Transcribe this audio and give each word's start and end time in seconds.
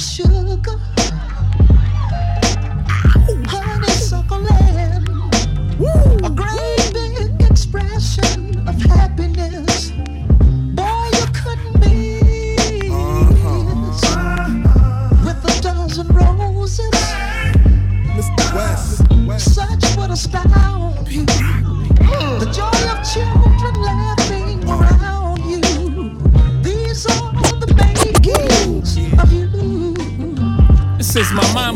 sugar, 0.00 0.99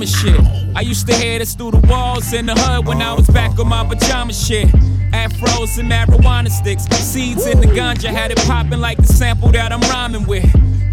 mama 0.05 0.07
shit. 0.07 0.77
I 0.77 0.81
used 0.81 1.07
to 1.09 1.15
hear 1.15 1.39
this 1.39 1.55
through 1.55 1.73
the 1.73 1.87
walls 1.89 2.33
in 2.33 2.47
the 2.47 2.55
hood 2.55 2.87
when 2.87 3.01
I 3.01 3.13
was 3.15 3.27
back 3.29 3.59
on 3.59 3.69
my 3.69 3.85
pajama 3.87 4.33
shit. 4.33 4.69
Afros 5.13 5.79
and 5.79 5.91
marijuana 5.91 6.49
sticks, 6.49 6.85
seeds 6.85 7.47
in 7.47 7.61
the 7.61 7.67
ganja 7.67 8.09
had 8.09 8.31
it 8.31 8.39
popping 8.39 8.81
like 8.81 8.99
the 8.99 9.07
sample 9.07 9.51
that 9.53 9.73
I'm 9.73 9.81
rhyming 9.81 10.27
with. 10.27 10.45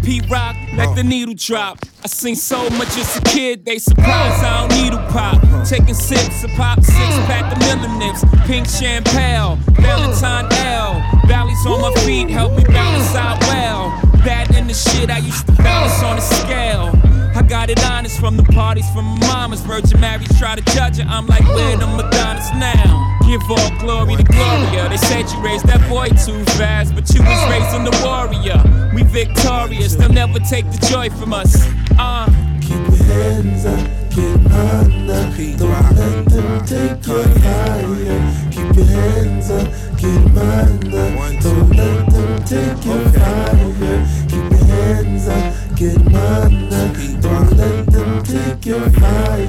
Pete 0.04 0.28
Rock, 0.30 0.56
let 0.74 0.96
the 0.96 1.02
needle 1.02 1.34
drop. 1.36 1.78
I 2.04 2.08
seen 2.08 2.34
so 2.34 2.68
much 2.70 2.96
as 2.96 3.16
a 3.16 3.20
kid, 3.22 3.64
they 3.64 3.78
surprised 3.78 4.44
I 4.44 4.66
don't 4.66 4.82
needle 4.82 4.98
pop. 5.10 5.40
Taking 5.66 5.94
sips 5.94 6.44
of 6.44 6.50
pop, 6.50 6.82
six 6.82 6.96
pack 7.26 7.52
of 7.52 7.58
Miller 7.60 7.98
Nips, 7.98 8.24
pink 8.46 8.68
champagne, 8.68 9.58
Valentine 9.80 10.46
L. 10.66 11.02
Valleys 11.26 11.66
on 11.66 11.80
my 11.80 11.92
feet 12.02 12.30
help 12.30 12.56
me 12.56 12.64
balance 12.64 13.14
out 13.14 13.40
well. 13.42 13.90
That 14.24 14.54
and 14.54 14.68
the 14.68 14.74
shit 14.74 15.10
I 15.10 15.18
used 15.18 15.46
to 15.46 15.52
balance 15.52 16.02
on 16.02 16.18
a 16.18 16.20
scale. 16.20 17.11
I 17.34 17.42
got 17.42 17.70
it 17.70 17.82
honest 17.84 18.20
from 18.20 18.36
the 18.36 18.42
parties 18.44 18.88
from 18.90 19.04
my 19.20 19.26
mama's 19.42 19.60
Virgin 19.62 20.00
Marys 20.00 20.28
try 20.38 20.54
to 20.54 20.62
judge 20.74 20.98
it. 20.98 21.06
I'm 21.06 21.26
like, 21.26 21.42
where 21.48 21.76
the 21.76 21.86
Madonnas 21.86 22.50
now? 22.58 23.18
Give 23.26 23.40
all 23.50 23.78
glory 23.78 24.16
to 24.16 24.24
Gloria. 24.24 24.88
They 24.88 24.96
said 24.98 25.30
you 25.30 25.40
raised 25.42 25.66
that 25.66 25.80
boy 25.88 26.08
too 26.08 26.44
fast, 26.52 26.94
but 26.94 27.08
you 27.14 27.22
was 27.22 27.50
raising 27.50 27.84
the 27.84 27.94
warrior. 28.04 28.60
We 28.94 29.02
victorious, 29.04 29.94
they'll 29.96 30.12
never 30.12 30.38
take 30.40 30.70
the 30.70 30.78
joy 30.86 31.10
from 31.10 31.32
us. 31.32 31.56
Uh. 31.98 32.26
Keep 32.60 32.88
your 32.88 33.06
hands 33.06 33.66
up, 33.66 33.86
get 34.14 34.52
under. 34.52 35.56
Don't 35.56 35.96
let 35.96 36.24
them 36.26 36.66
take 36.66 37.06
your 37.06 37.24
fire. 37.40 38.22
Keep 38.52 38.76
your 38.76 38.86
hands 38.86 39.50
up, 39.50 39.68
get 39.98 40.36
under. 40.36 41.40
Don't 41.40 41.70
let 41.76 42.10
them 42.10 42.44
take 42.44 42.84
your 42.84 43.08
fire. 43.10 44.06
Keep 44.28 44.50
your 44.50 44.64
hands 44.64 45.28
up, 45.28 45.61
get 45.82 46.14
under. 46.14 46.92
Don't 47.20 47.56
let 47.56 47.86
them 47.86 48.22
take 48.22 48.66
your 48.66 48.88
fire. 48.90 49.46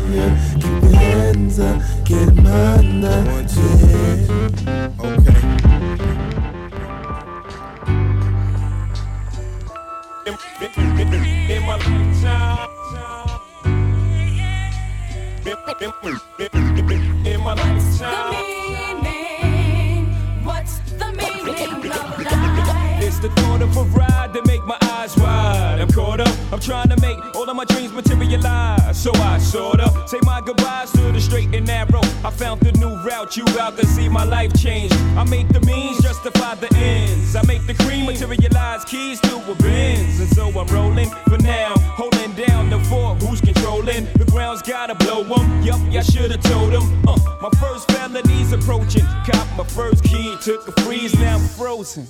Keep 0.56 0.81
your 0.81 0.95
hands 0.95 1.59
up, 1.59 1.81
get 2.06 2.30
under. 2.45 3.20
Yeah. 3.59 4.31
Okay. 5.00 5.42
In 11.54 11.61
my 11.67 11.76
lifetime. 11.76 12.70
In 17.26 17.42
my 17.42 17.54
lifetime. 17.54 18.52
The 23.23 23.29
thought 23.41 23.61
of 23.61 23.77
a 23.77 23.83
ride 23.97 24.33
that 24.33 24.45
make 24.45 24.61
my 24.66 24.77
eyes 24.81 25.16
wide. 25.16 25.79
I'm 25.79 25.89
caught 25.89 26.19
up. 26.19 26.35
I'm 26.52 26.59
trying 26.59 26.89
to 26.89 26.99
make 26.99 27.17
all 27.35 27.49
of 27.49 27.55
my 27.55 27.63
dreams 27.63 27.93
materialize. 27.93 29.02
So 29.02 29.11
I 29.15 29.38
sort 29.38 29.80
of 29.80 30.09
say 30.09 30.19
my 30.23 30.41
goodbyes 30.41 30.91
to 30.91 31.09
the 31.09 31.21
straight 31.21 31.55
and 31.55 31.65
narrow. 31.65 32.02
I 32.25 32.31
found 32.31 32.59
the 32.59 32.73
new 32.73 32.93
route. 33.08 33.37
You 33.37 33.45
out 33.61 33.77
to 33.77 33.86
see 33.86 34.09
my 34.09 34.25
life 34.25 34.52
change. 34.61 34.92
I 35.15 35.23
make 35.23 35.48
the 35.48 35.61
means 35.61 36.03
justify 36.03 36.55
the 36.55 36.67
ends. 36.75 37.33
I 37.37 37.43
make 37.43 37.65
the 37.65 37.75
cream 37.75 38.08
materialize 38.08 38.83
keys 38.83 39.21
to 39.21 39.36
a 39.49 39.55
Benz. 39.55 40.19
And 40.19 40.30
so 40.36 40.48
I'm 40.59 40.67
rolling 40.67 41.09
for 41.30 41.37
now, 41.37 41.75
holding 41.95 42.33
down 42.33 42.69
the 42.69 42.80
fort. 42.89 43.23
Who's 43.23 43.39
controlling? 43.39 44.03
The 44.17 44.25
ground's 44.25 44.61
gotta 44.61 44.95
blow 44.95 45.23
blow 45.23 45.37
'em. 45.37 45.61
Yup, 45.61 45.80
I 45.80 46.02
should've 46.02 46.43
told 46.43 46.73
'em. 46.73 47.08
Uh, 47.08 47.17
my 47.42 47.49
first 47.61 47.89
felony's 47.89 48.52
approaching. 48.52 49.05
Cop 49.25 49.48
my 49.58 49.64
first 49.64 50.03
key, 50.03 50.36
took 50.42 50.67
a 50.67 50.81
freeze, 50.81 51.14
now 51.19 51.36
I'm 51.37 51.48
frozen. 51.48 52.05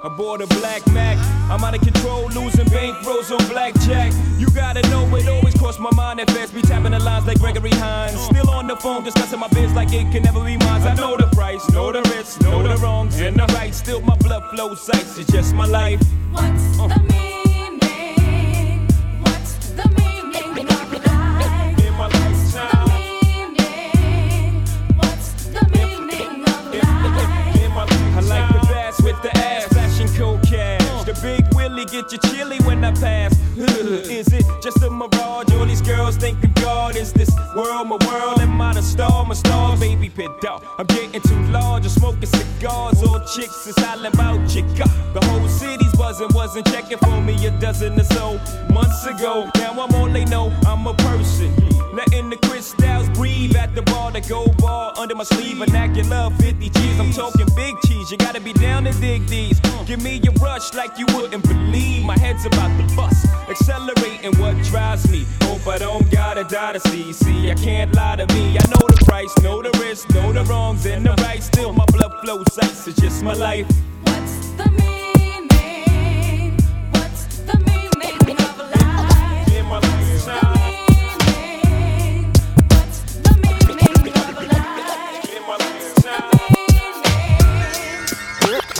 I 0.00 0.08
bought 0.08 0.40
a 0.40 0.46
black 0.46 0.86
Mac. 0.92 1.18
I'm 1.50 1.64
out 1.64 1.74
of 1.74 1.80
control, 1.80 2.28
losing 2.28 2.66
bank 2.66 3.04
rolls 3.04 3.32
on 3.32 3.44
blackjack. 3.48 4.12
You 4.38 4.48
gotta 4.50 4.80
know 4.90 5.04
it 5.16 5.26
always 5.28 5.54
crossed 5.54 5.80
my 5.80 5.90
mind 5.96 6.20
at 6.20 6.30
first. 6.30 6.54
Be 6.54 6.62
tapping 6.62 6.92
the 6.92 7.00
lines 7.00 7.26
like 7.26 7.40
Gregory 7.40 7.70
Hines. 7.70 8.20
Still 8.20 8.48
on 8.50 8.68
the 8.68 8.76
phone 8.76 9.02
discussing 9.02 9.40
my 9.40 9.48
biz 9.48 9.72
like 9.72 9.92
it 9.92 10.10
can 10.12 10.22
never 10.22 10.44
be 10.44 10.56
mine. 10.56 10.82
I 10.82 10.94
know 10.94 11.16
the 11.16 11.26
price, 11.34 11.68
know 11.70 11.90
the 11.90 12.02
risks, 12.14 12.40
know 12.40 12.62
the 12.62 12.76
wrongs 12.76 13.20
and 13.20 13.36
the 13.36 13.46
rights. 13.54 13.78
Still 13.78 14.00
my 14.00 14.16
blood 14.16 14.44
flows 14.50 14.88
ice. 14.90 15.18
It's 15.18 15.32
just 15.32 15.52
my 15.54 15.66
life. 15.66 16.00
What's 16.30 16.76
the 16.76 17.02
meaning? 17.08 17.27
Get 31.90 32.12
you 32.12 32.18
chilly 32.30 32.58
when 32.58 32.84
I 32.84 32.92
pass. 32.92 33.38
Is 33.56 34.32
it 34.32 34.44
just 34.62 34.82
a 34.82 34.90
mirage? 34.90 35.52
All 35.52 35.66
these 35.66 35.80
girls 35.80 36.16
think 36.16 36.42
of 36.44 36.54
God. 36.54 36.96
Is 36.96 37.12
this 37.12 37.30
world 37.56 37.88
my 37.88 37.98
world? 38.06 38.40
Am 38.40 38.60
I 38.60 38.74
the 38.74 38.82
star? 38.82 39.24
My 39.24 39.34
star, 39.34 39.76
baby 39.76 40.08
pit 40.08 40.30
dog. 40.40 40.64
I'm 40.78 40.86
getting 40.86 41.20
too 41.20 41.42
large. 41.50 41.84
I'm 41.84 41.90
smoking 41.90 42.26
cigars. 42.26 43.02
All 43.02 43.20
chicks 43.20 43.66
is 43.66 43.76
hollering 43.78 44.12
about 44.14 44.48
chica. 44.48 44.84
The 45.14 45.20
whole 45.26 45.48
city's 45.48 45.92
buzzing. 45.92 46.28
Wasn't 46.34 46.66
checking 46.66 46.98
for 46.98 47.20
me 47.20 47.34
a 47.46 47.50
dozen 47.60 47.98
or 47.98 48.04
so 48.04 48.38
months 48.72 49.06
ago. 49.06 49.50
Now 49.56 49.72
I'm 49.80 49.94
all 49.94 50.08
they 50.08 50.24
know. 50.24 50.52
I'm 50.66 50.86
a 50.86 50.94
person. 50.94 51.52
Letting 51.92 52.30
the 52.30 52.36
crystals 52.36 53.08
breathe 53.10 53.56
at 53.56 53.74
the 53.74 53.82
bar, 53.82 54.12
the 54.12 54.20
gold 54.20 54.56
bar 54.58 54.92
under 54.96 55.16
my 55.16 55.24
sleeve. 55.24 55.58
Vernacular 55.58 56.30
50 56.38 56.68
G's, 56.68 57.00
I'm 57.00 57.12
talking 57.12 57.46
big 57.56 57.74
cheese. 57.86 58.10
You 58.10 58.18
gotta 58.18 58.40
be 58.40 58.52
down 58.52 58.84
to 58.84 58.92
dig 59.00 59.26
these. 59.26 59.58
Give 59.86 60.00
me 60.00 60.20
a 60.24 60.30
rush 60.38 60.74
like 60.74 60.96
you 60.98 61.06
wouldn't 61.14 61.42
believe. 61.42 61.77
My 62.04 62.18
head's 62.18 62.46
about 62.46 62.76
to 62.78 62.84
bust, 62.96 63.26
accelerating 63.48 64.34
what 64.40 64.56
drives 64.64 65.08
me. 65.10 65.26
Hope 65.42 65.66
I 65.66 65.78
don't 65.78 66.10
gotta 66.10 66.44
die 66.44 66.72
to 66.72 66.80
see. 66.80 67.12
See, 67.12 67.50
I 67.50 67.54
can't 67.54 67.94
lie 67.94 68.16
to 68.16 68.26
me. 68.34 68.56
I 68.58 68.66
know 68.70 68.86
the 68.88 68.96
price, 69.04 69.32
know 69.42 69.62
the 69.62 69.70
risk, 69.78 70.08
know 70.14 70.32
the 70.32 70.44
wrongs 70.44 70.86
and 70.86 71.04
the 71.04 71.14
right. 71.22 71.42
Still, 71.42 71.72
my 71.72 71.84
blood 71.86 72.12
flows 72.22 72.58
ice. 72.62 72.86
It's 72.88 73.00
just 73.00 73.22
my 73.22 73.34
life. 73.34 73.66
What's 74.04 74.48
the 74.56 74.70
meaning? 74.70 76.56
What's 76.92 77.26
the 77.48 77.58
meaning 77.68 78.38
of 78.40 78.58
life? 78.58 79.48
In 79.52 79.66
my 79.66 79.78
lifetime. 79.78 80.56
What's 82.70 83.00
the 83.24 83.32
meaning 83.44 84.14
of 84.16 84.34
life? 84.52 85.36
In 85.36 85.42
my 85.48 85.56
lifetime. 85.56 86.38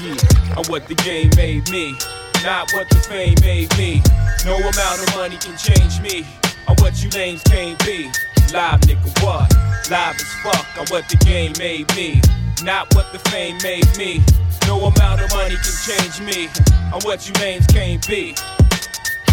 Yeah, 0.03 0.57
I'm 0.57 0.65
what 0.67 0.87
the 0.89 0.95
game 0.95 1.31
made 1.37 1.69
me, 1.71 1.97
not 2.43 2.73
what 2.73 2.89
the 2.89 2.97
fame 2.97 3.37
made 3.43 3.77
me. 3.77 4.03
No 4.45 4.57
amount 4.57 5.03
of 5.03 5.15
money 5.17 5.37
can 5.37 5.57
change 5.57 6.01
me. 6.01 6.27
I'm 6.67 6.77
what 6.79 7.03
you 7.03 7.09
names 7.11 7.43
can't 7.45 7.79
be. 7.85 8.11
Live 8.53 8.81
nigga, 8.83 9.25
what? 9.25 9.53
Live 9.91 10.17
as 10.17 10.33
fuck. 10.43 10.67
I'm 10.77 10.87
what 10.89 11.09
the 11.09 11.17
game 11.25 11.53
made 11.59 11.95
me, 11.97 12.21
not 12.63 12.95
what 12.95 13.13
the 13.13 13.19
fame 13.31 13.59
made 13.63 13.89
me. 13.97 14.23
No 14.67 14.77
amount 14.85 15.23
of 15.23 15.31
money 15.31 15.57
can 15.57 15.77
change 15.87 16.21
me. 16.21 16.49
I'm 16.93 17.01
what 17.01 17.27
you 17.27 17.35
names 17.35 17.67
can't 17.67 18.07
be. 18.07 18.35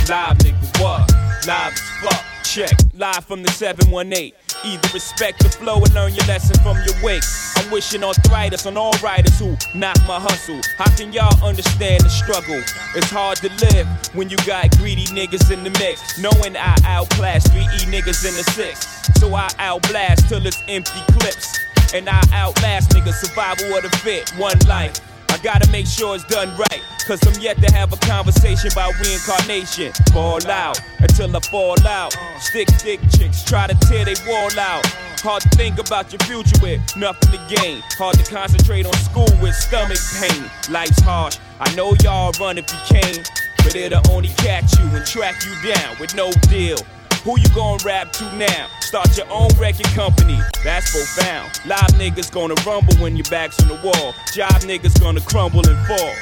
Live 0.07 0.37
nigga, 0.39 0.81
what? 0.81 1.11
Live 1.45 1.73
as 1.73 1.79
fuck. 2.01 2.25
Check. 2.43 2.71
Live 2.93 3.25
from 3.25 3.43
the 3.43 3.51
718. 3.51 4.44
Either 4.65 4.89
respect 4.93 5.43
the 5.43 5.49
flow 5.49 5.77
and 5.77 5.93
learn 5.93 6.13
your 6.13 6.25
lesson 6.25 6.57
from 6.63 6.75
your 6.85 6.95
wake. 7.03 7.23
I'm 7.55 7.69
wishing 7.69 8.03
arthritis 8.03 8.65
on 8.65 8.77
all 8.77 8.93
writers 9.03 9.37
who 9.37 9.55
knock 9.77 9.97
my 10.07 10.19
hustle. 10.19 10.59
How 10.77 10.89
can 10.95 11.13
y'all 11.13 11.37
understand 11.45 12.03
the 12.03 12.09
struggle? 12.09 12.61
It's 12.95 13.11
hard 13.11 13.37
to 13.39 13.49
live 13.71 13.87
when 14.15 14.29
you 14.29 14.37
got 14.37 14.75
greedy 14.77 15.05
niggas 15.05 15.51
in 15.51 15.63
the 15.63 15.69
mix. 15.77 16.17
Knowing 16.19 16.57
I 16.57 16.75
outclass 16.83 17.47
3E 17.47 17.85
niggas 17.93 18.25
in 18.27 18.33
the 18.33 18.43
six. 18.51 18.87
So 19.19 19.35
I 19.35 19.47
outblast 19.59 20.29
till 20.29 20.45
it's 20.45 20.61
empty 20.67 21.01
clips. 21.13 21.59
And 21.93 22.09
I 22.09 22.21
outlast 22.33 22.89
niggas, 22.89 23.13
survival 23.13 23.77
of 23.77 23.83
the 23.83 23.89
fit, 23.97 24.29
one 24.37 24.57
life. 24.67 24.99
I 25.35 25.37
gotta 25.39 25.69
make 25.69 25.85
sure 25.85 26.15
it's 26.15 26.23
done 26.23 26.55
right. 26.55 26.81
Cause 27.05 27.19
I'm 27.27 27.41
yet 27.41 27.57
to 27.57 27.69
have 27.73 27.91
a 27.91 27.97
conversation 27.97 28.71
about 28.71 28.97
reincarnation. 29.03 29.91
Fall 30.13 30.39
out 30.47 30.79
until 30.99 31.35
I 31.35 31.41
fall 31.41 31.75
out. 31.85 32.15
Stick 32.39 32.69
dick 32.77 33.01
chicks 33.11 33.43
try 33.43 33.67
to 33.67 33.75
tear 33.85 34.05
they 34.05 34.15
wall 34.25 34.57
out. 34.57 34.85
Hard 35.19 35.41
to 35.41 35.49
think 35.49 35.77
about 35.77 36.13
your 36.13 36.19
future 36.19 36.55
with 36.61 36.79
nothing 36.95 37.33
to 37.33 37.53
gain. 37.53 37.83
Hard 37.97 38.17
to 38.17 38.23
concentrate 38.31 38.85
on 38.85 38.93
school 38.93 39.27
with 39.41 39.53
stomach 39.55 39.99
pain. 40.21 40.49
Life's 40.69 41.01
harsh. 41.01 41.37
I 41.59 41.75
know 41.75 41.93
y'all 42.01 42.31
run 42.39 42.57
if 42.57 42.71
you 42.71 42.79
can. 42.87 43.21
But 43.57 43.73
to 43.73 44.01
only 44.11 44.29
catch 44.29 44.79
you 44.79 44.85
and 44.85 45.05
track 45.05 45.35
you 45.43 45.73
down 45.73 45.97
with 45.99 46.15
no 46.15 46.31
deal. 46.47 46.77
Who 47.25 47.39
you 47.39 47.49
gonna 47.55 47.83
rap 47.83 48.11
to 48.11 48.23
now? 48.37 48.67
Start 48.81 49.17
your 49.17 49.25
own 49.31 49.49
record 49.57 49.87
company. 49.95 50.39
That's 50.63 50.91
profound. 50.91 51.59
Live 51.65 51.97
niggas 51.97 52.31
gonna 52.31 52.53
rumble 52.63 52.93
when 53.01 53.15
your 53.15 53.25
back's 53.31 53.59
on 53.63 53.67
the 53.67 53.81
wall. 53.81 54.13
Job 54.31 54.61
niggas 54.61 55.01
gonna 55.01 55.21
crumble 55.21 55.67
and 55.67 55.87
fall. 55.87 56.13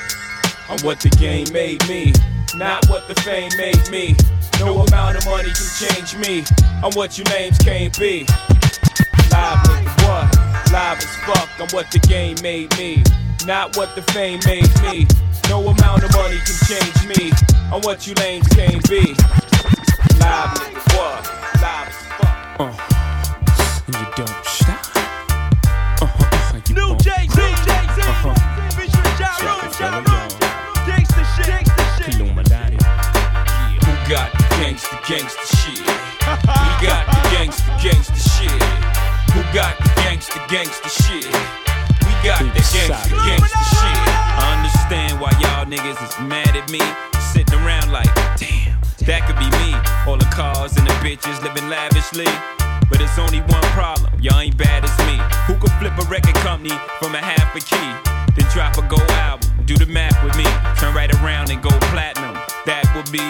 I'm 0.69 0.79
what 0.79 1.01
the 1.01 1.09
game 1.09 1.51
made 1.51 1.85
me, 1.89 2.13
not 2.55 2.87
what 2.87 3.09
the 3.09 3.15
fame 3.15 3.51
made 3.57 3.83
me. 3.91 4.15
No 4.61 4.79
amount 4.79 5.17
of 5.17 5.25
money 5.25 5.51
can 5.51 5.67
change 5.75 6.15
me. 6.15 6.45
I'm 6.81 6.93
what 6.93 7.17
your 7.17 7.27
names 7.35 7.57
can't 7.57 7.91
be. 7.99 8.25
Live 9.27 9.59
nigga, 9.67 10.07
what? 10.07 10.71
Live 10.71 10.99
as 10.99 11.15
fuck. 11.27 11.49
I'm 11.59 11.67
what 11.75 11.91
the 11.91 11.99
game 11.99 12.37
made 12.41 12.71
me, 12.77 13.03
not 13.45 13.75
what 13.75 13.93
the 13.95 14.03
fame 14.13 14.39
made 14.45 14.71
me. 14.81 15.05
No 15.49 15.67
amount 15.67 16.05
of 16.05 16.13
money 16.13 16.39
can 16.47 16.55
change 16.63 17.19
me. 17.19 17.33
I'm 17.73 17.81
what 17.81 18.07
you 18.07 18.13
lames 18.13 18.47
can't 18.47 18.87
be. 18.87 19.13
Live 20.23 20.55
and 23.87 23.95
you 23.95 24.07
don't 24.15 24.45
stop. 24.45 24.79
New 26.69 26.95
gangsta 27.03 27.43
shit, 31.35 31.59
gangsta 31.59 31.85
shit. 31.95 32.15
Who 33.83 33.93
got 34.09 34.29
the 34.31 34.43
gangsta 34.55 34.95
gangsta 35.03 35.45
shit? 35.59 35.83
We 35.83 36.71
got 36.87 37.03
the 37.07 37.19
gangsta 37.35 37.71
gangsta 37.83 38.19
shit. 38.31 38.61
Who 39.33 39.41
got 39.53 39.75
the 39.77 39.89
gangsta 40.01 40.39
gangsta 40.47 40.89
shit? 41.03 41.27
We 42.05 42.11
got 42.23 42.39
the 42.39 42.61
gangsta 42.71 43.11
gangsta 43.27 43.61
shit. 43.75 43.99
I 44.39 44.55
understand 44.57 45.19
why 45.19 45.31
y'all 45.41 45.65
niggas 45.65 45.99
is 46.07 46.15
mad 46.19 46.55
at 46.55 46.69
me. 46.71 46.81
Sitting 47.33 47.59
around 47.59 47.91
like, 47.91 48.09
that 49.05 49.27
could 49.27 49.39
be 49.39 49.49
me. 49.63 49.75
All 50.07 50.17
the 50.17 50.29
cars 50.31 50.77
and 50.77 50.87
the 50.87 50.93
bitches 51.03 51.41
living 51.43 51.69
lavishly. 51.69 52.27
But 52.89 53.01
it's 53.01 53.17
only 53.17 53.39
one 53.49 53.65
problem, 53.73 54.13
y'all 54.21 54.39
ain't 54.39 54.57
bad 54.57 54.83
as 54.83 54.93
me. 55.07 55.17
Who 55.47 55.55
could 55.59 55.71
flip 55.79 55.97
a 55.97 56.05
record 56.09 56.35
company 56.45 56.75
from 56.99 57.15
a 57.15 57.21
half 57.21 57.55
a 57.55 57.59
key? 57.59 57.89
Then 58.35 58.45
drop 58.51 58.77
a 58.77 58.83
gold 58.87 59.09
album, 59.23 59.49
do 59.65 59.75
the 59.75 59.85
math 59.85 60.17
with 60.23 60.35
me. 60.37 60.45
Turn 60.77 60.93
right 60.93 61.11
around 61.21 61.49
and 61.49 61.61
go 61.61 61.69
platinum. 61.89 62.35
That 62.65 62.85
would 62.95 63.09
be, 63.11 63.23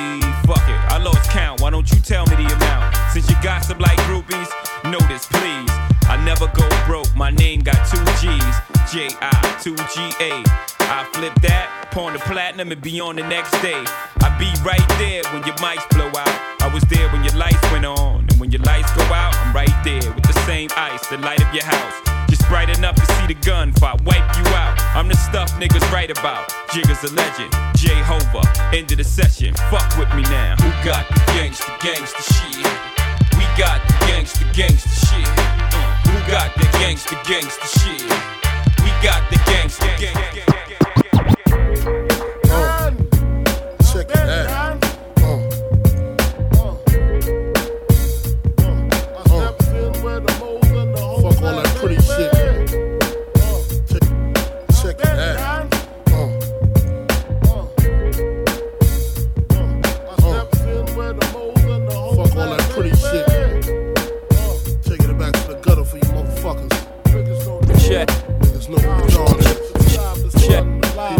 fuck 0.46 0.64
it, 0.68 0.80
I 0.92 0.98
lost 0.98 1.30
count. 1.30 1.62
Why 1.62 1.70
don't 1.70 1.90
you 1.92 2.00
tell 2.02 2.25
me 2.28 2.36
the 2.36 2.50
amount? 2.54 2.96
Since 3.14 3.30
you 3.30 3.36
gossip 3.44 3.80
like 3.80 3.98
groupies, 4.10 4.50
notice 4.84 5.28
please. 5.28 5.70
I 6.10 6.22
never 6.25 6.48
go 6.48 6.68
broke, 6.86 7.14
my 7.16 7.31
name 7.31 7.62
got 7.62 7.80
two 7.88 8.04
G's. 8.20 8.73
J-I, 8.91 9.31
2-G-A. 9.63 10.44
I 10.91 11.07
flip 11.13 11.33
that, 11.41 11.89
pawn 11.91 12.13
the 12.13 12.19
platinum 12.19 12.71
and 12.71 12.81
be 12.81 13.00
on 13.00 13.15
the 13.15 13.24
next 13.24 13.51
day. 13.62 13.83
I 14.21 14.30
be 14.38 14.51
right 14.62 14.83
there 15.00 15.24
when 15.31 15.44
your 15.47 15.56
mics 15.57 15.88
blow 15.95 16.07
out. 16.07 16.35
I 16.62 16.69
was 16.74 16.83
there 16.83 17.09
when 17.09 17.24
your 17.24 17.35
lights 17.35 17.62
went 17.71 17.85
on. 17.85 18.27
And 18.30 18.39
when 18.39 18.51
your 18.51 18.62
lights 18.62 18.91
go 18.94 19.03
out, 19.13 19.35
I'm 19.38 19.56
right 19.56 19.74
there 19.83 20.03
with 20.13 20.24
the 20.24 20.38
same 20.45 20.69
ice 20.75 21.07
that 21.07 21.21
light 21.21 21.41
up 21.41 21.53
your 21.53 21.63
house. 21.65 21.95
Just 22.30 22.47
bright 22.50 22.69
enough 22.75 22.95
to 22.95 23.06
see 23.15 23.27
the 23.27 23.39
gun 23.45 23.69
if 23.69 23.83
I 23.83 23.94
wipe 24.03 24.27
you 24.35 24.45
out. 24.53 24.80
I'm 24.95 25.07
the 25.07 25.15
stuff 25.15 25.51
niggas 25.53 25.89
write 25.91 26.12
about. 26.12 26.50
Jigga's 26.69 27.03
a 27.03 27.13
legend. 27.15 27.51
Jehovah, 27.75 28.44
end 28.75 28.91
of 28.91 28.97
the 28.97 29.03
session. 29.03 29.53
Fuck 29.71 29.97
with 29.97 30.13
me 30.15 30.24
now. 30.24 30.56
Who 30.59 30.69
got 30.83 31.07
the 31.07 31.21
gangsta 31.33 31.71
gangsta 31.79 32.21
shit? 32.21 32.65
We 33.38 33.45
got 33.57 33.79
the 33.88 33.94
gangsta 34.12 34.44
gangsta 34.53 34.91
shit. 35.07 35.27
Uh, 35.39 35.94
who 36.09 36.31
got 36.31 36.53
the 36.56 36.65
gangsta 36.77 37.15
gangsta 37.24 37.68
shit? 37.79 38.43
We 39.03 39.09
got 39.09 39.29
the 39.29 39.35
gangsta 39.35 39.88
gangsta. 40.00 40.44
Oh, 42.45 42.89
check 43.91 44.09
it 44.11 44.17
out. 44.50 44.77
Oh. 45.19 45.41
Oh. 49.29 49.51
Fuck 51.21 51.41
all 51.44 51.55
that 51.57 51.69
pretty 51.79 52.00
shit. 52.01 52.31
Check, 53.89 54.05
check 54.81 55.00
it 55.01 55.07
out. 55.38 55.67
Fuck 62.15 62.35
all 62.38 62.50
that 62.55 62.63
pretty 62.71 62.94
shit. 62.95 63.25
Taking 64.81 65.09
it 65.09 65.17
back 65.19 65.33
to 65.33 65.39
the 65.50 65.55
gutter 65.61 65.83
for 65.83 65.97
you 65.97 66.03
motherfuckers. 66.03 66.71
Check. 67.85 68.07
Niggas 68.53 68.69
know 68.69 68.77
what 68.88 69.01
the 69.03 69.13
dog 69.17 69.39
is. 69.39 70.45
Check. 70.45 70.63
Uh, 70.95 71.17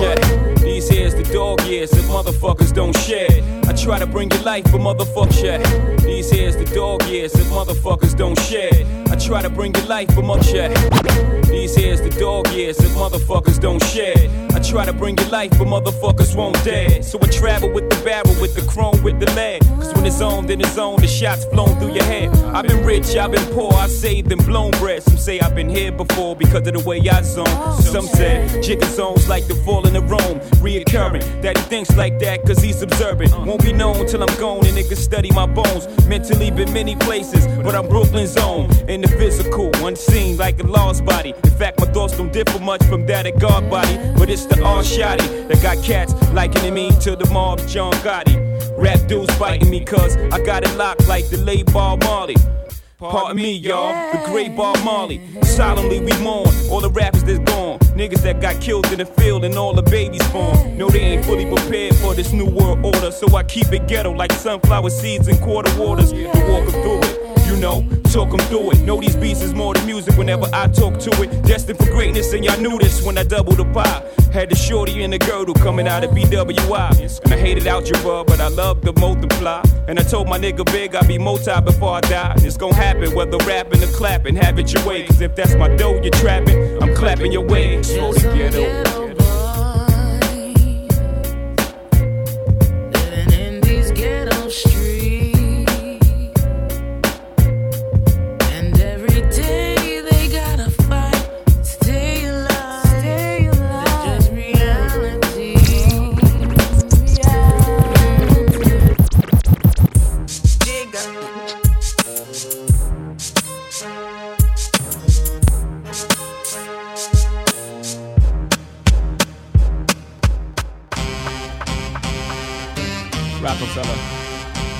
Check. 0.00 0.18
These 0.60 0.88
here's 0.88 1.14
the 1.14 1.24
dog 1.24 1.60
years 1.62 1.90
that 1.90 2.04
motherfuckers 2.04 2.72
don't 2.72 2.96
share. 2.96 3.28
I 3.68 3.74
try 3.74 3.98
to 3.98 4.06
bring 4.06 4.30
you 4.30 4.38
life, 4.38 4.64
but 4.64 4.80
motherfuck 4.80 5.30
check. 5.38 5.60
These 6.00 6.21
here's 6.30 6.56
the 6.56 6.64
dog 6.74 7.02
years 7.04 7.32
that 7.32 7.46
motherfuckers 7.46 8.16
don't 8.16 8.38
share. 8.40 8.70
I 9.10 9.16
try 9.16 9.42
to 9.42 9.50
bring 9.50 9.74
you 9.74 9.82
life, 9.82 10.08
but 10.14 10.42
check. 10.42 10.72
These 11.46 11.74
here's 11.76 12.00
the 12.00 12.10
dog 12.18 12.48
years 12.48 12.76
that 12.78 12.90
motherfuckers 12.92 13.60
don't 13.60 13.82
share. 13.84 14.14
I 14.54 14.58
try 14.60 14.84
to 14.84 14.92
bring 14.92 15.18
you 15.18 15.24
life, 15.26 15.50
but 15.50 15.66
motherfuckers 15.66 16.36
won't 16.36 16.62
dare. 16.64 17.02
So 17.02 17.18
I 17.22 17.26
travel 17.26 17.70
with 17.72 17.88
the 17.90 17.96
barrel, 18.04 18.34
with 18.40 18.54
the 18.54 18.62
chrome, 18.70 19.02
with 19.02 19.18
the 19.20 19.30
lead. 19.32 19.60
Cause 19.62 19.92
when 19.94 20.06
it's 20.06 20.20
on, 20.20 20.46
then 20.46 20.60
it's 20.60 20.78
on, 20.78 21.00
the 21.00 21.06
shots 21.06 21.44
flown 21.46 21.78
through 21.78 21.94
your 21.94 22.04
head. 22.04 22.30
I've 22.54 22.66
been 22.66 22.84
rich, 22.84 23.16
I've 23.16 23.32
been 23.32 23.46
poor, 23.54 23.72
I've 23.74 23.90
saved 23.90 24.30
and 24.32 24.44
blown 24.46 24.70
bread. 24.72 25.02
Some 25.02 25.16
say 25.16 25.40
I've 25.40 25.54
been 25.54 25.68
here 25.68 25.92
before 25.92 26.36
because 26.36 26.66
of 26.66 26.74
the 26.74 26.84
way 26.86 27.00
I 27.08 27.22
zone. 27.22 27.46
Some 27.82 28.06
said 28.06 28.48
Jigga 28.62 28.84
zones 28.84 29.28
like 29.28 29.46
the 29.46 29.54
falling 29.56 29.96
of 29.96 30.10
Rome, 30.10 30.40
reoccurring. 30.60 31.42
That 31.42 31.56
he 31.56 31.62
thinks 31.64 31.96
like 31.96 32.18
that 32.20 32.44
cause 32.46 32.62
he's 32.62 32.82
observant. 32.82 33.32
Won't 33.46 33.62
be 33.62 33.72
known 33.72 34.06
till 34.06 34.22
I'm 34.22 34.34
gone 34.38 34.66
and 34.66 34.76
niggas 34.76 34.98
study 34.98 35.30
my 35.32 35.46
bones. 35.46 35.86
Mentally 36.12 36.50
been 36.50 36.70
many 36.74 36.94
places, 36.94 37.46
but 37.64 37.74
I'm 37.74 37.88
Brooklyn's 37.88 38.36
own. 38.36 38.70
In 38.86 39.00
the 39.00 39.08
physical, 39.08 39.70
unseen 39.76 40.36
like 40.36 40.62
a 40.62 40.66
lost 40.66 41.06
body. 41.06 41.32
In 41.42 41.50
fact, 41.52 41.80
my 41.80 41.86
thoughts 41.86 42.18
don't 42.18 42.30
differ 42.30 42.58
much 42.58 42.84
from 42.84 43.06
that 43.06 43.26
of 43.26 43.40
God 43.40 43.70
body. 43.70 43.96
But 44.18 44.28
it's 44.28 44.44
the 44.44 44.62
all 44.62 44.82
that 44.82 45.58
got 45.62 45.82
cats 45.82 46.12
likening 46.34 46.74
me 46.74 46.90
to 47.00 47.16
the 47.16 47.24
mob 47.30 47.66
John 47.66 47.94
Gotti. 48.04 48.36
Rap 48.76 49.00
dudes 49.08 49.34
biting 49.38 49.70
me 49.70 49.82
cause 49.86 50.18
I 50.30 50.44
got 50.44 50.64
it 50.64 50.76
locked 50.76 51.08
like 51.08 51.30
the 51.30 51.38
late 51.38 51.72
Bob 51.72 52.04
Marley. 52.04 52.36
Pardon 53.10 53.36
me, 53.36 53.50
y'all, 53.50 53.92
the 54.12 54.24
great 54.26 54.54
Bob 54.56 54.78
Marley. 54.84 55.20
Solemnly 55.42 55.98
we 55.98 56.16
mourn 56.22 56.48
all 56.70 56.80
the 56.80 56.90
rappers 56.90 57.24
that's 57.24 57.40
gone. 57.40 57.80
Niggas 57.96 58.22
that 58.22 58.40
got 58.40 58.60
killed 58.60 58.86
in 58.92 58.98
the 58.98 59.06
field 59.06 59.44
and 59.44 59.56
all 59.56 59.74
the 59.74 59.82
babies 59.82 60.22
born. 60.28 60.78
No, 60.78 60.88
they 60.88 61.00
ain't 61.00 61.24
fully 61.24 61.44
prepared 61.44 61.96
for 61.96 62.14
this 62.14 62.32
new 62.32 62.46
world 62.46 62.84
order. 62.84 63.10
So 63.10 63.34
I 63.36 63.42
keep 63.42 63.72
it 63.72 63.88
ghetto 63.88 64.12
like 64.12 64.30
sunflower 64.30 64.90
seeds 64.90 65.26
and 65.26 65.40
quarter 65.40 65.76
waters. 65.80 66.12
To 66.12 66.24
walk 66.48 66.68
through 66.70 67.00
it. 67.00 67.21
You 67.52 67.60
know, 67.60 67.84
talk 68.10 68.32
'em 68.32 68.38
through 68.48 68.70
it. 68.72 68.80
Know 68.80 68.98
these 68.98 69.14
beats 69.14 69.42
is 69.42 69.52
more 69.52 69.74
than 69.74 69.84
music 69.84 70.16
whenever 70.16 70.46
I 70.54 70.68
talk 70.68 70.98
to 71.00 71.10
it. 71.22 71.42
Destined 71.42 71.78
for 71.78 71.90
greatness, 71.92 72.32
and 72.32 72.42
y'all 72.42 72.58
knew 72.58 72.78
this 72.78 73.02
when 73.02 73.18
I 73.18 73.24
doubled 73.24 73.58
the 73.58 73.66
pie. 73.66 74.02
Had 74.32 74.48
the 74.48 74.56
shorty 74.56 75.02
and 75.04 75.12
the 75.12 75.18
girdle 75.18 75.54
coming 75.54 75.86
out 75.86 76.02
of 76.02 76.12
BWI. 76.14 76.88
And 77.24 77.32
I 77.34 77.36
hated 77.36 77.66
algebra, 77.66 78.24
but 78.24 78.40
I 78.40 78.48
love 78.48 78.80
to 78.86 78.92
multiply. 78.98 79.60
And 79.86 79.98
I 80.00 80.02
told 80.02 80.28
my 80.30 80.38
nigga 80.38 80.64
Big 80.72 80.94
I'd 80.96 81.06
be 81.06 81.18
multi 81.18 81.60
before 81.60 81.96
I 81.96 82.00
die. 82.00 82.32
It's 82.38 82.56
gonna 82.56 82.74
happen, 82.74 83.14
whether 83.14 83.36
rapping 83.46 83.82
or 83.84 83.92
clapping, 83.98 84.34
have 84.36 84.58
it 84.58 84.72
your 84.72 84.82
way. 84.86 85.02
Cause 85.04 85.20
if 85.20 85.34
that's 85.34 85.54
my 85.54 85.68
dough 85.68 86.00
you're 86.02 86.18
trapping, 86.22 86.58
I'm 86.82 86.94
clapping 86.94 87.32
your 87.32 87.44
way. 87.46 87.82
So 87.82 88.14
to 88.14 88.26
get 88.34 88.54
over. 88.54 89.12
Living 92.94 93.32
in 93.46 93.60
these 93.60 93.90
ghetto 93.92 94.48
streets, 94.48 95.01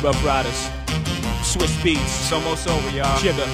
Ruff 0.02 0.24
Ryders, 0.24 0.68
Swizz 1.46 1.76
Beatz, 1.82 2.00
it's 2.02 2.32
almost 2.32 2.68
over, 2.68 2.90
y'all. 2.90 3.18
Jigga, 3.20 3.46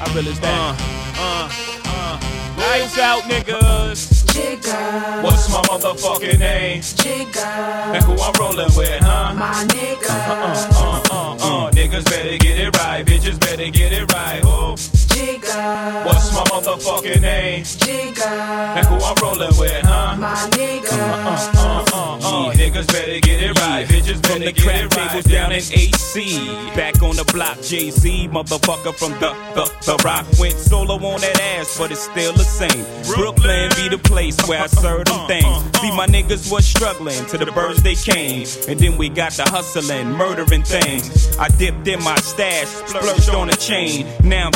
I 0.00 0.12
realize 0.14 0.40
that. 0.40 0.76
Uh, 1.16 1.22
uh, 1.22 1.50
uh. 1.86 2.60
Lights 2.60 2.98
out, 2.98 3.22
niggas. 3.22 4.24
Jigga, 4.26 5.22
What's 5.22 5.48
my 5.52 5.60
motherfucking 5.62 6.40
name? 6.40 6.80
jigga, 6.80 7.94
And 7.94 8.02
who 8.04 8.14
I'm 8.20 8.32
rolling 8.40 8.76
with, 8.76 9.00
huh? 9.02 9.34
my 9.34 9.64
nigga. 9.68 10.10
Uh, 10.10 10.72
uh, 10.74 11.02
uh, 11.12 11.66
uh. 11.66 11.70
Niggas 11.70 12.04
better 12.06 12.38
get 12.38 12.58
it 12.58 12.76
right, 12.78 13.06
bitches 13.06 13.38
better 13.38 13.70
get 13.70 13.92
it 13.92 14.12
right. 14.12 14.40
Oh, 14.44 14.74
Jigga, 15.14 15.40
Jigga, 15.44 16.04
What's 16.06 16.32
my 16.34 16.42
motherfucking 16.44 17.20
name? 17.22 17.62
Jigga, 17.62 18.26
And 18.26 18.86
who 18.86 18.96
I'm 18.96 19.14
rolling 19.22 19.56
with, 19.58 19.82
huh? 19.84 20.16
my 20.18 20.34
nigga. 20.50 20.90
Uh, 20.92 21.84
uh, 21.92 22.18
uh, 22.48 22.52
niggas 22.54 22.86
better 22.88 23.20
get 23.20 23.42
it 23.42 23.58
right. 23.60 23.86
Bitches 23.86 24.24
From 24.26 24.40
the 24.40 24.52
get 24.52 24.64
crap 24.64 24.82
it 24.82 24.96
right. 24.96 25.08
tables 25.08 25.24
down 25.24 25.52
in 25.52 25.58
AC. 25.58 26.46
Back 26.74 27.02
on 27.02 27.14
the 27.16 27.24
block, 27.32 27.60
Jay 27.62 27.90
Z, 27.90 28.28
motherfucker 28.28 28.94
from 28.94 29.12
the, 29.20 29.30
the, 29.54 29.64
the 29.86 30.02
Roc. 30.04 30.26
Went 30.40 30.54
solo 30.54 30.94
on 30.94 31.20
that 31.20 31.40
ass, 31.40 31.78
but 31.78 31.92
it's 31.92 32.02
still 32.02 32.32
the 32.32 32.44
same. 32.44 32.84
Brooklyn 33.14 33.70
be 33.76 33.88
the 33.88 33.98
place 33.98 34.36
where 34.48 34.60
I 34.62 34.66
serve 34.66 35.04
them 35.04 35.26
things. 35.28 35.46
See, 35.80 35.90
my 35.96 36.06
niggas 36.06 36.50
was 36.50 36.66
struggling 36.66 37.24
to 37.26 37.38
the 37.38 37.46
birds 37.52 37.82
they 37.82 37.94
came. 37.94 38.46
And 38.68 38.80
then 38.80 38.96
we 38.96 39.08
got 39.08 39.32
the 39.32 39.44
hustling, 39.44 40.10
murdering 40.10 40.62
things. 40.64 41.36
I 41.38 41.48
dipped 41.48 41.86
in 41.86 42.02
my 42.02 42.16
stash, 42.16 42.66
splurged 42.66 43.30
on 43.30 43.48
a 43.50 43.56
chain. 43.56 44.06
Now 44.24 44.46
I'm 44.46 44.52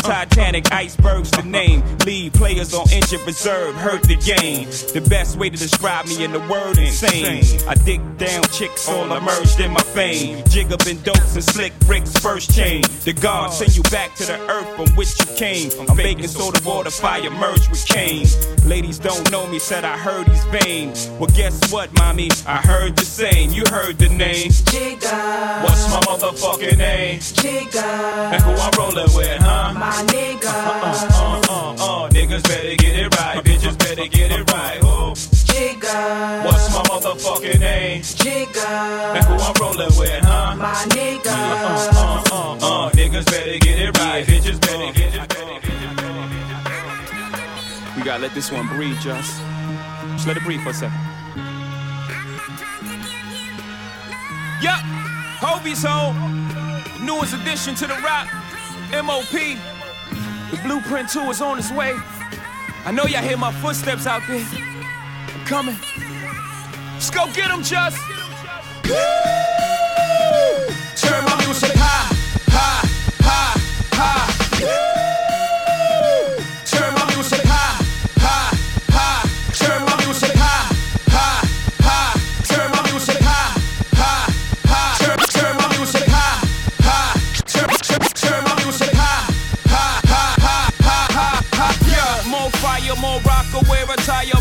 Icebergs 0.57 1.31
the 1.31 1.43
name. 1.43 1.83
Lead 2.07 2.33
players 2.33 2.73
on 2.73 2.91
injured 2.91 3.21
reserve, 3.27 3.75
hurt 3.75 4.03
the 4.05 4.17
game. 4.17 4.67
The 4.95 5.07
best 5.09 5.37
way 5.37 5.51
to 5.51 5.57
describe 5.57 6.07
me 6.07 6.25
in 6.25 6.33
the 6.33 6.41
word 6.41 6.79
insane. 6.79 7.45
I 7.69 7.75
dig 7.75 8.01
down 8.17 8.43
chicks, 8.45 8.89
all 8.89 9.13
emerged 9.15 9.61
in 9.61 9.73
my 9.73 9.81
fame. 9.83 10.43
Jig 10.49 10.73
up 10.73 10.87
in 10.87 11.01
dopes 11.03 11.35
and 11.35 11.45
slick 11.45 11.79
bricks, 11.81 12.13
first 12.19 12.51
chain. 12.55 12.83
The 13.05 13.13
God 13.13 13.49
send 13.53 13.77
you 13.77 13.83
back 13.85 14.15
to 14.17 14.25
the 14.25 14.39
earth 14.51 14.69
from 14.75 14.89
which 14.97 15.19
you 15.21 15.27
came. 15.37 15.71
I'm 15.89 15.97
baking 15.97 16.29
soda 16.29 16.61
water, 16.67 16.91
fire 16.91 17.31
merge 17.31 17.69
with 17.69 17.85
cane. 17.87 18.27
Ladies 18.65 18.99
don't 18.99 19.31
know 19.31 19.47
me, 19.49 19.59
said 19.59 19.85
I 19.85 19.99
heard 19.99 20.29
he's 20.29 20.45
vain. 20.47 20.93
Well, 21.19 21.31
guess 21.35 21.71
what, 21.71 21.93
mommy? 21.99 22.31
I 22.47 22.57
heard 22.59 22.97
the 22.97 23.05
same. 23.05 23.51
You 23.51 23.65
heard 23.71 23.99
the 23.99 24.09
name. 24.09 24.49
Jigga, 24.51 25.63
What's 25.63 25.89
my 25.91 26.01
motherfucking 26.01 26.79
name? 26.79 27.19
Jigga, 27.21 28.33
And 28.33 28.43
who 28.43 28.53
I'm 28.53 28.73
rolling 28.79 29.15
with, 29.15 29.39
huh? 29.43 29.75
my 29.75 29.93
nigga. 30.09 30.38
Uh, 30.47 31.43
uh, 31.49 31.75
uh, 32.05 32.09
niggas 32.11 32.43
better 32.45 32.75
get 32.77 32.99
it 32.99 33.15
right. 33.19 33.43
Bitches 33.45 33.77
better 33.79 34.07
get 34.07 34.31
it 34.31 34.51
right. 34.53 34.79
Oh, 34.83 35.13
Jigga, 35.15 36.45
what's 36.45 36.73
my 36.73 36.83
motherfucking 36.85 37.61
name? 37.61 38.03
Jigga, 38.03 39.17
And 39.17 39.25
who 39.25 39.35
I'm 39.35 39.55
rolling 39.61 39.99
with, 39.99 40.23
huh? 40.25 40.57
my 40.57 40.75
nigga. 40.91 41.27
Uh, 41.27 42.23
uh, 42.31 42.87
uh, 42.87 42.91
niggas 42.91 43.27
better 43.27 43.59
get 43.59 43.79
it 43.79 43.99
right. 43.99 44.25
Bitches 44.27 44.61
better 44.61 44.93
get 44.93 45.15
it 45.15 45.35
right. 45.39 45.63
We 47.97 48.03
gotta 48.03 48.23
let 48.23 48.35
this 48.35 48.51
one 48.53 48.67
breathe, 48.69 48.99
just. 49.01 49.41
Just 50.13 50.27
let 50.27 50.37
it 50.37 50.43
breathe 50.45 50.63
for 50.63 50.71
a 50.71 50.75
second. 50.75 50.99
Yup, 54.63 54.81
Hovi's 55.41 55.83
home. 55.85 56.17
Newest 57.05 57.35
addition 57.35 57.75
to 57.77 57.87
the 57.87 57.95
Roc, 57.95 58.29
MOP. 59.05 59.57
The 60.51 60.57
blueprint 60.63 61.11
2 61.11 61.21
is 61.31 61.41
on 61.41 61.59
its 61.59 61.71
way. 61.71 61.95
I 62.87 62.91
know 62.93 63.05
y'all 63.05 63.23
hear 63.23 63.37
my 63.37 63.53
footsteps 63.61 64.07
out 64.07 64.23
there. 64.27 64.45
I'm 65.35 65.45
coming. 65.45 65.77
Let's 66.95 67.11
go 67.11 67.27
get 67.33 67.51
'em, 67.51 67.63
just. 67.63 67.99
Woo! 68.85 68.95
Turn 70.97 71.25
my 71.25 71.37
music 71.45 71.78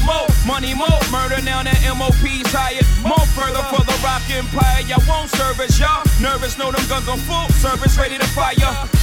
more 0.03 0.27
money, 0.45 0.73
more 0.73 0.99
murder. 1.11 1.39
Now 1.41 1.63
that 1.63 1.79
MOP's 1.95 2.51
hired, 2.51 2.83
more 2.99 3.25
further 3.31 3.63
for 3.71 3.79
the 3.87 3.95
Roc 4.03 4.27
empire. 4.27 4.83
Y'all 4.83 5.03
won't 5.07 5.29
service, 5.31 5.79
y'all 5.79 6.03
nervous. 6.19 6.57
Know 6.57 6.71
them 6.71 6.83
guns 6.91 7.07
on 7.07 7.19
full 7.23 7.47
service, 7.63 7.97
ready 7.97 8.17
to 8.17 8.27
fire. 8.35 8.55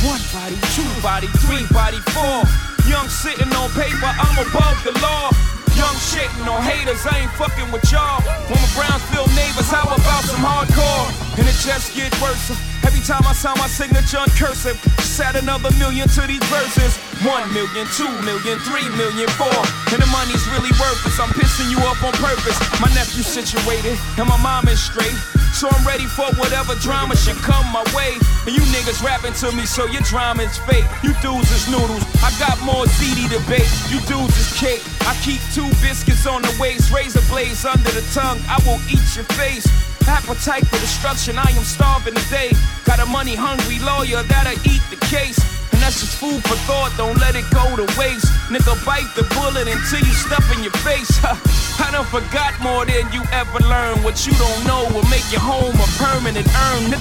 One 0.04 0.20
body, 0.36 0.60
two 0.76 0.88
body, 1.00 1.28
three 1.48 1.64
body, 1.72 2.00
four. 2.12 2.44
Young 2.84 3.08
sitting 3.08 3.48
on 3.56 3.70
paper, 3.72 4.12
I'm 4.12 4.36
above 4.44 4.76
the 4.84 4.92
law. 5.00 5.32
Young 5.74 5.98
shitting 5.98 6.46
on 6.46 6.62
haters, 6.62 7.02
I 7.06 7.26
ain't 7.26 7.34
fucking 7.34 7.70
with 7.74 7.82
y'all. 7.90 8.22
When 8.46 8.58
my 8.62 8.70
Brownsville 8.78 9.26
neighbors, 9.34 9.66
how 9.66 9.82
about 9.82 10.22
some 10.22 10.38
hardcore? 10.38 11.10
And 11.38 11.48
it 11.50 11.58
just 11.66 11.94
get 11.98 12.14
worse. 12.22 12.54
Every 12.86 13.02
time 13.02 13.26
I 13.26 13.34
sign 13.34 13.58
my 13.58 13.66
signature 13.66 14.22
on 14.22 14.30
cursive, 14.38 14.78
just 15.02 15.18
add 15.18 15.34
another 15.34 15.74
million 15.82 16.06
to 16.14 16.22
these 16.30 16.44
verses. 16.46 16.94
One 17.26 17.42
million, 17.52 17.90
two 17.98 18.06
million, 18.22 18.58
three 18.62 18.86
million, 18.94 19.26
four. 19.34 19.58
And 19.90 19.98
the 19.98 20.06
money's 20.14 20.46
really 20.54 20.70
worthless. 20.78 21.18
I'm 21.18 21.34
pissing 21.34 21.70
you 21.74 21.78
up 21.90 21.98
on 22.06 22.14
purpose. 22.22 22.54
My 22.78 22.86
nephew's 22.94 23.26
situated, 23.26 23.98
and 24.14 24.28
my 24.28 24.38
mom 24.38 24.68
is 24.68 24.78
straight. 24.78 25.18
So 25.54 25.68
I'm 25.70 25.86
ready 25.86 26.06
for 26.06 26.26
whatever 26.34 26.74
drama 26.82 27.14
should 27.14 27.36
come 27.36 27.64
my 27.70 27.84
way. 27.94 28.18
And 28.44 28.56
you 28.56 28.60
niggas 28.74 29.04
rapping 29.06 29.34
to 29.34 29.54
me, 29.54 29.64
so 29.66 29.86
your 29.86 30.02
drama 30.02 30.42
is 30.42 30.58
fake. 30.58 30.84
You 31.04 31.14
dudes 31.22 31.50
is 31.52 31.70
noodles. 31.70 32.02
I 32.26 32.34
got 32.42 32.58
more 32.66 32.84
ZD 32.90 33.30
debate. 33.30 33.70
You 33.86 34.02
dudes 34.10 34.34
is 34.34 34.50
cake. 34.58 34.82
I 35.06 35.14
keep 35.22 35.38
two 35.54 35.70
biscuits 35.78 36.26
on 36.26 36.42
the 36.42 36.50
waist, 36.58 36.90
razor 36.90 37.22
blades 37.30 37.64
under 37.64 37.90
the 37.94 38.02
tongue. 38.12 38.42
I 38.50 38.58
will 38.66 38.82
eat 38.90 39.06
your 39.14 39.30
face. 39.38 39.64
Appetite 40.08 40.66
for 40.66 40.78
destruction, 40.82 41.38
I 41.38 41.48
am 41.54 41.62
starving 41.62 42.14
today. 42.14 42.50
Got 42.84 42.98
a 42.98 43.06
money 43.06 43.36
hungry 43.36 43.78
lawyer 43.78 44.24
that'll 44.24 44.58
eat 44.66 44.82
the 44.90 44.98
case. 45.06 45.38
That's 45.84 46.00
just 46.00 46.16
food 46.16 46.40
for 46.48 46.56
thought, 46.64 46.96
don't 46.96 47.20
let 47.20 47.36
it 47.36 47.44
go 47.52 47.76
to 47.76 47.84
waste. 48.00 48.24
Nigga, 48.48 48.72
bite 48.88 49.04
the 49.20 49.22
bullet 49.36 49.68
until 49.68 50.00
you 50.00 50.16
stuff 50.16 50.48
in 50.56 50.64
your 50.64 50.72
face. 50.80 51.12
I 51.76 51.92
done 51.92 52.08
forgot 52.08 52.56
more 52.64 52.88
than 52.88 53.04
you 53.12 53.20
ever 53.28 53.60
learned. 53.68 54.00
What 54.00 54.24
you 54.24 54.32
don't 54.40 54.64
know 54.64 54.88
will 54.96 55.04
make 55.12 55.28
your 55.28 55.44
home 55.44 55.76
a 55.76 55.88
permanent 56.00 56.48
urn. 56.72 56.96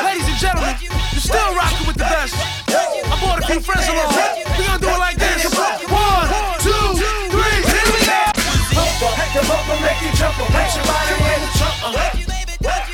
Ladies 0.00 0.28
and 0.32 0.40
gentlemen, 0.40 0.76
you're 0.80 1.20
still 1.20 1.52
rocking 1.52 1.86
with 1.86 2.00
the 2.00 2.08
best. 2.08 2.32
I 2.72 3.20
brought 3.20 3.44
a 3.44 3.46
few 3.52 3.60
friends 3.60 3.84
along. 3.84 4.16
We're 4.56 4.64
gonna 4.64 4.80
do 4.80 4.88
it 4.88 4.96
like 4.96 5.20
this. 5.20 5.44
One, 5.92 6.51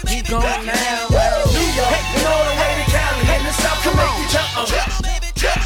He 0.08 0.22
gone 0.22 0.66
now. 0.66 1.08
New 1.08 1.68
York, 1.76 2.04
you 2.12 2.20
know 2.24 2.38
the 2.44 2.54
way 2.60 2.72
to 2.76 2.84
Cali, 2.90 3.24
and 3.28 3.46
the 3.46 3.52
South 3.52 3.80
can 3.82 3.96
make 3.96 4.16
you 4.18 4.28
jump. 4.28 4.48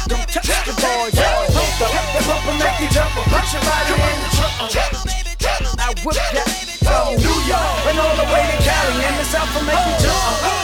Don't 0.07 0.27
touch 0.29 0.63
the 0.67 0.73
boys. 0.79 1.15
Pump 1.15 1.73
the 1.79 1.87
hip 1.87 2.15
and 2.15 2.25
pump 2.25 2.45
make 2.59 2.79
you 2.79 2.89
jump 2.89 3.17
or 3.17 3.23
place 3.23 3.51
your 3.51 3.63
body 3.63 3.93
in 3.99 4.17
the 4.21 4.29
trunk. 4.35 4.53
I 5.79 5.93
whip 6.05 6.15
that 6.15 6.49
from 6.83 7.15
New 7.17 7.39
York 7.47 7.85
and 7.89 7.99
all 7.99 8.15
the 8.15 8.27
way 8.31 8.43
to 8.51 8.57
Cali 8.63 9.03
and 9.03 9.19
the 9.19 9.25
South 9.25 9.49
for 9.49 9.63
make 9.65 9.75
you 9.75 10.07
jump. 10.07 10.62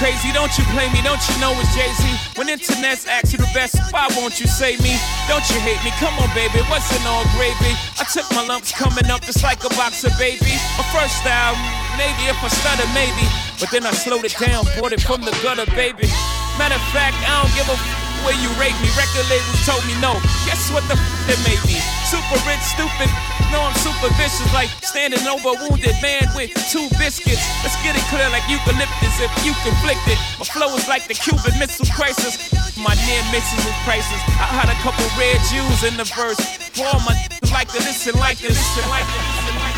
Crazy, 0.00 0.32
don't 0.32 0.56
you 0.56 0.64
play 0.72 0.88
me, 0.96 1.04
don't 1.04 1.20
you 1.28 1.36
know 1.44 1.52
it's 1.60 1.76
Jay-Z? 1.76 2.00
When 2.40 2.48
internet's 2.48 3.04
ask 3.06 3.36
you 3.36 3.38
the 3.38 3.52
best, 3.52 3.76
why 3.92 4.08
won't 4.16 4.40
you 4.40 4.48
say 4.48 4.80
me? 4.80 4.96
Don't 5.28 5.44
you 5.52 5.60
hate 5.60 5.76
me? 5.84 5.92
Come 6.00 6.16
on, 6.16 6.32
baby, 6.32 6.64
what's 6.72 6.88
in 6.96 7.04
all 7.04 7.28
gravy? 7.36 7.76
I 8.00 8.08
took 8.08 8.24
my 8.32 8.40
lumps 8.48 8.72
coming 8.72 9.12
up 9.12 9.20
just 9.20 9.44
like 9.44 9.60
a 9.60 9.68
box 9.76 10.02
of 10.08 10.16
baby. 10.16 10.56
My 10.80 10.88
first 10.96 11.20
album, 11.28 11.60
maybe 12.00 12.32
if 12.32 12.40
I 12.40 12.48
stutter, 12.48 12.88
maybe. 12.96 13.28
But 13.60 13.68
then 13.68 13.84
I 13.84 13.92
slowed 13.92 14.24
it 14.24 14.32
down, 14.40 14.64
bought 14.80 14.96
it 14.96 15.04
from 15.04 15.20
the 15.20 15.36
gutter, 15.44 15.68
baby. 15.76 16.08
Matter 16.56 16.80
of 16.80 16.86
fact, 16.96 17.20
I 17.28 17.44
don't 17.44 17.52
give 17.52 17.68
a 17.68 17.76
where 18.24 18.36
you 18.38 18.50
rate 18.60 18.76
me. 18.80 18.88
Record 18.96 19.26
labels 19.28 19.60
told 19.64 19.82
me 19.88 19.94
no. 20.00 20.16
Guess 20.46 20.70
what 20.72 20.84
the 20.88 20.96
f- 20.96 21.04
they 21.26 21.38
made 21.46 21.62
me? 21.64 21.78
Super 22.06 22.38
rich, 22.44 22.62
stupid. 22.62 23.08
No, 23.50 23.62
I'm 23.66 23.74
super 23.82 24.12
vicious, 24.14 24.46
like 24.54 24.70
standing 24.82 25.26
over 25.26 25.50
a 25.52 25.56
wounded 25.58 25.96
man 25.98 26.22
with 26.38 26.54
two 26.70 26.86
biscuits. 26.96 27.42
Let's 27.66 27.74
get 27.82 27.98
it 27.98 28.04
clear 28.12 28.26
like 28.30 28.46
eucalyptus 28.46 29.16
if 29.18 29.32
you 29.42 29.52
conflicted. 29.66 30.18
My 30.38 30.46
flow 30.46 30.70
is 30.78 30.86
like 30.86 31.10
the 31.10 31.18
Cuban 31.18 31.58
Missile 31.58 31.90
Crisis. 31.90 32.38
My 32.78 32.94
near 33.08 33.22
misses 33.34 33.62
is 33.66 33.78
prices. 33.82 34.20
I 34.38 34.46
had 34.54 34.70
a 34.70 34.78
couple 34.86 35.02
red 35.18 35.40
Jews 35.50 35.82
in 35.82 35.98
the 35.98 36.06
verse. 36.14 36.38
For 36.78 36.94
my 37.02 37.14
like 37.50 37.68
to 37.74 37.82
listen 37.82 38.14
like 38.20 38.38
this, 38.38 38.54
listen 38.54 38.88
like 38.88 39.04
listen 39.04 39.56
like. 39.58 39.76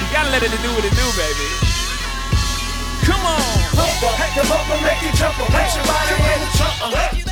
You 0.00 0.06
gotta 0.10 0.30
let 0.32 0.42
it 0.42 0.50
do 0.50 0.70
what 0.72 0.84
it 0.84 0.94
do, 0.96 1.06
baby. 1.14 1.48
Come 3.04 3.20
on. 3.26 3.42
pump 4.48 4.70
up, 4.70 4.82
make 4.82 5.02
you 5.02 5.12
jump 5.18 5.38
up, 5.38 5.50
action, 5.50 5.82
body, 5.86 6.14
He 6.16 6.82
gone 6.82 6.90
now. 6.90 7.28
I 7.28 7.31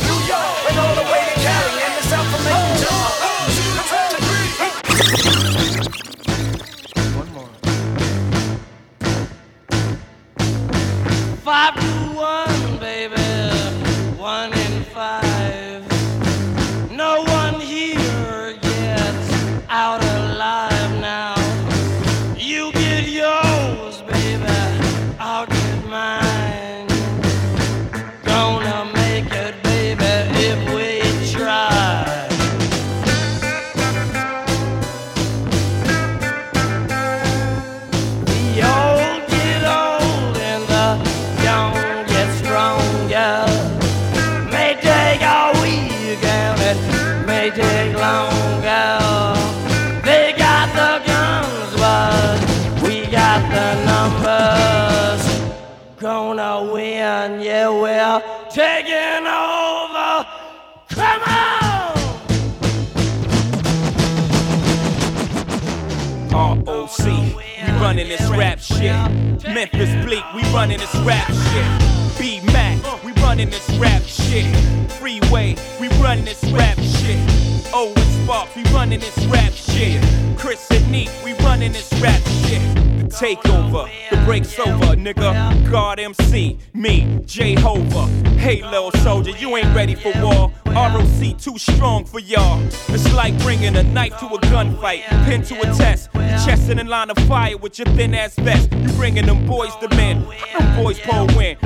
line 97.01 97.09
of 97.09 97.17
fire 97.27 97.57
with 97.57 97.79
your 97.79 97.87
thin 97.95 98.13
ass 98.13 98.35
vest. 98.35 98.71
You 98.71 98.91
bringing 98.93 99.25
them 99.25 99.47
boys 99.47 99.75
to 99.77 99.89
men. 99.95 100.23
Oh, 100.23 100.59
them 100.59 100.83
boys 100.83 100.99
pull 100.99 101.25
win. 101.35 101.57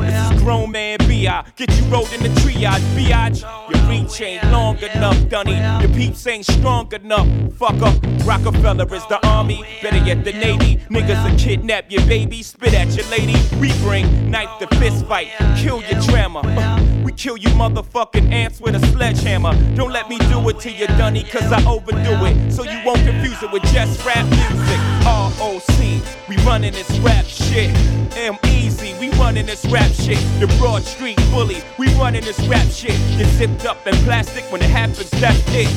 Get 1.25 1.75
you 1.75 1.86
rolled 1.86 2.13
in 2.13 2.22
the 2.22 2.29
triage, 2.41 2.82
biatch. 2.96 3.41
Your 3.74 3.89
reach 3.89 4.22
ain't 4.22 4.44
long 4.51 4.77
enough, 4.77 5.27
Dunny. 5.27 5.55
Your 5.82 5.91
peeps 5.96 6.27
ain't 6.27 6.46
strong 6.46 6.94
enough, 6.94 7.27
Fuck 7.53 7.82
up. 7.82 7.96
Roc-A-Fella 8.25 8.86
is 8.94 9.05
the 9.08 9.20
army, 9.27 9.63
better 9.82 9.98
yet 10.05 10.24
the 10.24 10.34
navy. 10.34 10.77
Niggas 10.89 11.27
will 11.27 11.36
kidnap 11.36 11.91
your 11.91 12.05
baby, 12.05 12.44
spit 12.44 12.75
at 12.75 12.96
your 12.96 13.08
lady. 13.08 13.36
We 13.60 13.74
bring 13.79 14.29
knife 14.29 14.60
to 14.60 14.67
fist 14.77 15.08
fight, 15.08 15.29
kill 15.58 15.82
your 15.82 16.00
drama. 16.01 16.41
We 17.05 17.12
kill 17.12 17.38
you 17.38 17.50
motherfucking 17.50 18.32
ants 18.32 18.60
with 18.60 18.75
a 18.75 18.79
sledgehammer. 18.88 19.53
Don't 19.75 19.91
let 19.91 20.10
me 20.10 20.17
do 20.17 20.50
it 20.50 20.60
to 20.62 20.72
you, 20.72 20.88
Dunny, 20.88 21.24
cause 21.24 21.51
I 21.51 21.63
overdo 21.67 22.25
it. 22.25 22.51
So 22.51 22.63
you 22.63 22.82
won't 22.84 23.05
confuse 23.05 23.44
it 23.44 23.51
with 23.51 23.62
just 23.65 24.03
rap 24.03 24.25
music. 24.25 24.79
ROC, 25.05 26.15
we 26.27 26.38
running 26.38 26.74
this 26.74 26.89
rap 27.00 27.25
shit. 27.25 27.70
M 28.17 28.38
Easy, 28.46 28.94
we 29.00 29.10
running 29.20 29.46
this 29.46 29.65
rap 29.65 29.91
shit. 29.91 30.17
The 30.39 30.48
Broad 30.60 30.84
Street 30.84 31.17
Bully, 31.32 31.62
we 31.77 31.88
running 31.96 32.24
this 32.24 32.39
rap 32.48 32.67
shit. 32.70 32.98
Get 33.17 33.27
zipped 33.27 33.65
up 33.65 33.86
in 33.86 33.94
plastic 34.03 34.44
when 34.51 34.62
it 34.62 34.70
happens, 34.70 35.10
that's 35.12 35.44
it. 35.50 35.67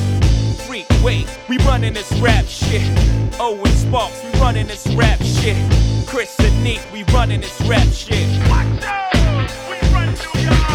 Freak, 0.65 0.87
wait, 1.03 1.27
we 1.47 1.57
running 1.59 1.93
this 1.93 2.11
rap 2.13 2.45
shit. 2.45 2.81
Owen 3.39 3.71
Sparks, 3.73 4.23
we 4.23 4.31
running 4.39 4.67
this 4.67 4.87
rap 4.95 5.19
shit. 5.19 5.57
Chris 6.07 6.35
and 6.39 6.63
Neef, 6.63 6.91
we 6.91 7.03
running 7.13 7.41
this 7.41 7.61
rap 7.61 7.87
shit. 7.87 8.27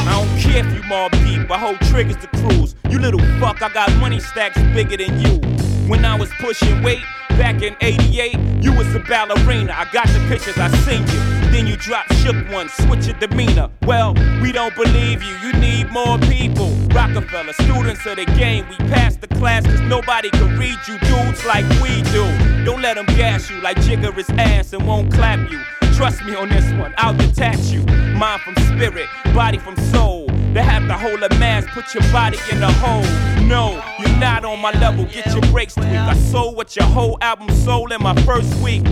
I 0.07 0.11
don't 0.11 0.41
care 0.41 0.67
if 0.67 0.73
you 0.73 0.83
Mobb 0.83 1.11
Deep, 1.25 1.51
I 1.51 1.59
hold 1.59 1.81
triggers 1.81 2.17
to 2.17 2.27
cruise. 2.29 2.75
You 2.91 2.99
little 3.01 3.21
fuck, 3.41 3.63
I 3.63 3.69
got 3.73 3.93
money 3.97 4.21
stacks 4.21 4.61
bigger 4.75 4.97
than 4.97 5.21
you. 5.21 5.74
When 5.87 6.03
I 6.05 6.15
was 6.15 6.31
pushing 6.41 6.83
weight 6.83 7.03
back 7.31 7.61
in 7.61 7.77
88, 7.83 8.39
you 8.63 8.73
was 8.73 8.95
a 8.95 9.01
ballerina. 9.01 9.75
I 9.77 9.85
got 9.93 10.07
the 10.09 10.25
pictures, 10.29 10.57
I 10.57 10.69
seen 10.79 11.03
you. 11.03 11.51
Then 11.51 11.67
you 11.67 11.77
dropped 11.77 12.15
shook 12.15 12.37
one, 12.51 12.71
switch 12.71 13.07
your 13.07 13.19
demeanor. 13.19 13.69
Well, 13.83 14.15
we 14.41 14.51
don't 14.51 14.75
believe 14.75 15.23
you, 15.23 15.37
you 15.37 15.53
need 15.53 15.91
more 15.91 16.19
people. 16.21 16.71
Roc-A-Fella, 16.95 17.53
students 17.53 18.07
of 18.07 18.17
the 18.17 18.25
game, 18.25 18.67
we 18.71 18.77
passed 18.89 19.21
the 19.21 19.29
class 19.29 19.67
cause 19.67 19.81
nobody 19.83 20.31
can 20.31 20.59
read 20.59 20.79
you 20.89 20.99
dudes 21.01 21.45
like 21.45 21.69
we 21.83 22.03
do. 22.13 22.25
Don't 22.65 22.81
let 22.81 22.95
them 22.95 23.07
gas 23.07 23.51
you 23.51 23.61
like 23.61 23.77
Jigga 23.79 24.11
ass 24.39 24.73
and 24.73 24.87
won't 24.87 25.13
clap 25.13 25.51
you. 25.51 25.61
Trust 25.95 26.25
me 26.25 26.35
on 26.35 26.49
this 26.49 26.65
one, 26.73 26.95
I'll 26.97 27.15
detach 27.15 27.59
you. 27.67 27.83
Mind 28.17 28.41
from 28.41 28.57
spirit, 28.57 29.07
body 29.35 29.59
from 29.59 29.77
soul. 29.93 30.29
They 30.55 30.63
have 30.63 30.87
to 30.87 30.95
hold 30.95 31.23
a 31.23 31.29
mask, 31.39 31.69
put 31.69 31.93
your 31.95 32.05
body 32.13 32.39
in 32.51 32.63
a 32.63 32.73
hole. 32.73 33.03
No, 33.45 33.83
not 34.19 34.45
on 34.45 34.61
my 34.61 34.73
level, 34.73 35.05
get 35.07 35.27
your 35.27 35.43
breaks 35.53 35.75
tweaked. 35.75 35.91
I 35.91 36.15
sold 36.15 36.57
what 36.57 36.75
your 36.77 36.87
whole 36.87 37.19
album 37.21 37.51
sold 37.51 37.93
in 37.93 38.03
my 38.03 38.15
first 38.23 38.55
week. 38.63 38.85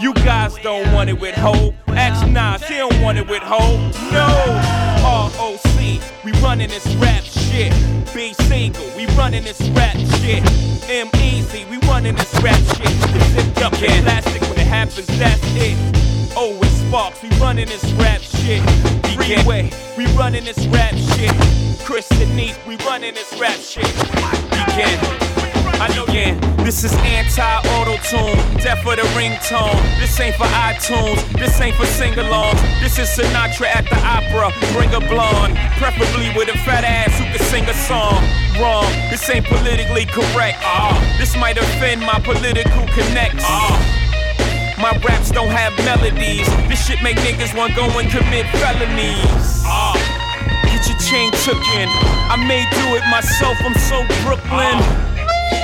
You 0.00 0.14
guys 0.14 0.54
don't 0.62 0.92
want 0.92 1.10
it 1.10 1.20
with 1.20 1.34
Hov. 1.34 1.74
Ask 1.88 2.26
Nas, 2.28 2.62
he 2.64 2.76
don't 2.76 3.00
want 3.00 3.18
it 3.18 3.28
with 3.28 3.42
Hov. 3.42 3.78
No, 4.12 4.26
ROC, 5.02 6.24
we 6.24 6.32
running 6.42 6.68
this 6.68 6.86
rap 6.96 7.22
shit. 7.22 7.72
B 8.14 8.32
single, 8.44 8.86
we 8.96 9.06
running 9.16 9.44
this 9.44 9.60
rap 9.70 9.96
shit. 10.20 10.42
M 10.88 11.08
Easy, 11.16 11.64
we 11.70 11.78
running 11.88 12.14
this 12.14 12.32
rap 12.42 12.58
shit. 12.76 12.88
Zipped 13.32 13.62
up 13.62 13.72
in 13.74 14.02
plastic 14.02 14.42
when 14.42 14.58
it 14.58 14.66
happens, 14.66 15.06
that's 15.18 15.40
it. 15.56 15.76
Owen 16.36 16.65
Sparks, 16.88 17.20
we 17.20 17.28
running 17.40 17.66
this 17.66 17.84
rap 17.94 18.20
shit. 18.20 18.62
Freeway, 19.14 19.70
we 19.98 20.06
running 20.14 20.44
this 20.44 20.66
rap 20.68 20.94
shit. 20.94 21.34
Chris 21.84 22.08
and 22.12 22.30
we 22.36 22.76
running 22.86 23.12
this 23.12 23.32
rap 23.40 23.58
shit. 23.58 23.86
Begin. 24.54 24.98
I 25.82 25.90
know, 25.96 26.06
yeah. 26.14 26.38
This 26.62 26.84
is 26.84 26.92
anti-auto 26.94 27.96
tune, 28.06 28.38
death 28.62 28.82
for 28.84 28.94
the 28.94 29.02
ringtone. 29.18 29.82
This 29.98 30.18
ain't 30.20 30.36
for 30.36 30.46
iTunes, 30.46 31.20
this 31.38 31.60
ain't 31.60 31.74
for 31.74 31.86
sing-alongs. 31.86 32.60
This 32.80 32.98
is 33.00 33.08
Sinatra 33.08 33.66
at 33.66 33.84
the 33.90 33.98
opera. 34.06 34.52
Bring 34.72 34.94
a 34.94 35.00
blonde, 35.00 35.56
preferably 35.78 36.30
with 36.36 36.54
a 36.54 36.58
fat 36.58 36.84
ass 36.84 37.18
who 37.18 37.24
can 37.24 37.42
sing 37.50 37.64
a 37.64 37.74
song. 37.74 38.22
Wrong, 38.62 38.86
this 39.10 39.28
ain't 39.28 39.46
politically 39.46 40.06
correct. 40.06 40.58
Ah, 40.62 40.94
this 41.18 41.36
might 41.36 41.58
offend 41.58 42.02
my 42.02 42.20
political 42.20 42.86
connects. 42.94 43.42
Ah. 43.44 44.05
My 44.78 44.92
raps 45.00 45.30
don't 45.30 45.48
have 45.48 45.72
melodies. 45.88 46.44
This 46.68 46.84
shit 46.84 47.02
make 47.02 47.16
niggas 47.24 47.56
want 47.56 47.74
go 47.74 47.88
and 47.96 48.10
commit 48.12 48.44
felonies. 48.60 49.64
Ah, 49.64 49.96
get 50.68 50.84
your 50.84 51.00
chain 51.00 51.32
took 51.48 51.60
in. 51.80 51.88
I 52.28 52.36
may 52.44 52.60
do 52.76 52.84
it 52.92 53.04
myself. 53.08 53.56
I'm 53.64 53.72
so 53.88 54.04
Brooklyn. 54.20 54.76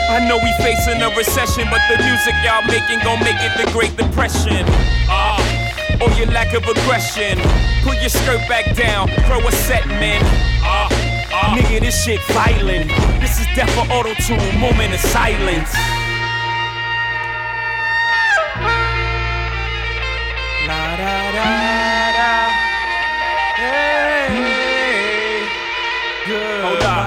I 0.09 0.25
know 0.25 0.41
we 0.41 0.49
facing 0.65 1.01
a 1.05 1.13
recession, 1.13 1.69
but 1.69 1.85
the 1.93 2.01
music 2.01 2.33
y'all 2.41 2.65
making 2.65 3.05
gon' 3.05 3.21
make 3.21 3.37
it 3.37 3.53
the 3.61 3.69
Great 3.71 3.93
Depression. 4.01 4.65
Ah, 5.13 5.37
or 6.01 6.09
your 6.17 6.33
lack 6.33 6.55
of 6.57 6.65
aggression. 6.65 7.37
Put 7.85 8.01
your 8.01 8.09
skirt 8.09 8.41
back 8.49 8.65
down, 8.75 9.09
throw 9.29 9.45
a 9.45 9.53
set, 9.53 9.87
man. 10.01 10.25
Ah, 10.65 10.89
ah. 11.33 11.53
Nigga, 11.53 11.81
this 11.85 12.03
shit 12.03 12.21
violent. 12.33 12.89
This 13.21 13.41
is 13.41 13.47
death 13.53 13.69
for 13.77 13.85
auto 13.93 14.15
tune, 14.25 14.41
moment 14.59 14.95
of 14.95 15.01
silence. 15.01 15.69
La 20.67 20.97
da 20.97 21.33
da 21.33 21.49
da. 22.19 22.31
Hey, 23.59 24.31
Hold 26.63 26.83
up. 26.83 27.05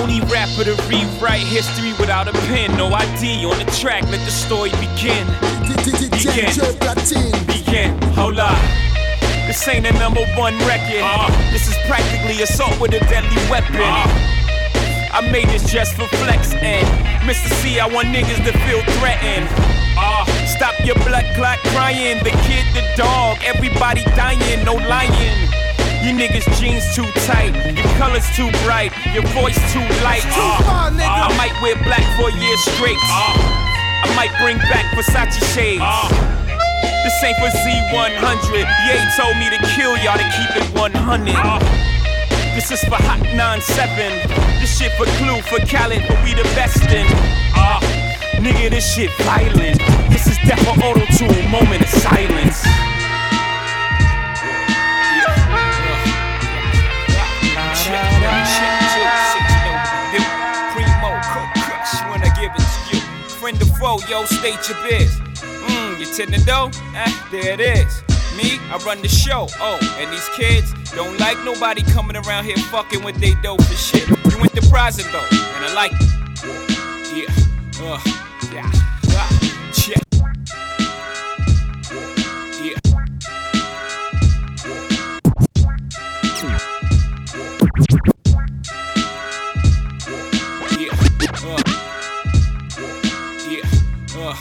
Only 0.00 0.20
rapper 0.32 0.64
to 0.64 0.74
rewrite 0.88 1.46
history 1.46 1.92
without 2.00 2.28
a 2.28 2.32
pen. 2.48 2.76
No 2.78 2.86
ID 2.92 3.44
on 3.44 3.58
the 3.58 3.70
track. 3.72 4.04
Let 4.04 4.24
the 4.24 4.30
story 4.30 4.70
begin. 4.80 5.26
Begin. 6.10 6.50
Begin. 7.46 8.02
Hold 8.14 8.38
up. 8.38 8.58
This 9.46 9.68
ain't 9.68 9.86
a 9.86 9.92
number 9.98 10.24
one 10.36 10.56
record. 10.66 11.02
This 11.52 11.68
is 11.68 11.76
practically 11.86 12.42
assault 12.42 12.80
with 12.80 12.94
a 12.94 13.00
deadly 13.00 13.36
weapon. 13.50 14.37
I 15.12 15.20
made 15.32 15.48
this 15.48 15.64
just 15.70 15.94
for 15.94 16.06
flex 16.20 16.52
and 16.54 16.86
Mister 17.26 17.48
Cee, 17.60 17.80
I 17.80 17.86
want 17.86 18.08
niggas 18.08 18.40
to 18.44 18.52
feel 18.64 18.80
threatened. 19.00 19.48
Ah, 19.96 20.24
stop 20.46 20.74
your 20.84 20.96
blood 21.04 21.26
clot 21.34 21.58
crying. 21.74 22.22
The 22.24 22.32
kid, 22.46 22.64
the 22.72 22.84
dog, 22.96 23.38
everybody 23.44 24.04
dying, 24.16 24.64
no 24.64 24.74
lying. 24.74 25.36
You 26.04 26.14
niggas 26.14 26.46
jeans 26.56 26.84
too 26.94 27.04
tight, 27.26 27.52
your 27.74 27.90
colors 27.98 28.24
too 28.36 28.48
bright, 28.64 28.92
your 29.12 29.26
voice 29.34 29.58
too 29.74 29.84
light. 30.06 30.22
too 30.22 30.48
far 30.64 30.88
Ah, 31.02 31.28
I 31.28 31.36
might 31.36 31.56
wear 31.60 31.76
black 31.84 32.06
for 32.16 32.30
a 32.30 32.34
year 32.38 32.56
straight. 32.72 33.00
I 33.02 34.08
might 34.14 34.32
bring 34.40 34.58
back 34.70 34.86
Versace 34.94 35.36
shades. 35.52 35.82
This 37.02 37.16
ain't 37.24 37.36
for 37.42 37.50
Z100. 37.50 38.64
Ye 38.86 38.94
told 39.16 39.36
me 39.36 39.50
to 39.50 39.58
kill 39.74 39.96
y'all 39.98 40.16
to 40.16 40.28
keep 40.32 40.52
it 40.56 40.66
100. 40.72 42.54
This 42.54 42.70
is 42.70 42.80
for 42.84 42.96
Hot 42.96 43.20
97. 43.34 44.47
Shit 44.78 44.92
for 44.92 45.06
Clue, 45.18 45.42
for 45.42 45.58
Khaled, 45.66 46.06
but 46.06 46.22
we 46.22 46.34
the 46.34 46.44
best 46.54 46.80
in. 46.92 47.04
Ah, 47.52 47.80
nigga, 48.34 48.70
this 48.70 48.94
shit 48.94 49.10
violent. 49.26 49.76
This 50.08 50.28
is 50.28 50.38
death 50.46 50.62
for 50.62 50.78
auto 50.86 51.04
tune, 51.18 51.50
moment 51.50 51.82
of 51.82 51.88
silence. 51.88 52.62
Friend 63.40 63.60
of 63.60 63.78
foe, 63.78 63.98
yo, 64.08 64.24
state 64.26 64.68
your 64.68 64.78
biz. 64.88 65.18
Mmm, 65.66 65.98
you 65.98 66.06
tend 66.06 66.32
to 66.34 66.44
know? 66.46 66.70
Eh, 66.94 67.12
there 67.32 67.54
it 67.54 67.60
is. 67.60 68.04
Me, 68.36 68.60
I 68.70 68.80
run 68.86 69.02
the 69.02 69.08
show. 69.08 69.48
Oh, 69.58 69.96
and 69.98 70.12
these 70.12 70.28
kids 70.36 70.72
don't 70.92 71.18
like 71.18 71.36
nobody 71.44 71.82
coming 71.82 72.16
around 72.16 72.44
here 72.44 72.56
fucking 72.70 73.02
with 73.02 73.16
they 73.16 73.34
dope 73.42 73.58
and 73.58 73.76
shit. 73.76 74.17
You 74.38 74.44
enterprising 74.44 75.06
though, 75.10 75.26
and 75.56 75.64
I 75.64 75.74
like 75.74 75.90
it. 75.90 75.98
Yeah, 77.12 77.26
uh, 77.82 77.98
yeah, 78.54 78.70
ah, 78.70 79.26
uh, 94.14 94.30
uh, 94.30 94.38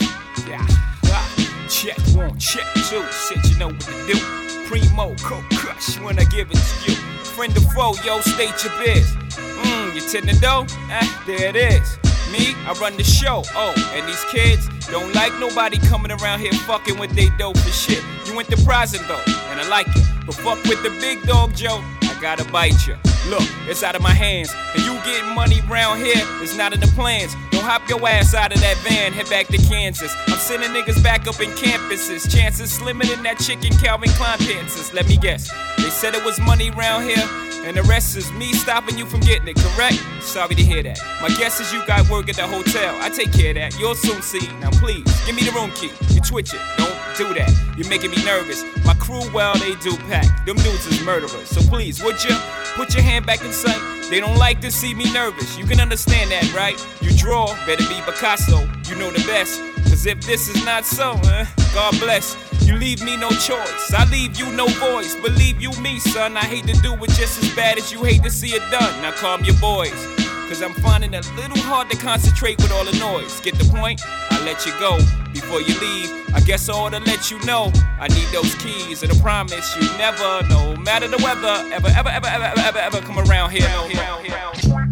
ah, 1.05 1.67
check 1.67 1.97
one, 2.15 2.37
check 2.37 2.65
two, 2.75 3.03
shit, 3.11 3.49
you 3.49 3.57
know 3.57 3.69
what 3.69 3.79
to 3.79 4.05
do. 4.05 4.19
Primo, 4.67 5.15
co 5.15 5.41
crush 5.53 5.99
when 6.01 6.19
I 6.19 6.23
give 6.25 6.51
it 6.51 6.57
to 6.57 6.91
you. 6.91 6.97
Friend 7.33 7.57
of 7.57 7.63
foe, 7.73 7.95
yo, 8.05 8.21
state 8.21 8.63
your 8.63 8.73
biz. 8.77 9.26
Mmm, 9.63 9.95
you 9.95 10.01
tend 10.01 10.29
to 10.29 10.39
know? 10.41 10.65
Eh, 10.89 11.07
there 11.25 11.49
it 11.49 11.55
is. 11.55 11.97
Me, 12.31 12.55
I 12.65 12.73
run 12.81 12.97
the 12.97 13.03
show. 13.03 13.43
Oh, 13.55 13.73
and 13.95 14.07
these 14.07 14.23
kids 14.25 14.67
don't 14.87 15.13
like 15.15 15.33
nobody 15.39 15.77
coming 15.87 16.11
around 16.11 16.39
here 16.39 16.51
fucking 16.51 16.97
with 16.99 17.11
they 17.11 17.29
dope 17.37 17.55
and 17.55 17.73
shit. 17.73 18.03
You 18.25 18.37
enterprising 18.37 19.01
though, 19.07 19.23
and 19.49 19.59
I 19.59 19.67
like 19.69 19.87
it. 19.87 20.05
But 20.25 20.35
fuck 20.35 20.61
with 20.65 20.83
the 20.83 20.89
big 20.99 21.23
dog, 21.23 21.55
Joe. 21.55 21.81
I 22.03 22.17
gotta 22.21 22.43
bite 22.51 22.85
you. 22.85 22.95
Look, 23.29 23.43
it's 23.67 23.83
out 23.83 23.95
of 23.95 24.01
my 24.01 24.13
hands. 24.13 24.53
And 24.75 24.83
you 24.83 24.93
getting 25.05 25.33
money 25.35 25.61
round 25.69 26.01
here 26.01 26.23
is 26.41 26.57
not 26.57 26.73
in 26.73 26.79
the 26.79 26.87
plans. 26.87 27.35
Don't 27.51 27.63
hop 27.63 27.87
your 27.89 28.05
ass 28.07 28.33
out 28.33 28.53
of 28.53 28.59
that 28.59 28.77
van, 28.77 29.13
head 29.13 29.29
back 29.29 29.47
to 29.47 29.57
Kansas. 29.57 30.13
I'm 30.27 30.37
sending 30.37 30.69
niggas 30.71 31.01
back 31.03 31.27
up 31.27 31.39
in 31.39 31.49
campuses. 31.51 32.29
Chances 32.29 32.71
slimmer 32.71 33.05
in 33.05 33.23
that 33.23 33.39
chicken 33.39 33.71
Calvin 33.77 34.09
Klein 34.11 34.37
pants. 34.39 34.93
Let 34.93 35.07
me 35.07 35.17
guess. 35.17 35.49
They 35.77 35.89
said 35.89 36.15
it 36.15 36.23
was 36.25 36.39
money 36.39 36.71
round 36.71 37.09
here. 37.09 37.46
And 37.65 37.75
the 37.75 37.83
rest 37.83 38.15
is 38.15 38.31
me 38.33 38.53
stopping 38.53 38.97
you 38.97 39.05
from 39.05 39.19
getting 39.21 39.47
it, 39.47 39.57
correct? 39.57 40.01
Sorry 40.21 40.55
to 40.55 40.63
hear 40.63 40.83
that. 40.83 40.99
My 41.21 41.29
guess 41.29 41.59
is 41.59 41.71
you 41.73 41.85
got 41.85 42.09
work 42.09 42.29
at 42.29 42.35
the 42.35 42.47
hotel. 42.47 42.97
I 43.01 43.09
take 43.09 43.31
care 43.33 43.49
of 43.49 43.55
that. 43.55 43.79
You'll 43.79 43.95
soon 43.95 44.21
see. 44.21 44.47
Now 44.59 44.71
please, 44.71 45.03
give 45.25 45.35
me 45.35 45.43
the 45.43 45.51
room 45.51 45.71
key. 45.71 45.91
You 46.13 46.21
twitch 46.21 46.53
it. 46.53 46.61
Don't 46.77 46.95
do 47.17 47.33
that. 47.33 47.51
You're 47.77 47.89
making 47.89 48.11
me 48.11 48.23
nervous. 48.23 48.63
My 48.85 48.93
crew, 48.93 49.21
well, 49.33 49.55
they 49.57 49.75
do 49.75 49.95
pack. 50.07 50.45
Them 50.45 50.55
dudes 50.57 50.85
is 50.87 51.03
murderers. 51.03 51.49
So 51.49 51.61
please, 51.61 52.03
would 52.03 52.23
you 52.23 52.35
put 52.75 52.93
your 52.93 53.03
hand 53.03 53.25
back 53.25 53.41
in 53.43 53.51
sight? 53.51 53.81
They 54.09 54.21
don't 54.21 54.37
like 54.37 54.61
to 54.61 54.71
see 54.71 54.93
me 54.93 55.11
nervous. 55.11 55.57
You 55.57 55.65
can 55.65 55.81
understand 55.81 56.31
that, 56.31 56.53
right? 56.53 56.79
You 57.01 57.15
draw, 57.17 57.47
better 57.65 57.87
be 57.89 57.99
Picasso. 58.05 58.61
You 58.87 58.95
know 58.95 59.11
the 59.11 59.23
best. 59.27 59.61
Cause 59.83 60.05
if 60.05 60.21
this 60.21 60.47
is 60.47 60.63
not 60.63 60.85
so, 60.85 61.19
eh, 61.25 61.45
God 61.73 61.99
bless. 61.99 62.37
You 62.65 62.75
leave 62.75 63.03
me 63.03 63.17
no 63.17 63.29
choice. 63.29 63.93
I 63.93 64.09
leave 64.09 64.37
you 64.37 64.51
no 64.51 64.67
voice. 64.67 65.15
Believe 65.15 65.61
you 65.61 65.71
me, 65.81 65.99
son. 65.99 66.37
I 66.37 66.45
hate 66.45 66.67
to 66.67 66.81
do 66.81 66.93
it 66.95 67.09
just 67.11 67.43
as 67.43 67.53
bad 67.55 67.77
as 67.77 67.91
you 67.91 68.03
hate 68.03 68.23
to 68.23 68.29
see 68.29 68.49
it 68.49 68.63
done. 68.71 69.01
Now 69.01 69.11
calm 69.11 69.43
your 69.43 69.55
boys. 69.55 70.26
Cause 70.47 70.61
I'm 70.61 70.73
finding 70.75 71.13
it 71.13 71.29
a 71.29 71.33
little 71.33 71.57
hard 71.57 71.89
to 71.89 71.97
concentrate 71.97 72.57
with 72.57 72.71
all 72.71 72.85
the 72.85 72.97
noise. 72.97 73.39
Get 73.41 73.55
the 73.57 73.65
point? 73.65 74.01
I 74.31 74.43
let 74.45 74.65
you 74.65 74.71
go 74.79 74.97
before 75.33 75.59
you 75.59 75.77
leave. 75.79 76.09
I 76.33 76.39
guess 76.39 76.69
I 76.69 76.73
ought 76.73 76.93
to 76.93 76.99
let 76.99 77.29
you 77.29 77.39
know 77.43 77.71
I 77.99 78.07
need 78.07 78.27
those 78.31 78.55
keys, 78.55 79.03
and 79.03 79.11
I 79.11 79.19
promise 79.19 79.75
you 79.75 79.81
never, 79.97 80.47
no 80.47 80.75
matter 80.77 81.07
the 81.07 81.17
weather, 81.17 81.69
ever, 81.73 81.89
ever, 81.89 82.09
ever, 82.09 82.27
ever, 82.27 82.45
ever, 82.45 82.59
ever, 82.59 82.79
ever 82.79 83.01
come 83.01 83.19
around 83.19 83.51
here. 83.51 84.86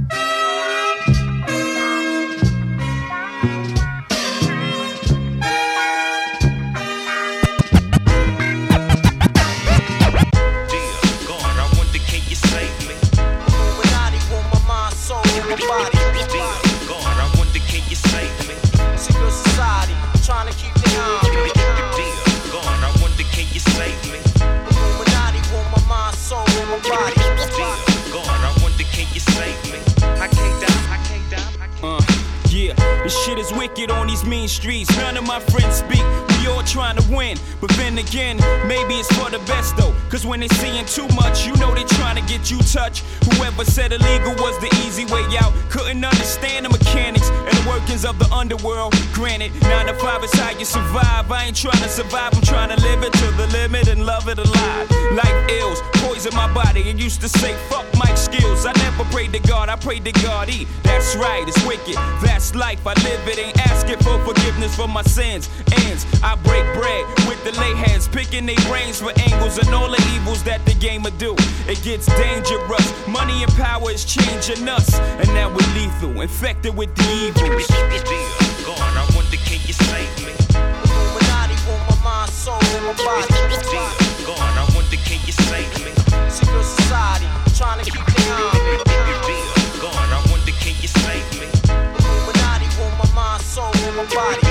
On 33.91 34.07
these 34.07 34.25
mean 34.25 34.47
streets. 34.47 34.89
None 34.97 35.17
of 35.17 35.25
my 35.25 35.39
friends 35.39 35.75
speak. 35.77 36.34
All 36.47 36.63
trying 36.63 36.97
to 36.97 37.03
win. 37.13 37.37
But 37.59 37.71
then 37.71 37.97
again, 37.97 38.37
maybe 38.67 38.95
it's 38.95 39.11
for 39.17 39.29
the 39.29 39.39
best 39.45 39.75
though. 39.77 39.93
Cause 40.09 40.25
when 40.25 40.39
they 40.39 40.47
seeing 40.49 40.85
too 40.85 41.07
much, 41.15 41.45
you 41.45 41.55
know 41.57 41.73
they 41.73 41.83
trying 41.83 42.15
to 42.15 42.25
get 42.31 42.51
you 42.51 42.59
touched. 42.59 43.03
Whoever 43.25 43.65
said 43.65 43.91
illegal 43.91 44.33
was 44.35 44.57
the 44.59 44.69
easy 44.85 45.05
way 45.05 45.25
out. 45.39 45.53
Couldn't 45.69 46.03
understand 46.03 46.65
the 46.65 46.69
mechanics 46.69 47.29
and 47.29 47.57
the 47.57 47.69
workings 47.69 48.05
of 48.05 48.19
the 48.19 48.29
underworld. 48.31 48.93
Granted, 49.13 49.51
9 49.61 49.87
to 49.87 49.93
5 49.95 50.23
is 50.23 50.33
how 50.33 50.51
you 50.51 50.65
survive. 50.65 51.31
I 51.31 51.45
ain't 51.45 51.55
trying 51.55 51.81
to 51.81 51.89
survive, 51.89 52.33
I'm 52.35 52.41
trying 52.41 52.69
to 52.75 52.81
live 52.81 53.03
it 53.03 53.13
to 53.13 53.31
the 53.31 53.47
limit 53.47 53.87
and 53.87 54.05
love 54.05 54.29
it 54.29 54.37
alive. 54.37 54.89
Life 55.11 55.51
ills, 55.51 55.81
poison 56.05 56.33
my 56.35 56.51
body. 56.53 56.81
It 56.81 56.97
used 56.97 57.21
to 57.21 57.29
say, 57.29 57.53
fuck 57.69 57.85
Mike 57.97 58.17
skills. 58.17 58.65
I 58.65 58.73
never 58.73 59.03
prayed 59.05 59.33
to 59.33 59.39
God, 59.39 59.69
I 59.69 59.75
prayed 59.75 60.05
to 60.05 60.11
God. 60.23 60.49
E. 60.49 60.67
That's 60.83 61.15
right, 61.15 61.47
it's 61.47 61.65
wicked. 61.65 61.95
That's 62.23 62.55
life. 62.55 62.85
I 62.85 62.93
live 63.03 63.27
it, 63.27 63.39
ain't 63.39 63.59
asking 63.67 63.99
for 63.99 64.23
forgiveness 64.23 64.75
for 64.75 64.87
my 64.87 65.01
sins. 65.03 65.49
Ends, 65.85 66.05
I 66.23 66.34
break 66.37 66.65
bread 66.73 67.05
with 67.27 67.43
the 67.43 67.51
lay 67.59 67.73
heads, 67.75 68.07
picking 68.07 68.45
their 68.45 68.59
brains 68.67 68.99
for 68.99 69.11
angles 69.29 69.57
and 69.57 69.73
all 69.73 69.89
the 69.89 70.01
evils 70.15 70.43
that 70.43 70.65
the 70.65 70.73
game 70.73 71.03
will 71.03 71.17
do. 71.17 71.35
It 71.67 71.81
gets 71.83 72.07
dangerous. 72.17 73.07
Money 73.07 73.43
and 73.43 73.51
power 73.53 73.91
is 73.91 74.05
changing 74.05 74.67
us. 74.67 74.99
And 74.99 75.27
now 75.29 75.49
we're 75.49 75.73
lethal, 75.73 76.21
infected 76.21 76.75
with 76.75 76.93
the 76.95 77.07
evils. 77.27 77.67
Dear 77.67 78.27
God, 78.65 78.91
I 78.97 79.05
wonder 79.15 79.37
can 79.37 79.59
you 79.65 79.73
save 79.73 80.11
me? 80.25 80.33
Illuminati 80.55 81.55
want 81.67 81.83
my 81.89 81.97
mind, 82.03 82.31
soul, 82.31 82.59
and 82.61 82.85
my 82.85 82.93
body. 82.97 83.27
Dear 83.69 83.89
God, 84.25 84.53
I 84.57 84.65
wonder 84.75 84.97
can 85.05 85.19
you 85.25 85.33
save 85.33 85.69
me? 85.85 85.91
Secret 86.29 86.63
society, 86.63 87.27
trying 87.55 87.83
to 87.83 87.89
keep 87.89 88.05
the 88.05 88.21
army. 88.33 88.83
Dear 89.25 89.47
God, 89.81 90.07
I 90.09 90.19
wonder 90.31 90.51
can 90.59 90.75
you 90.81 90.89
save 90.89 91.25
me? 91.39 91.47
Illuminati 91.69 92.67
want 92.79 92.93
my 92.97 93.07
mind, 93.13 93.41
soul, 93.41 93.71
and 93.73 93.95
my 93.97 94.05
body. 94.13 94.44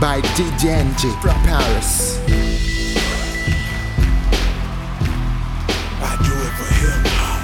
By 0.00 0.20
DJNG 0.20 1.20
from 1.20 1.34
Paris. 1.42 2.20
I 6.00 6.14
do 6.22 6.34
it 6.38 6.52
for 6.54 6.70
hip 6.78 7.02
hop. 7.18 7.42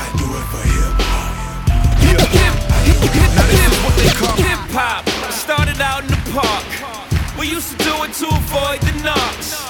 I 0.00 0.06
do 0.16 0.24
it 0.32 0.46
for 0.48 0.64
hip 0.64 0.96
hop. 0.96 1.36
Now 3.36 3.44
this 3.52 3.60
is 3.68 3.76
what 3.84 3.94
they 4.00 4.08
call 4.16 4.36
hip 4.36 4.64
hop. 4.72 5.04
Started 5.30 5.80
out 5.82 6.04
in 6.04 6.08
the 6.08 6.22
park. 6.32 6.64
We 7.38 7.48
used 7.50 7.70
to 7.72 7.76
do 7.84 7.92
it 8.04 8.14
to 8.14 8.26
avoid 8.28 8.80
the 8.80 9.02
knocks. 9.04 9.60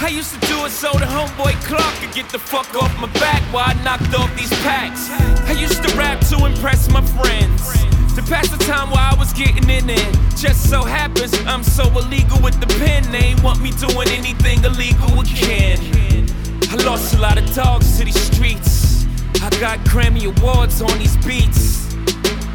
I 0.00 0.08
used 0.08 0.32
to 0.34 0.40
do 0.46 0.64
it 0.64 0.70
so 0.70 0.92
the 0.92 1.06
homeboy 1.06 1.54
Clark 1.66 1.94
could 2.00 2.14
get 2.14 2.28
the 2.28 2.38
fuck 2.38 2.72
off 2.80 2.94
my 3.00 3.10
back 3.18 3.42
while 3.52 3.64
I 3.66 3.74
knocked 3.82 4.14
off 4.14 4.30
these 4.36 4.52
packs. 4.62 5.10
I 5.48 5.52
used 5.52 5.82
to 5.82 5.96
rap 5.96 6.20
to 6.28 6.46
impress 6.46 6.88
my 6.88 7.02
friends. 7.02 7.99
To 8.20 8.26
pass 8.26 8.50
the 8.50 8.62
time 8.64 8.90
while 8.90 9.14
I 9.14 9.18
was 9.18 9.32
getting 9.32 9.70
in 9.70 9.88
it. 9.88 10.16
Just 10.36 10.68
so 10.68 10.82
happens 10.82 11.32
I'm 11.46 11.64
so 11.64 11.84
illegal 11.84 12.38
with 12.42 12.60
the 12.60 12.66
pen. 12.78 13.10
They 13.10 13.32
ain't 13.32 13.42
want 13.42 13.62
me 13.62 13.70
doing 13.70 14.08
anything 14.08 14.62
illegal 14.62 15.20
again. 15.20 16.28
I 16.68 16.74
lost 16.84 17.14
a 17.14 17.18
lot 17.18 17.38
of 17.38 17.50
dogs 17.54 17.96
to 17.96 18.04
these 18.04 18.20
streets. 18.20 19.06
I 19.40 19.48
got 19.58 19.78
Grammy 19.88 20.26
Awards 20.28 20.82
on 20.82 20.98
these 20.98 21.16
beats. 21.24 21.86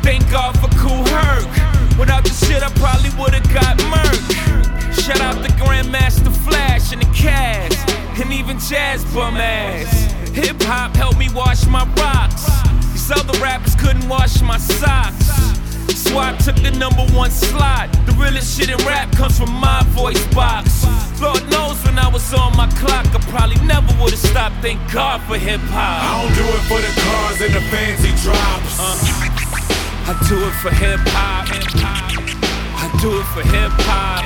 Thank 0.06 0.30
God 0.30 0.54
for 0.62 0.70
Kool 0.78 1.04
Herc. 1.10 1.50
Without 1.98 2.24
the 2.24 2.30
shit, 2.30 2.62
I 2.62 2.70
probably 2.78 3.10
would've 3.18 3.52
got 3.52 3.80
murked. 3.90 5.02
Shout 5.02 5.20
out 5.22 5.44
to 5.44 5.52
Grandmaster 5.54 6.32
Flash 6.46 6.94
and 6.94 7.02
the 7.02 7.12
Cast, 7.12 7.90
and 8.22 8.32
even 8.32 8.60
Jazz 8.60 9.04
Bum 9.16 9.38
Ass. 9.38 10.12
Hip 10.30 10.62
hop 10.62 10.96
helped 10.96 11.18
me 11.18 11.30
wash 11.34 11.66
my 11.66 11.86
rocks. 11.96 12.46
These 12.94 13.10
other 13.10 13.34
couldn't 13.80 14.08
wash 14.08 14.42
my 14.42 14.60
socks. 14.60 15.55
So 15.94 16.18
I 16.18 16.36
took 16.38 16.56
the 16.56 16.72
number 16.72 17.06
one 17.14 17.32
slot. 17.32 17.92
The 18.06 18.14
realest 18.14 18.58
shit 18.58 18.70
in 18.70 18.78
rap 18.86 19.12
comes 19.12 19.38
from 19.38 19.52
my 19.52 19.84
voice 19.90 20.26
box. 20.34 20.86
Lord 21.22 21.48
knows 21.50 21.78
when 21.86 21.98
I 22.00 22.08
was 22.08 22.34
on 22.34 22.56
my 22.58 22.68
clock, 22.80 23.06
I 23.14 23.20
probably 23.30 23.60
never 23.66 23.88
would 24.02 24.12
have 24.12 24.20
stopped. 24.20 24.56
Thank 24.62 24.80
God 24.92 25.22
for 25.24 25.38
hip 25.38 25.62
hop. 25.72 26.04
I 26.04 26.22
don't 26.22 26.36
do 26.36 26.46
it 26.46 26.64
for 26.68 26.80
the 26.82 26.92
cars 27.02 27.42
and 27.42 27.54
the 27.54 27.62
fancy 27.72 28.12
drops. 28.24 28.80
Uh, 28.80 28.96
I 30.08 30.14
do 30.28 30.38
it 30.46 30.56
for 30.62 30.72
hip 30.72 31.00
hop. 31.14 31.48
I 31.52 32.88
do 33.02 33.20
it 33.20 33.28
for 33.34 33.44
hip 33.48 33.72
hop. 33.86 34.24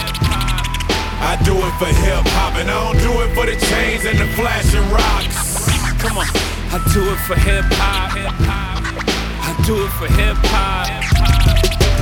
I 1.21 1.35
do 1.43 1.53
it 1.53 1.73
for 1.77 1.85
hip 1.85 2.25
hop, 2.33 2.55
and 2.55 2.71
I 2.71 2.73
don't 2.73 2.97
do 3.03 3.21
it 3.21 3.35
for 3.35 3.45
the 3.45 3.55
chains 3.67 4.05
and 4.05 4.17
the 4.17 4.27
flashing 4.35 4.87
rocks. 4.89 5.67
Come 6.01 6.17
on. 6.17 6.25
I 6.71 6.77
do 6.93 7.01
it 7.11 7.19
for 7.27 7.35
hip 7.35 7.65
hop. 7.75 8.15
I 8.15 9.63
do 9.65 9.85
it 9.85 9.89
for 9.99 10.07
hip 10.07 10.37
hop. 10.47 11.48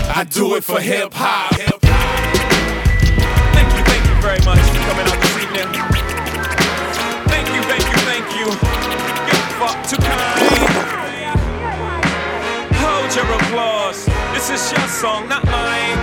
I 0.10 0.24
do 0.24 0.56
it 0.56 0.64
for 0.64 0.80
hip 0.80 1.14
hop. 1.14 1.54
Thank 3.54 3.70
you, 3.76 3.84
thank 3.86 4.04
you 4.08 4.16
very 4.22 4.42
much 4.48 4.60
for 4.72 4.82
coming 4.90 5.06
out 5.06 5.20
this 5.22 5.38
evening. 5.44 5.68
Thank 7.28 7.48
you, 7.54 7.62
thank 7.68 7.86
you, 7.86 8.00
thank 8.08 8.26
you. 8.34 8.48
You're 8.48 9.46
fuck 9.62 9.78
too 9.86 10.00
kind. 10.02 10.48
Hold 12.82 13.14
your 13.14 13.30
applause. 13.36 14.06
This 14.34 14.50
is 14.50 14.72
your 14.72 14.88
song, 14.88 15.28
not 15.30 15.46
mine. 15.46 16.00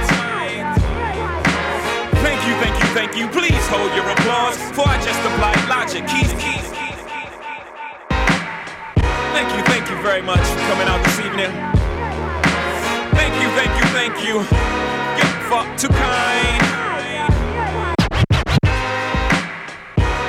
Thank 2.22 2.40
you, 2.46 2.54
thank 2.62 2.76
you, 2.78 2.88
thank 2.94 3.16
you. 3.16 3.26
Please 3.28 3.66
hold 3.68 3.92
your 3.96 4.08
applause. 4.08 4.56
For 4.76 4.86
I 4.86 4.96
just 5.02 5.20
applied 5.26 5.68
logic. 5.68 6.06
Keys, 6.06 6.32
keys, 6.38 6.70
keys. 6.70 7.00
Thank 9.34 9.50
you, 9.56 9.62
thank 9.64 9.90
you 9.90 9.96
very 10.02 10.22
much 10.22 10.40
for 10.40 10.60
coming 10.70 10.86
out 10.88 11.02
this 11.04 11.18
evening. 11.20 11.73
Thank 13.24 13.42
you, 13.42 13.48
thank 13.56 13.72
you, 13.78 13.86
thank 13.96 14.26
you. 14.26 14.34
You're 15.16 15.34
fuck 15.48 15.78
too 15.78 15.88
kind. 15.88 16.60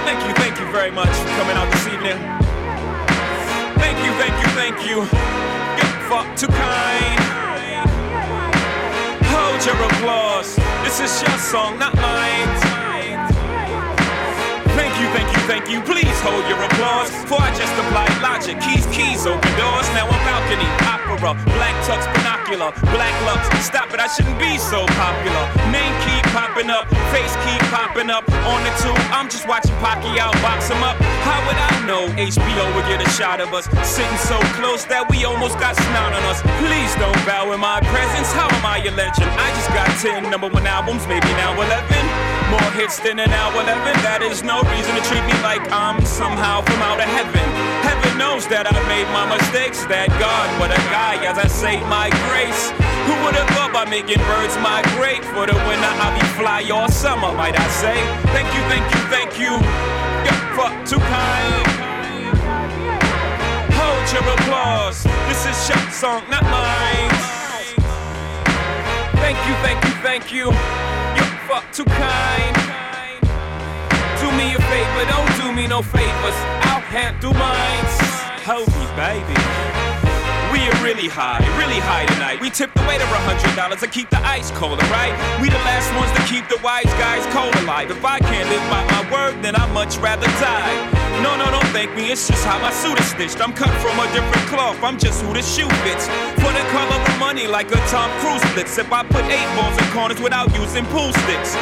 Thank 0.05 0.25
you, 0.25 0.34
thank 0.36 0.58
you 0.58 0.71
very 0.71 0.91
much 0.91 1.10
for 1.10 1.27
coming 1.36 1.58
out 1.58 1.69
this 1.73 1.88
evening. 1.88 2.17
Thank 3.75 3.97
you, 4.05 4.13
thank 4.13 4.36
you, 4.41 4.49
thank 4.55 4.88
you. 4.88 4.95
You're 5.75 5.99
fuck 6.08 6.38
too 6.38 6.47
kind. 6.47 7.19
Hold 9.25 9.65
your 9.65 9.75
applause. 9.75 10.55
This 10.86 11.01
is 11.01 11.21
your 11.21 11.38
song, 11.38 11.77
not 11.77 11.93
mine. 11.97 12.64
Thank 15.15 15.32
you, 15.32 15.41
thank 15.47 15.65
you. 15.71 15.80
Please 15.88 16.19
hold 16.19 16.43
your 16.51 16.60
applause. 16.60 17.08
For 17.23 17.39
I 17.39 17.47
just 17.56 17.71
applied 17.71 18.12
logic. 18.19 18.60
Keys, 18.60 18.84
keys, 18.91 19.23
open 19.23 19.54
doors. 19.56 19.88
Now 19.95 20.12
I'm 20.12 20.23
balcony, 20.28 20.67
opera, 20.84 21.32
black 21.56 21.75
tux, 21.88 22.04
binocular, 22.12 22.75
black 22.91 23.15
lux. 23.23 23.47
Stop 23.63 23.93
it, 23.95 23.99
I 24.04 24.08
shouldn't 24.12 24.38
be 24.38 24.60
so 24.60 24.84
popular. 24.99 25.43
Name 25.71 25.95
keep 26.04 26.24
popping 26.36 26.69
up, 26.69 26.84
face 27.15 27.32
keep 27.48 27.63
popping 27.71 28.12
up. 28.12 28.28
On 28.52 28.60
the 28.67 28.74
two, 28.84 28.91
I'm 29.15 29.32
just 29.32 29.48
watching 29.48 29.71
Pacquiao 29.80 30.36
box 30.43 30.67
him 30.67 30.84
up. 30.84 31.00
How 31.24 31.39
would 31.48 31.56
I 31.56 31.71
know 31.88 32.12
HBO 32.19 32.65
would 32.76 32.84
get 32.91 33.00
a 33.00 33.10
shot 33.15 33.39
of 33.39 33.56
us? 33.56 33.71
Sitting 33.88 34.19
so 34.19 34.36
close 34.60 34.84
that 34.91 35.08
we 35.08 35.24
almost 35.24 35.56
got 35.63 35.80
snot 35.80 36.12
on 36.12 36.24
us. 36.28 36.43
Please 36.60 36.91
don't 37.00 37.15
bow 37.24 37.56
in 37.56 37.60
my 37.63 37.80
presence. 37.88 38.28
How 38.36 38.52
am 38.52 38.65
I 38.67 38.84
a 38.84 38.91
legend? 38.91 39.32
I 39.39 39.48
just 39.56 39.71
got 39.71 39.88
10 40.04 40.28
number 40.28 40.52
one 40.52 40.67
albums, 40.67 41.08
maybe 41.08 41.32
now 41.39 41.56
11. 41.56 41.71
More 42.52 42.71
hits 42.76 43.00
than 43.00 43.24
an 43.24 43.32
hour 43.32 43.56
11. 43.56 43.95
That 44.04 44.19
is 44.19 44.43
no 44.43 44.60
reason 44.76 44.91
to 44.91 45.04
treat 45.08 45.24
me 45.24 45.34
like 45.39 45.63
I'm 45.71 46.04
somehow 46.04 46.67
from 46.67 46.84
out 46.84 47.00
of 47.00 47.08
heaven. 47.08 47.48
Heaven 47.88 48.12
knows 48.19 48.43
that 48.52 48.67
I've 48.67 48.84
made 48.91 49.08
my 49.15 49.24
mistakes. 49.32 49.88
That 49.88 50.12
God, 50.19 50.52
what 50.60 50.76
a 50.76 50.82
guy, 50.91 51.15
as 51.24 51.39
I 51.39 51.48
say 51.48 51.80
my 51.88 52.12
grace. 52.28 52.94
Who 53.06 53.13
would 53.24 53.36
have 53.36 53.50
thought 53.54 53.72
by 53.72 53.86
making 53.86 54.18
birds 54.26 54.58
migrate? 54.58 55.24
For 55.34 55.46
the 55.46 55.54
winter, 55.70 55.94
I'll 56.02 56.15
be 56.18 56.26
fly 56.38 56.65
all 56.74 56.89
summer, 56.89 57.32
might 57.34 57.58
I 57.58 57.68
say. 57.70 57.98
Thank 58.34 58.50
you, 58.54 58.62
thank 58.72 58.86
you, 58.94 59.02
thank 59.13 59.32
you. 59.38 59.54
You're 60.26 60.41
fuck 60.58 60.74
too 60.89 60.98
kind. 60.98 61.65
Hold 63.78 64.06
your 64.10 64.26
applause. 64.34 65.04
This 65.30 65.46
is 65.46 65.58
your 65.70 65.78
song, 65.91 66.24
not 66.30 66.44
mine. 66.50 67.13
Thank 69.22 69.38
you, 69.48 69.54
thank 69.65 69.80
you, 69.86 69.94
thank 70.02 70.26
you. 70.34 70.46
You're 71.15 71.34
fuck 71.46 71.65
too 71.72 71.86
kind. 71.86 72.56
Do 74.20 74.28
me 74.34 74.56
a 74.56 74.62
favor, 74.65 75.06
don't 75.13 75.34
do 75.41 75.52
me 75.54 75.68
no 75.68 75.82
favors. 75.82 76.38
I'll 76.70 76.82
handle 76.82 77.34
mine. 77.34 77.86
Hold 78.46 78.68
me, 78.78 78.86
baby. 78.98 79.85
We 80.65 80.71
really 80.82 81.08
high, 81.08 81.45
really 81.62 81.78
high 81.78 82.10
tonight. 82.10 82.41
We 82.41 82.49
tip 82.49 82.73
the 82.73 82.82
waiter 82.89 83.06
a 83.06 83.21
hundred 83.21 83.54
dollars 83.54 83.86
to 83.86 83.88
keep 83.88 84.10
the 84.10 84.17
ice 84.25 84.49
colder, 84.49 84.82
right? 84.89 85.13
We 85.38 85.45
the 85.54 85.62
last 85.62 85.93
ones 85.93 86.10
to 86.17 86.23
keep 86.25 86.49
the 86.49 86.58
wise 86.65 86.89
guys 86.97 87.21
cold 87.30 87.54
alive. 87.62 87.91
If 87.93 88.01
I 88.01 88.17
can't 88.17 88.49
live 88.49 88.65
by 88.65 88.82
my 88.89 89.06
word, 89.13 89.45
then 89.45 89.54
I'd 89.54 89.69
much 89.78 89.97
rather 90.01 90.25
die. 90.41 90.73
No, 91.21 91.38
no, 91.38 91.54
don't 91.54 91.69
thank 91.69 91.93
me. 91.93 92.10
It's 92.10 92.25
just 92.28 92.43
how 92.43 92.58
my 92.58 92.73
suit 92.73 92.97
is 92.97 93.06
stitched. 93.13 93.45
I'm 93.45 93.54
cut 93.54 93.69
from 93.78 93.93
a 94.01 94.10
different 94.10 94.41
cloth. 94.49 94.82
I'm 94.82 94.97
just 94.97 95.21
who 95.21 95.38
the 95.38 95.45
shoe 95.45 95.69
fits. 95.86 96.10
For 96.41 96.49
the 96.49 96.65
color 96.73 96.97
of 96.97 97.19
money, 97.19 97.45
like 97.45 97.69
a 97.69 97.78
Tom 97.93 98.10
Cruise 98.25 98.41
blitz. 98.58 98.80
If 98.80 98.89
I 98.91 99.06
put 99.06 99.21
eight 99.30 99.49
balls 99.54 99.78
in 99.78 99.86
corners 99.93 100.19
without 100.19 100.49
using 100.58 100.86
pool 100.89 101.13
sticks. 101.30 101.54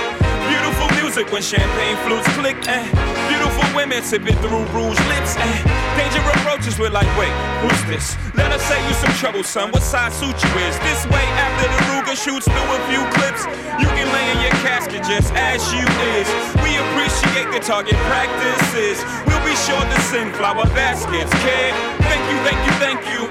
Beautiful 0.74 0.98
music 1.06 1.32
when 1.32 1.44
champagne 1.44 1.98
flutes 2.02 2.26
click. 2.34 2.58
and 2.68 2.90
Beautiful 3.30 3.62
women 3.78 4.02
sipping 4.02 4.34
through 4.42 4.66
rouge 4.74 4.98
lips. 5.06 5.38
and 5.38 5.54
Danger 5.94 6.18
approaches, 6.34 6.80
we're 6.80 6.90
like, 6.90 7.06
wait, 7.14 7.30
who's 7.62 7.84
this? 7.86 8.18
Let 8.34 8.52
us 8.52 8.64
say 8.66 8.82
you 8.88 8.94
some 8.96 9.14
trouble, 9.22 9.44
son. 9.44 9.70
What 9.70 9.84
size 9.84 10.18
suit 10.18 10.34
you 10.34 10.50
is? 10.66 10.74
This 10.82 11.06
way, 11.14 11.22
after 11.38 11.70
the 11.70 11.80
Ruger 11.94 12.18
shoots 12.18 12.50
through 12.50 12.70
a 12.74 12.82
few 12.90 13.06
clips, 13.14 13.46
you 13.78 13.86
can 13.86 14.10
lay 14.10 14.26
in 14.34 14.42
your 14.42 14.56
casket 14.66 15.06
just 15.06 15.30
as 15.38 15.62
you 15.78 15.86
is. 16.18 16.26
We 16.66 16.74
appreciate 16.82 17.54
the 17.54 17.62
target 17.62 17.98
practices. 18.10 18.98
We'll 19.30 19.46
be 19.46 19.54
sure 19.70 19.78
to 19.78 20.00
send 20.10 20.34
flower 20.34 20.66
baskets, 20.74 21.30
kid. 21.46 21.74
Thank 22.10 22.24
you, 22.34 22.38
thank 22.42 22.60
you, 22.66 22.74
thank 22.82 23.00
you. 23.14 23.22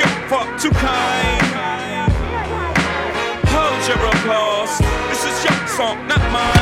You're 0.00 0.14
fuck 0.32 0.48
too 0.56 0.72
kind. 0.80 1.52
Hold 3.52 3.80
your 3.84 4.00
applause. 4.08 4.80
Song, 5.76 6.06
not 6.06 6.20
mine. 6.30 6.52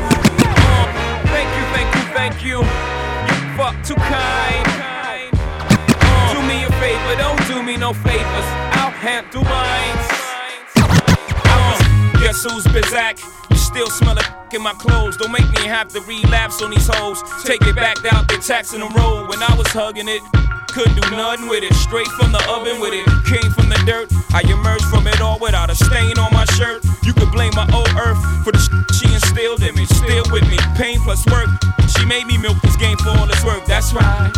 Uh, 0.00 0.86
thank 1.28 1.48
you, 1.56 1.64
thank 1.74 1.94
you, 1.94 2.02
thank 2.14 2.42
you. 2.42 2.58
You 2.60 3.56
fuck 3.56 3.76
too 3.84 3.94
kind. 3.96 4.66
Uh, 5.36 6.32
do 6.32 6.40
me 6.48 6.64
a 6.64 6.70
favor, 6.80 7.16
don't 7.18 7.46
do 7.46 7.62
me 7.62 7.76
no 7.76 7.92
favors. 7.92 8.48
I'll 8.80 8.90
handle 8.90 9.44
mine. 9.44 9.98
Uh, 11.44 12.20
guess 12.20 12.42
who's 12.44 12.64
Bizak? 12.68 13.22
You 13.50 13.56
still 13.56 13.90
smell 13.90 14.14
like 14.14 14.54
in 14.54 14.62
my 14.62 14.72
clothes. 14.72 15.18
Don't 15.18 15.30
make 15.30 15.48
me 15.50 15.66
have 15.66 15.88
to 15.88 16.00
relapse 16.00 16.62
on 16.62 16.70
these 16.70 16.88
hoes. 16.90 17.22
Take 17.44 17.60
it 17.66 17.76
back 17.76 17.98
out, 18.10 18.26
the 18.28 18.38
tax 18.38 18.72
in 18.72 18.80
the 18.80 18.88
road. 18.88 19.28
When 19.28 19.42
I 19.42 19.54
was 19.54 19.66
hugging 19.68 20.08
it, 20.08 20.22
couldn't 20.78 20.94
do 20.94 21.10
nothing 21.10 21.48
with 21.48 21.64
it. 21.64 21.74
Straight 21.74 22.06
from 22.14 22.30
the 22.30 22.38
oven 22.48 22.78
with 22.78 22.94
it. 22.94 23.04
Came 23.26 23.50
from 23.50 23.68
the 23.68 23.78
dirt. 23.84 24.06
I 24.30 24.42
emerged 24.46 24.84
from 24.84 25.08
it 25.08 25.20
all 25.20 25.36
without 25.40 25.70
a 25.70 25.74
stain 25.74 26.16
on 26.18 26.32
my 26.32 26.44
shirt. 26.54 26.84
You 27.02 27.12
could 27.12 27.32
blame 27.32 27.50
my 27.56 27.66
old 27.74 27.90
earth 27.98 28.18
for 28.44 28.52
the 28.52 28.62
sh- 28.62 28.70
she 28.94 29.12
instilled 29.12 29.62
in 29.64 29.74
me. 29.74 29.86
Still 29.86 30.22
with 30.30 30.46
me. 30.48 30.56
Pain 30.76 31.00
plus 31.02 31.26
work. 31.26 31.48
She 31.98 32.04
made 32.06 32.26
me 32.26 32.38
milk 32.38 32.62
this 32.62 32.76
game 32.76 32.96
for 32.98 33.10
all 33.10 33.28
its 33.28 33.44
work. 33.44 33.66
That's 33.66 33.92
right. 33.92 34.30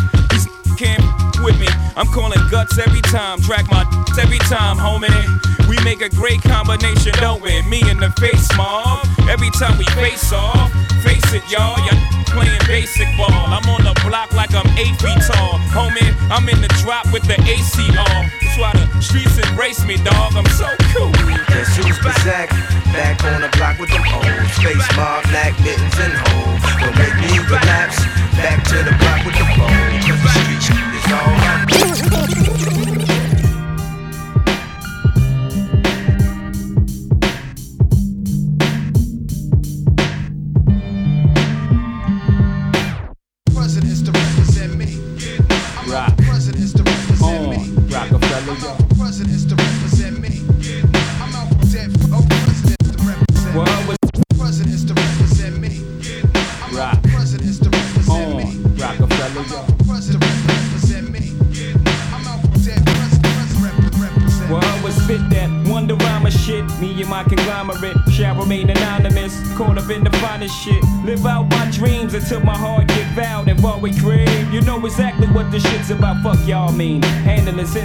Can't 0.80 1.04
with 1.44 1.60
me. 1.60 1.68
I'm 1.92 2.08
calling 2.08 2.40
guts 2.48 2.78
every 2.78 3.02
time. 3.12 3.38
Drag 3.44 3.68
my 3.68 3.84
every 4.16 4.40
time, 4.48 4.80
homie. 4.80 5.12
We 5.68 5.76
make 5.84 6.00
a 6.00 6.08
great 6.08 6.40
combination, 6.40 7.12
don't 7.20 7.42
we? 7.42 7.60
Me 7.68 7.84
and 7.84 8.00
the 8.00 8.08
face 8.16 8.48
mob. 8.56 9.04
Every 9.28 9.50
time 9.60 9.76
we 9.76 9.84
face 9.92 10.32
off, 10.32 10.72
face 11.04 11.36
it, 11.36 11.44
y'all. 11.52 11.76
Y'all 11.84 12.00
playing 12.32 12.64
basic 12.64 13.04
ball. 13.20 13.28
I'm 13.28 13.68
on 13.68 13.84
the 13.84 13.92
block 14.08 14.32
like 14.32 14.56
I'm 14.56 14.64
eight 14.80 14.96
feet 15.04 15.20
tall. 15.28 15.60
Homie, 15.76 16.16
I'm 16.32 16.48
in 16.48 16.62
the 16.64 16.72
drop 16.80 17.04
with 17.12 17.28
the 17.28 17.36
AC 17.36 17.84
on. 18.00 18.32
Why 18.56 18.72
the 18.72 18.88
streets 19.04 19.36
embrace 19.36 19.84
me, 19.84 20.00
dog. 20.00 20.32
I'm 20.32 20.48
so 20.56 20.64
cool. 20.96 21.12
Guess 21.52 21.76
who's 21.76 22.00
Bazak? 22.00 22.48
Back 22.96 23.22
on 23.28 23.42
the 23.42 23.52
block 23.60 23.78
with 23.78 23.90
them 23.90 24.00
old 24.16 24.48
Space 24.56 24.96
mob, 24.96 25.28
black 25.28 25.52
mittens 25.60 25.92
and 26.00 26.16
hoes. 26.24 26.64
Don't 26.80 26.96
make 26.96 27.16
me 27.20 27.36
relapse. 27.52 28.00
Back 28.40 28.64
to 28.72 28.80
the 28.80 28.96
block 28.96 29.26
with 29.28 29.36
the 29.36 29.44
phone. 29.60 29.89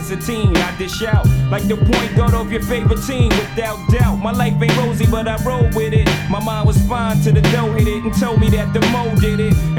Since 0.06 0.24
a 0.24 0.32
teen, 0.32 0.56
I 0.56 0.78
dish 0.78 1.02
out 1.02 1.26
like 1.50 1.68
the 1.68 1.78
point 1.78 2.16
guard 2.16 2.36
of 2.36 2.52
your 2.52 2.62
favorite 2.62 3.02
team. 3.08 3.30
Without 3.30 3.80
doubt, 3.90 4.18
my 4.18 4.32
life 4.32 4.54
ain't 4.62 4.78
rosy, 4.78 5.08
but 5.08 5.28
I 5.28 5.44
roll 5.44 5.64
with 5.74 5.94
it. 5.94 6.08
My 6.30 6.40
mind 6.40 6.68
was 6.68 6.78
fine 6.88 7.20
till 7.22 7.34
the 7.34 7.42
dough 7.42 7.74
hit 7.74 7.88
it 7.88 8.04
and 8.04 8.14
told 8.14 8.40
me 8.40 8.50
that 8.50 8.72
the. 8.72 8.85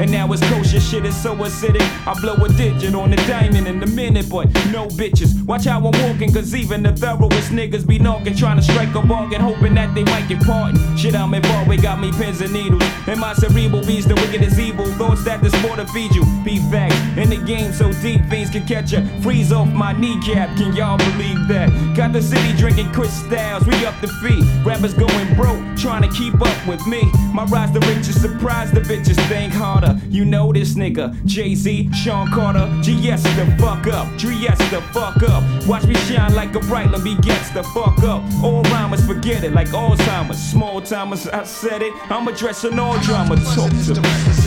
Now 0.09 0.31
it's 0.31 0.41
kosher 0.49 0.79
shit 0.79 1.05
is 1.05 1.15
so 1.21 1.35
acidic. 1.35 1.81
I 2.07 2.19
blow 2.19 2.35
a 2.35 2.49
digit 2.49 2.95
on 2.95 3.11
the 3.11 3.17
diamond 3.27 3.67
in 3.67 3.83
a 3.83 3.87
minute, 3.87 4.29
but 4.29 4.45
no 4.71 4.87
bitches. 4.87 5.45
Watch 5.45 5.65
how 5.65 5.77
I'm 5.77 6.07
walking, 6.07 6.33
cause 6.33 6.55
even 6.55 6.83
the 6.83 6.93
thoroughest 6.93 7.51
niggas 7.51 7.85
be 7.85 7.99
knocking, 7.99 8.35
trying 8.35 8.57
to 8.57 8.63
strike 8.63 8.93
a 8.95 9.01
bargain, 9.01 9.41
hoping 9.41 9.75
that 9.75 9.93
they 9.93 10.03
might 10.05 10.27
get 10.27 10.41
pardoned. 10.41 10.99
Shit, 10.99 11.15
I'm 11.15 11.33
involved, 11.33 11.69
we 11.69 11.77
got 11.77 11.99
me 11.99 12.11
pins 12.11 12.41
and 12.41 12.53
needles. 12.53 12.83
And 13.07 13.19
my 13.19 13.33
cerebral 13.33 13.85
beast, 13.85 14.07
the 14.07 14.15
wicked 14.15 14.41
is 14.41 14.59
evil. 14.59 14.85
Thoughts 14.93 15.23
that 15.25 15.43
the 15.43 15.49
sport 15.49 15.79
to 15.79 15.85
feed 15.87 16.15
you. 16.15 16.23
Be 16.43 16.59
facts. 16.71 16.95
In 17.17 17.29
the 17.29 17.37
game 17.37 17.71
so 17.71 17.91
deep, 18.01 18.21
fiends 18.29 18.49
can 18.49 18.65
catch 18.65 18.93
ya. 18.93 19.01
Freeze 19.21 19.51
off 19.51 19.67
my 19.69 19.93
kneecap, 19.93 20.57
can 20.57 20.75
y'all 20.75 20.97
believe 20.97 21.47
that? 21.47 21.69
Got 21.95 22.13
the 22.13 22.21
city 22.21 22.53
drinking 22.57 22.91
Chris 22.93 23.13
Styles, 23.13 23.65
we 23.65 23.85
up 23.85 23.99
the 24.01 24.07
feet. 24.07 24.43
Rappers 24.65 24.93
going 24.93 25.35
broke, 25.35 25.63
trying 25.77 26.01
to 26.01 26.09
keep 26.15 26.35
up 26.41 26.67
with 26.67 26.85
me. 26.87 27.03
My 27.33 27.45
rise 27.45 27.71
the 27.71 27.79
riches, 27.81 28.19
surprise 28.19 28.71
the 28.71 28.81
bitches, 28.81 29.15
think 29.27 29.53
harder. 29.53 29.99
You 30.09 30.25
know 30.25 30.53
this 30.53 30.75
nigga, 30.75 31.13
Jay 31.25 31.53
Z, 31.55 31.89
Sean 31.93 32.27
Carter, 32.31 32.67
GS 32.81 33.23
the 33.35 33.55
fuck 33.59 33.87
up, 33.87 34.07
GS 34.17 34.57
the 34.71 34.81
fuck 34.93 35.21
up. 35.23 35.43
Watch 35.67 35.83
me 35.85 35.95
shine 35.95 36.33
like 36.33 36.55
a 36.55 36.59
bright 36.61 36.89
lamp, 36.91 37.03
gets 37.21 37.49
the 37.51 37.63
fuck 37.63 37.99
up. 38.03 38.23
All 38.43 38.63
rhymers 38.63 39.05
forget 39.05 39.43
it, 39.43 39.53
like 39.53 39.67
Alzheimer's. 39.69 40.37
Small 40.39 40.81
timers, 40.81 41.27
I 41.27 41.43
said 41.43 41.81
it. 41.81 41.93
I'm 42.11 42.27
addressing 42.27 42.79
all 42.79 42.97
drama. 42.99 43.35
Talk 43.35 43.69
to 43.69 44.01
me. 44.01 44.46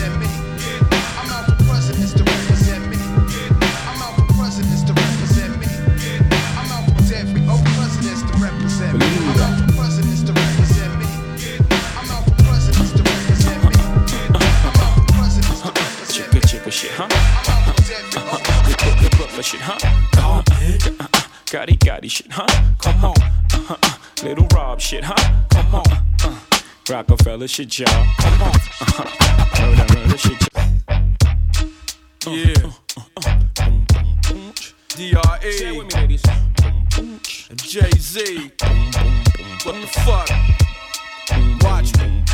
Rockefeller 26.90 27.46
shit, 27.46 27.78
y'all. 27.78 27.86
Come 28.18 28.42
on. 28.42 28.50
Uh, 28.98 29.04
murder, 29.60 29.94
murder 29.94 30.18
shit, 30.18 30.48
y'all. 30.52 32.34
Yeah. 32.34 32.54
DRE. 34.88 35.52
Say 35.52 35.70
with 35.70 35.86
me, 35.86 36.00
ladies. 36.00 36.22
Jay 37.54 37.90
Z. 37.96 38.50
What 39.62 39.76
the 39.76 39.86
fuck? 40.04 40.28
Watch 41.62 41.96
me. 41.98 42.24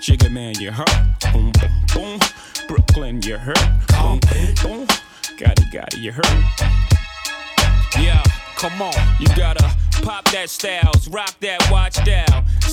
Jigga 0.00 0.30
man, 0.30 0.54
you 0.60 0.70
hurt. 0.70 0.88
Boom, 1.32 1.50
boom, 1.50 1.72
boom. 1.92 2.20
Brooklyn, 2.68 3.20
you 3.22 3.36
hurt. 3.36 3.58
Boom, 3.88 4.20
boom, 4.20 4.54
boom. 4.62 4.86
Gotti 5.36 5.66
Gotti, 5.72 5.98
you 5.98 6.12
hurt. 6.12 6.26
Yeah, 8.00 8.22
come 8.56 8.80
on. 8.80 8.94
You 9.18 9.26
gotta 9.34 9.74
pop 10.02 10.24
that 10.30 10.50
styles, 10.50 11.08
rock 11.08 11.34
that 11.40 11.68
watch 11.70 11.96
down. 12.04 12.31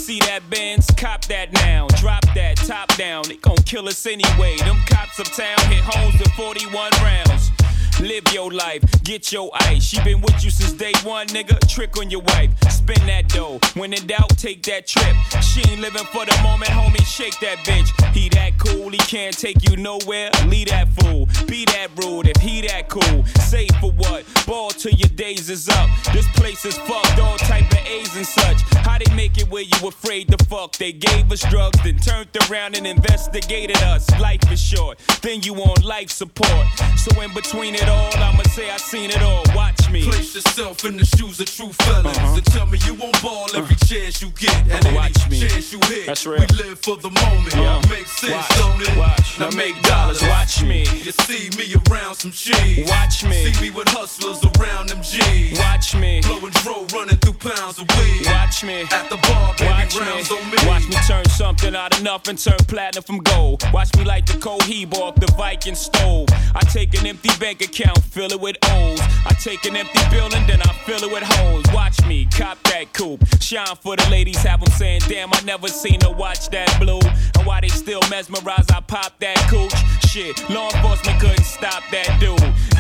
See 0.10 0.18
that 0.22 0.42
Benz, 0.50 0.88
cop 0.98 1.24
that 1.26 1.54
now. 1.54 1.86
Drop 1.98 2.26
that 2.34 2.58
top 2.58 2.90
down. 2.98 3.30
It 3.30 3.44
gon' 3.44 3.58
kill 3.58 3.88
us 3.88 4.08
anyway. 4.08 4.58
Them 4.58 4.78
cops 4.88 5.20
uptown 5.20 5.60
hit 5.70 5.84
homes 5.86 6.18
with 6.18 6.32
41 6.32 6.92
rounds. 7.04 7.52
Live 8.00 8.24
your 8.34 8.50
life, 8.50 8.82
get 9.04 9.30
your 9.34 9.52
ice. 9.54 9.84
She 9.84 10.02
been 10.04 10.22
with 10.22 10.42
you 10.42 10.50
since 10.50 10.72
day 10.72 10.94
one, 11.04 11.28
nigga. 11.28 11.60
Trick 11.68 11.98
on 11.98 12.10
your 12.10 12.22
wife, 12.22 12.50
spend 12.72 13.02
that 13.10 13.28
dough. 13.28 13.60
When 13.74 13.92
in 13.92 14.08
doubt, 14.08 14.38
take 14.38 14.64
that 14.64 14.88
trip. 14.88 15.16
She 15.44 15.60
ain't 15.70 15.82
living 15.82 16.06
for 16.06 16.26
the 16.26 16.38
moment, 16.42 16.72
homie. 16.72 17.06
Shake 17.06 17.38
that 17.42 17.58
bitch. 17.60 17.90
He 18.14 18.30
that 18.30 18.58
cool, 18.58 18.90
he 18.90 18.98
can't 19.00 19.38
take 19.38 19.70
you 19.70 19.76
nowhere. 19.76 20.32
Leave 20.48 20.70
that 20.70 20.88
fool, 21.00 21.28
be 21.48 21.66
that 21.66 21.90
rude 21.98 22.28
if 22.28 22.42
he 22.42 22.62
that 22.68 22.88
cool. 22.88 23.26
Say 23.42 23.68
for 23.82 23.92
what? 23.92 24.24
Ball 24.48 24.70
till 24.70 24.94
your 24.94 25.10
days 25.10 25.50
is 25.50 25.68
up. 25.68 25.90
This 26.14 26.28
place 26.36 26.64
is 26.64 26.78
fucked, 26.78 27.20
all 27.20 27.38
type 27.38 27.70
of 27.70 27.86
A's 27.86 28.16
and 28.16 28.26
such. 28.26 28.62
How 28.86 28.98
they 28.98 29.14
make 29.14 29.38
it 29.38 29.52
where 29.52 29.64
you 29.64 29.88
afraid 29.88 30.30
to 30.30 30.38
fuck? 30.46 30.78
They 30.78 30.94
gave 30.94 31.30
us 31.34 31.42
drugs, 31.50 31.78
then 31.84 31.98
turned 31.98 32.30
around 32.50 32.78
and 32.78 32.88
investigated 32.88 33.78
us. 33.84 34.10
Life 34.22 34.50
is 34.50 34.62
short, 34.62 35.00
then 35.22 35.42
you 35.42 35.56
on 35.56 35.82
life 35.84 36.10
support. 36.10 36.66
So 36.96 37.20
in 37.22 37.34
between 37.34 37.76
it 37.76 37.89
all, 37.90 38.14
I'ma 38.16 38.44
say 38.44 38.70
I 38.70 38.78
seen 38.78 39.10
it 39.10 39.22
all. 39.22 39.44
Watch 39.56 39.90
me. 39.90 40.04
Place 40.06 40.36
yourself 40.36 40.86
in 40.86 40.98
the 40.98 41.06
shoes 41.06 41.40
of 41.40 41.48
true 41.48 41.74
felons. 41.84 42.18
Uh-huh. 42.18 42.36
And 42.36 42.46
tell 42.46 42.66
me 42.68 42.80
you 42.86 42.94
won't 42.94 43.22
ball 43.22 43.48
every 43.56 43.76
uh-huh. 43.76 43.86
chance 43.86 44.22
you 44.22 44.30
get. 44.38 44.56
And 44.70 44.86
any 44.86 44.96
Watch 44.96 45.30
me. 45.30 45.40
chance 45.42 45.74
you 45.74 45.80
hit. 45.84 46.06
That's 46.06 46.26
real. 46.26 46.40
We 46.40 46.48
live 46.58 46.80
for 46.80 46.98
the 46.98 47.10
moment. 47.10 47.54
Yeah. 47.56 47.82
Make 47.90 48.08
sense, 48.08 48.34
Watch. 48.34 48.58
don't 48.58 48.82
it? 48.82 48.98
Watch. 48.98 49.40
Now 49.40 49.50
make 49.52 49.82
dollars. 49.84 50.22
Watch 50.24 50.64
me. 50.64 50.82
You 51.04 51.12
see 51.26 51.50
me 51.58 51.66
around 51.90 52.16
some 52.16 52.32
cheese. 52.32 52.88
Watch 52.90 53.24
me. 53.24 53.52
See 53.52 53.62
me 53.62 53.70
with 53.72 53.88
hustlers 53.90 54.44
around 54.58 54.90
them 54.90 55.02
G's. 55.02 55.58
Watch 55.60 55.96
me. 55.96 56.22
Blowing 56.22 56.54
dro, 56.62 56.86
running 56.94 57.18
through 57.18 57.34
pounds 57.34 57.80
of 57.80 57.88
weed. 57.98 58.26
Watch 58.28 58.64
me. 58.64 58.84
At 58.92 59.10
the 59.10 59.18
bar, 59.28 59.54
baby, 59.58 59.72
Watch 59.72 60.00
rounds 60.00 60.30
me. 60.30 60.38
on 60.38 60.44
me. 60.52 60.58
Watch 60.68 60.88
me 60.88 60.96
turn 61.08 61.26
something 61.26 61.76
out 61.76 61.96
of 61.96 62.04
nothing, 62.04 62.36
turn 62.36 62.58
platinum 62.68 63.04
from 63.04 63.20
gold. 63.20 63.64
Watch 63.74 63.96
me 63.98 64.04
light 64.04 64.26
the 64.28 64.34
Cohiba 64.34 64.96
off 64.96 65.16
the 65.16 65.28
Viking 65.38 65.76
stove. 65.76 66.28
I 66.56 66.60
take 66.72 66.94
an 67.00 67.08
empty 67.08 67.30
bank 67.40 67.62
account, 67.62 67.79
fill 67.88 68.32
it 68.32 68.40
with 68.40 68.58
O's. 68.64 69.00
I 69.26 69.34
take 69.42 69.66
an 69.66 69.76
empty 69.76 70.00
building, 70.12 70.46
then 70.48 70.62
I 70.62 70.74
fill 70.86 71.04
it 71.04 71.12
with 71.12 71.24
hoes. 71.24 71.64
Watch 71.74 72.06
me 72.06 72.26
cop 72.26 72.62
that 72.64 72.94
coupe. 72.94 73.24
Shine 73.42 73.76
for 73.82 73.96
the 73.96 74.08
ladies, 74.10 74.38
have 74.44 74.60
them 74.60 74.72
saying, 74.74 75.02
damn, 75.08 75.34
I 75.34 75.42
never 75.42 75.68
seen 75.68 76.02
her 76.02 76.12
watch 76.12 76.50
that 76.50 76.78
blue. 76.80 77.00
And 77.38 77.46
why 77.46 77.62
they 77.62 77.70
still 77.70 78.02
mesmerized, 78.10 78.72
I 78.72 78.82
pop 78.82 79.18
that 79.20 79.38
cooch. 79.50 79.74
Shit, 80.10 80.50
law 80.50 80.70
enforcement 80.70 81.20
couldn't 81.20 81.44
stop 81.44 81.84
that 81.92 82.20
dude. 82.20 82.40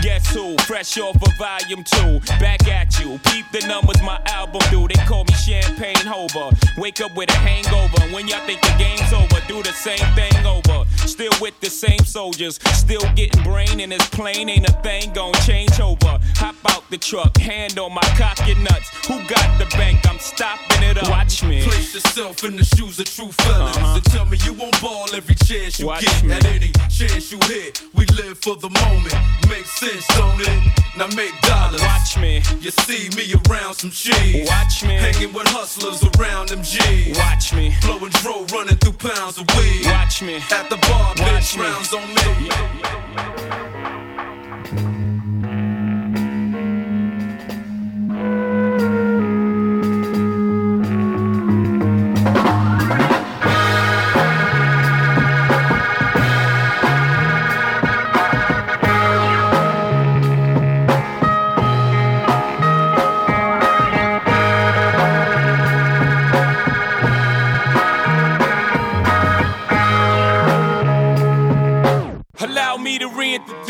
Guess 0.10 0.34
who? 0.34 0.58
Fresh 0.65 0.98
off 0.98 1.22
of 1.22 1.38
volume 1.38 1.84
two. 1.84 2.19
Back 2.39 2.67
at 2.67 3.00
you. 3.00 3.19
Peep 3.26 3.45
the 3.52 3.63
numbers 3.67 4.02
my 4.02 4.19
album 4.26 4.60
do. 4.72 4.88
They 4.88 4.95
call 5.06 5.24
me 5.24 5.34
Champagne 5.36 6.04
Hova. 6.04 6.50
Wake 6.80 7.00
up 7.00 7.15
with 7.15 7.30
a 7.30 7.38
hangover. 7.38 8.02
When 8.12 8.28
y'all 8.28 8.43
think 8.48 8.60
the 8.62 8.74
game's 8.80 9.13
over, 9.13 9.39
do 9.48 9.62
the 9.62 9.72
same 9.72 10.02
thing 10.15 10.34
over. 10.48 10.86
Still 11.06 11.32
with 11.39 11.60
the 11.60 11.69
same 11.69 12.00
soldiers. 12.00 12.58
Still 12.74 13.04
getting 13.13 13.43
brain 13.43 13.80
in 13.80 13.91
this 13.91 14.10
plane. 14.10 14.50
Ain't 14.50 14.67
a 14.67 14.74
thing 14.82 15.13
gon' 15.13 15.34
change 15.45 15.80
over. 15.80 16.17
Hop 16.41 16.56
out 16.72 16.89
the 16.89 16.98
truck. 16.98 17.38
Hand 17.38 17.78
on 17.78 17.93
my 17.93 18.02
cock 18.17 18.39
and 18.50 18.63
nuts. 18.63 18.89
Who 19.08 19.13
got 19.28 19.60
the 19.60 19.67
bank? 19.78 20.00
I'm 20.10 20.17
stopping 20.17 20.82
it 20.89 20.98
up. 20.98 21.08
Watch 21.12 21.43
me. 21.43 21.62
Place 21.62 21.93
yourself 21.93 22.43
in 22.43 22.56
the 22.56 22.65
shoes 22.65 23.00
of 23.00 23.06
true 23.06 23.32
felons. 23.43 23.78
And 23.78 24.04
tell 24.06 24.26
me 24.26 24.39
you 24.43 24.54
won't 24.54 24.82
ball 24.82 25.06
every 25.13 25.36
chance 25.36 25.80
you 25.80 25.88
Uh-huh. 25.88 26.02
Watch 26.02 26.06
get. 26.06 26.24
me. 26.24 26.34
At 26.34 26.45
any 26.45 26.72
chance 26.89 27.32
you 27.32 27.38
hit, 27.43 27.84
we 27.93 28.06
live 28.17 28.39
for 28.39 28.56
the 28.56 28.69
moment. 28.72 29.13
Makes 29.48 29.72
sense, 29.80 29.99
don't 30.08 30.40
it? 30.42 30.64
Now 30.98 31.08
make 31.16 31.34
dollars. 31.42 31.82
Watch 31.82 32.18
me. 32.18 32.42
You 32.60 32.72
see 32.72 33.10
me 33.16 33.34
around 33.50 33.76
some 33.76 33.90
cheese. 33.92 34.48
Watch 34.48 34.84
me. 34.84 34.96
Hanging 34.96 35.34
with 35.34 35.48
hustlers 35.48 36.04
around 36.18 36.50
them 36.50 36.62
G's. 36.64 37.18
Watch 37.18 37.54
me. 37.54 37.74
Blowing 37.82 38.12
dro, 38.22 38.46
running 38.52 38.76
through 38.78 38.94
pounds 38.94 39.38
of 39.38 39.46
weed. 39.58 39.86
Watch 39.86 40.22
me. 40.22 40.36
At 40.52 40.69
the 40.69 40.78
bar, 40.78 41.13
Watch 41.17 41.19
bitch, 41.19 41.58
me. 41.58 41.63
rounds 41.63 41.94
on 41.94 42.08
me. 42.13 42.50
Allow 42.50 44.38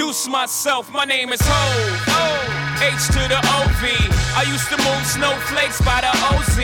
reintroduce 0.10 0.28
myself. 0.28 0.92
My 0.92 1.06
name 1.06 1.30
is 1.32 1.42
Hov. 1.44 2.82
H 2.82 3.08
to 3.14 3.22
the 3.30 3.38
OV. 3.38 3.84
I 4.34 4.44
used 4.50 4.68
to 4.70 4.78
move 4.78 5.06
snowflakes 5.06 5.82
by 5.82 6.02
the 6.02 6.10
OZ. 6.34 6.58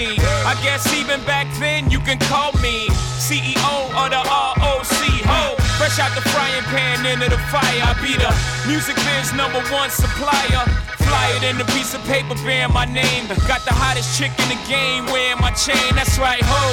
I 0.46 0.58
guess 0.64 0.92
even 0.94 1.22
back 1.26 1.48
then 1.60 1.92
you 1.92 2.00
can 2.00 2.18
call 2.20 2.54
me 2.62 2.88
CEO 3.22 3.76
of 3.94 4.10
the 4.10 4.22
Roc. 4.26 4.58
Hov. 4.58 5.58
Fresh 5.78 6.00
out 6.00 6.16
the 6.16 6.22
frying 6.30 6.64
pan 6.74 7.06
into 7.06 7.30
the 7.30 7.38
fire. 7.52 7.84
I 7.86 7.94
be 8.02 8.18
the 8.18 8.32
music 8.68 8.96
biz 8.96 9.34
number 9.34 9.62
one 9.70 9.90
supplier. 9.90 10.66
flyer 11.06 11.40
than 11.42 11.62
a 11.62 11.66
piece 11.78 11.94
of 11.94 12.02
paper 12.06 12.36
bearing 12.46 12.74
my 12.74 12.86
name. 12.86 13.28
Got 13.46 13.62
the 13.66 13.76
hottest 13.76 14.18
chick 14.18 14.32
in 14.42 14.50
the 14.50 14.60
game 14.66 15.06
wearing 15.14 15.40
my 15.40 15.52
chain. 15.52 15.94
That's 15.94 16.18
right, 16.18 16.42
ho. 16.42 16.64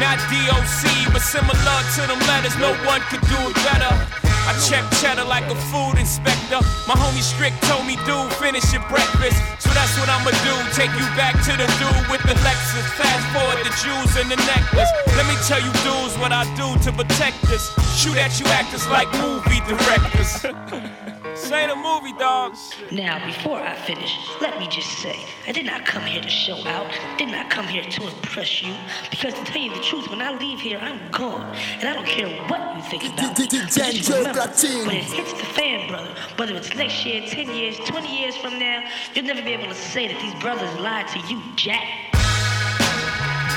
Not 0.00 0.18
DOC, 0.32 1.12
but 1.12 1.22
similar 1.22 1.78
to 1.94 2.00
them 2.10 2.18
letters. 2.26 2.56
No 2.58 2.74
one 2.88 3.00
could 3.06 3.22
do 3.28 3.38
it 3.46 3.54
better. 3.62 4.25
I 4.46 4.54
check 4.62 4.86
cheddar 5.02 5.26
like 5.26 5.44
a 5.50 5.58
food 5.74 5.98
inspector. 5.98 6.62
My 6.86 6.94
homie 6.94 7.22
Strick 7.22 7.52
told 7.66 7.84
me, 7.84 7.98
dude, 8.06 8.30
finish 8.38 8.62
your 8.72 8.82
breakfast. 8.86 9.34
So 9.58 9.70
that's 9.74 9.98
what 9.98 10.06
I'ma 10.06 10.30
do. 10.46 10.54
Take 10.70 10.94
you 10.94 11.06
back 11.18 11.34
to 11.50 11.52
the 11.58 11.66
dude 11.82 12.06
with 12.06 12.22
the 12.22 12.38
Lexus. 12.46 12.86
Fast 12.94 13.26
forward 13.34 13.58
the 13.66 13.74
jewels 13.82 14.14
and 14.14 14.30
the 14.30 14.38
necklace. 14.46 14.90
Let 15.18 15.26
me 15.26 15.34
tell 15.50 15.58
you, 15.58 15.72
dudes, 15.82 16.14
what 16.22 16.30
I 16.30 16.46
do 16.54 16.78
to 16.86 16.90
protect 16.94 17.42
us. 17.50 17.74
Shoot 17.98 18.16
at 18.16 18.38
you 18.38 18.46
actors 18.46 18.86
like 18.86 19.10
movie 19.18 19.60
directors. 19.66 20.46
Say 21.36 21.66
the 21.66 21.76
movie, 21.76 22.14
dogs. 22.18 22.74
Now, 22.90 23.24
before 23.26 23.60
I 23.60 23.74
finish, 23.74 24.18
let 24.40 24.58
me 24.58 24.66
just 24.68 24.88
say, 24.98 25.16
I 25.46 25.52
did 25.52 25.66
not 25.66 25.84
come 25.84 26.02
here 26.02 26.22
to 26.22 26.28
show 26.28 26.56
out, 26.66 26.90
did 27.18 27.28
not 27.28 27.50
come 27.50 27.66
here 27.66 27.84
to 27.84 28.02
impress 28.08 28.62
you, 28.62 28.74
because 29.10 29.34
to 29.34 29.44
tell 29.44 29.60
you 29.60 29.72
the 29.74 29.82
truth, 29.82 30.08
when 30.08 30.22
I 30.22 30.32
leave 30.32 30.60
here, 30.60 30.78
I'm 30.78 30.98
gone, 31.10 31.54
and 31.78 31.88
I 31.88 31.92
don't 31.92 32.06
care 32.06 32.26
what 32.48 32.76
you 32.76 32.82
think 32.82 33.04
about 33.04 33.38
it. 33.38 33.50
But 33.50 33.92
just 33.92 34.08
remember, 34.10 34.40
when 34.86 34.96
it 34.96 35.04
hits 35.04 35.32
the 35.34 35.44
fan, 35.44 35.88
brother, 35.88 36.14
whether 36.36 36.54
it's 36.56 36.74
next 36.74 37.04
year, 37.04 37.20
10 37.28 37.54
years, 37.54 37.76
20 37.80 38.18
years 38.18 38.36
from 38.36 38.58
now, 38.58 38.82
you'll 39.14 39.26
never 39.26 39.42
be 39.42 39.52
able 39.52 39.68
to 39.68 39.74
say 39.74 40.08
that 40.08 40.20
these 40.22 40.34
brothers 40.42 40.72
lied 40.80 41.06
to 41.08 41.18
you, 41.28 41.42
Jack. 41.54 41.86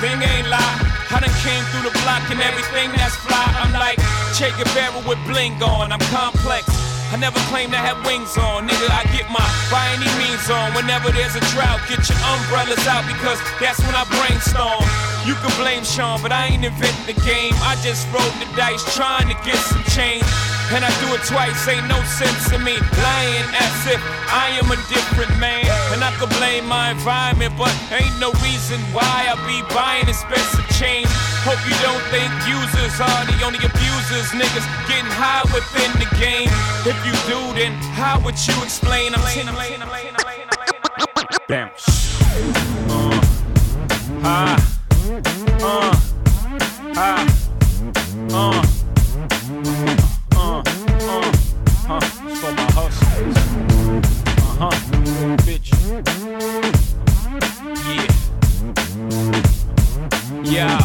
Thing 0.01 0.21
ain't 0.21 0.49
lie. 0.49 0.95
I 1.11 1.19
done 1.21 1.33
came 1.41 1.63
through 1.71 1.89
the 1.89 1.97
block 2.03 2.29
and 2.29 2.41
everything 2.41 2.91
that's 2.91 3.15
fly. 3.15 3.45
I'm 3.57 3.73
like 3.73 3.99
Che 4.35 4.51
Guevara 4.57 5.07
with 5.07 5.19
bling 5.25 5.61
on. 5.63 5.91
I'm 5.91 5.99
complex. 6.11 6.88
I 7.09 7.17
never 7.17 7.41
claim 7.49 7.73
to 7.73 7.81
have 7.81 7.97
wings 8.05 8.37
on, 8.37 8.69
nigga. 8.69 8.85
I 8.93 9.01
get 9.09 9.25
my 9.33 9.41
by 9.73 9.81
any 9.97 10.09
means 10.21 10.45
on. 10.49 10.73
Whenever 10.77 11.09
there's 11.09 11.33
a 11.33 11.43
drought, 11.49 11.81
get 11.89 12.05
your 12.05 12.21
umbrellas 12.21 12.85
out 12.85 13.01
because 13.09 13.41
that's 13.57 13.81
when 13.81 13.97
I 13.97 14.05
brainstorm. 14.13 14.85
You 15.25 15.33
can 15.41 15.49
blame 15.57 15.83
Sean, 15.83 16.21
but 16.21 16.31
I 16.31 16.53
ain't 16.53 16.63
inventing 16.65 17.09
the 17.09 17.17
game. 17.25 17.53
I 17.65 17.75
just 17.81 18.05
rolled 18.13 18.33
the 18.37 18.47
dice 18.53 18.85
trying 18.93 19.27
to 19.27 19.37
get 19.41 19.57
some 19.57 19.83
change. 19.89 20.25
And 20.69 20.85
I 20.85 20.91
do 21.01 21.09
it 21.17 21.25
twice, 21.25 21.67
ain't 21.67 21.89
no 21.89 21.97
sense 22.05 22.53
in 22.53 22.61
me 22.63 22.77
lying 22.77 23.49
as 23.57 23.77
if 23.89 24.01
I 24.29 24.53
am 24.61 24.69
a 24.69 24.77
different 24.85 25.33
man. 25.41 25.65
And 25.91 26.03
I 26.03 26.11
could 26.17 26.29
blame 26.37 26.65
my 26.67 26.91
environment, 26.91 27.53
but 27.57 27.73
ain't 27.91 28.17
no 28.19 28.31
reason 28.45 28.79
why 28.93 29.29
I 29.29 29.35
be 29.49 29.61
buying 29.73 30.07
expensive 30.07 30.67
chains. 30.77 31.09
Hope 31.41 31.59
you 31.65 31.75
don't 31.81 32.03
think 32.13 32.29
users 32.45 32.95
are 33.01 33.25
the 33.25 33.37
only 33.45 33.59
abusers. 33.59 34.29
Niggas 34.37 34.67
getting 34.87 35.09
high 35.09 35.43
within 35.49 35.91
the 35.97 36.09
game. 36.21 36.49
If 36.85 36.97
you 37.05 37.13
do, 37.25 37.39
then 37.57 37.73
how 37.97 38.19
would 38.21 38.37
you 38.47 38.55
explain? 38.61 39.13
A 39.13 39.19
laying, 39.25 39.47
I'm 39.47 39.57
saying, 39.57 39.81
Bounce. 41.47 42.21
Uh, 42.89 43.21
ah, 44.23 44.55
uh, 45.61 45.99
ah, 46.95 47.25
uh. 47.25 47.39
Uh, 48.31 48.78
Yeah. 60.49 60.81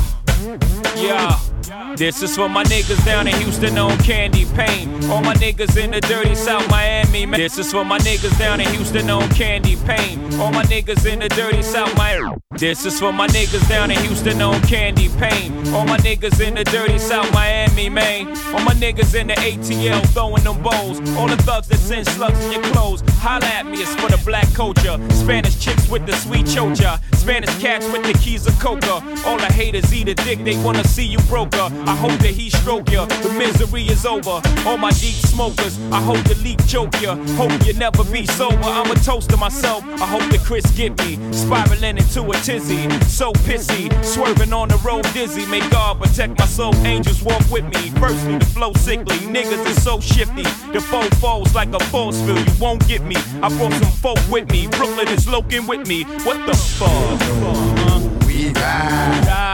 Yeah. 0.95 1.54
This 1.97 2.23
is 2.23 2.35
for 2.35 2.49
my 2.49 2.65
niggas 2.65 3.05
down 3.05 3.29
in 3.29 3.35
Houston 3.37 3.79
on 3.79 3.97
Candy 3.99 4.47
Pain. 4.47 4.93
All 5.05 5.23
my 5.23 5.35
niggas 5.35 5.77
in 5.77 5.93
the 5.93 6.01
dirty 6.01 6.35
South 6.35 6.69
Miami, 6.69 7.25
man. 7.25 7.39
This 7.39 7.57
is 7.57 7.71
for 7.71 7.85
my 7.85 7.99
niggas 7.99 8.37
down 8.37 8.61
in 8.61 8.67
Houston 8.75 9.09
on 9.11 9.29
Candy 9.29 9.77
Pain. 9.87 10.19
All 10.41 10.51
my 10.51 10.65
niggas 10.65 11.07
in 11.07 11.21
the 11.21 11.29
dirty 11.29 11.63
South 11.63 11.97
Miami. 11.97 12.35
This 12.57 12.85
is 12.85 12.99
for 12.99 13.13
my 13.13 13.29
niggas 13.29 13.69
down 13.69 13.93
in 13.93 13.99
Houston 13.99 14.43
on 14.43 14.61
Candy 14.63 15.09
Pain. 15.21 15.53
All 15.75 15.87
my 15.87 15.99
niggas 15.99 16.41
in 16.41 16.55
the 16.55 16.65
dirty 16.65 16.99
South 16.99 17.33
Miami, 17.33 17.89
man. 17.89 18.29
All 18.53 18.61
my 18.61 18.75
niggas 18.75 19.15
in 19.15 19.29
the 19.29 19.35
ATL 19.35 20.05
throwing 20.09 20.43
them 20.43 20.63
bowls. 20.63 20.99
All 21.17 21.29
the 21.29 21.37
thugs 21.43 21.69
that 21.69 21.79
send 21.79 22.07
slugs 22.09 22.45
in 22.47 22.53
your 22.53 22.63
clothes. 22.73 23.03
Holla 23.19 23.47
at 23.47 23.67
me, 23.67 23.83
it's 23.83 23.95
for 23.97 24.09
the 24.09 24.21
black 24.25 24.53
culture. 24.53 24.99
Spanish 25.11 25.59
chicks 25.59 25.89
with 25.89 26.07
the 26.07 26.13
sweet 26.17 26.47
chocha. 26.47 27.01
Spanish 27.15 27.57
cats 27.59 27.91
with 27.91 28.05
the 28.05 28.13
keys 28.19 28.47
of 28.47 28.59
coca. 28.61 29.03
All 29.27 29.39
the 29.39 29.51
haters 29.53 29.93
eat 29.95 30.09
a 30.09 30.15
dick, 30.15 30.45
they 30.45 30.57
wanna 30.63 30.85
see 30.85 31.07
you 31.07 31.19
broker. 31.31 31.71
I 31.87 31.95
hope 31.95 32.19
that 32.21 32.35
he 32.35 32.51
stroke 32.51 32.91
ya. 32.91 33.07
The 33.07 33.31
misery 33.39 33.83
is 33.85 34.07
over. 34.07 34.41
All 34.67 34.79
my 34.79 34.91
deep 34.91 35.15
smokers, 35.15 35.79
I 35.93 36.01
hope 36.01 36.23
the 36.25 36.35
leak 36.43 36.65
choke 36.67 37.01
ya. 37.01 37.17
Hope 37.37 37.53
you 37.67 37.75
never 37.75 38.05
be 38.05 38.27
sober. 38.27 38.57
I'm 38.63 38.91
a 38.91 38.95
toast 38.95 39.31
to 39.31 39.37
myself. 39.37 39.85
I 40.01 40.07
hope 40.07 40.23
that 40.31 40.41
Chris 40.41 40.65
get 40.73 40.97
me. 40.99 41.19
Spiraling 41.33 41.99
into 41.99 42.23
a 42.31 42.35
tizzy. 42.37 42.89
So 43.07 43.33
pissy. 43.33 43.93
Swerving 44.05 44.53
on 44.53 44.69
the 44.69 44.79
road 44.79 45.05
dizzy. 45.13 45.45
May 45.47 45.61
God 45.71 46.01
protect 46.01 46.39
my 46.39 46.47
soul. 46.47 46.75
Angels 46.87 47.23
walk 47.23 47.43
with 47.51 47.65
me. 47.65 47.91
Firstly, 48.01 48.39
the 48.39 48.47
flow 48.47 48.73
sickly. 48.75 49.19
Niggas 49.19 49.67
is 49.67 49.83
so 49.83 50.01
shifty. 50.01 50.43
The 50.73 50.81
foe 50.81 51.09
falls 51.21 51.55
like 51.55 51.73
a 51.75 51.81
force 51.85 52.21
field. 52.23 52.39
You 52.39 52.55
won't 52.61 52.87
get 52.89 53.03
me. 53.05 53.17
I 53.43 53.49
brought 53.57 53.73
some 53.73 53.93
folk 54.05 54.19
with 54.31 54.51
me. 54.51 54.69
Brooklyn 54.69 55.09
is 55.09 55.29
loking 55.29 55.67
with 55.67 55.87
me. 55.87 56.05
What 56.25 56.47
the 56.47 56.55
fuck? 56.55 58.27
We 58.27 58.49
ride 58.53 59.54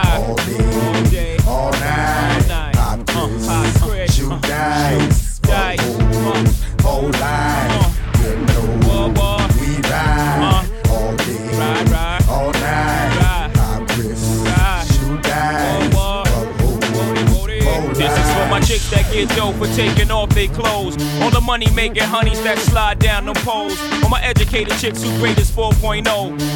shoot 4.71 5.41
dice, 5.43 5.81
whole 6.81 7.09
life. 7.09 7.97
You 8.23 8.35
know 8.47 8.81
we 9.59 9.81
ride 9.89 10.71
all 10.89 11.17
day, 11.17 11.49
all 12.29 12.51
night. 12.53 13.51
Pop 13.55 13.87
Chris, 13.89 14.23
shoot 14.95 15.21
dice, 15.23 15.91
This 17.97 18.11
is 18.11 18.33
for 18.33 18.47
my 18.49 18.59
chicks 18.61 18.89
that 18.91 19.11
get 19.11 19.29
dope 19.35 19.55
for 19.55 19.67
taking 19.75 20.11
off 20.11 20.29
their 20.29 20.47
clothes. 20.47 20.95
All 21.21 21.29
the 21.29 21.41
money 21.41 21.69
making 21.71 22.03
honeys 22.03 22.41
that 22.43 22.57
slide 22.57 22.99
down 22.99 23.25
them 23.25 23.35
poles. 23.35 23.77
All 24.03 24.09
my 24.09 24.21
educated 24.23 24.77
chicks 24.77 25.03
who 25.03 25.09
grade 25.19 25.37
is 25.37 25.51
4.0. 25.51 26.07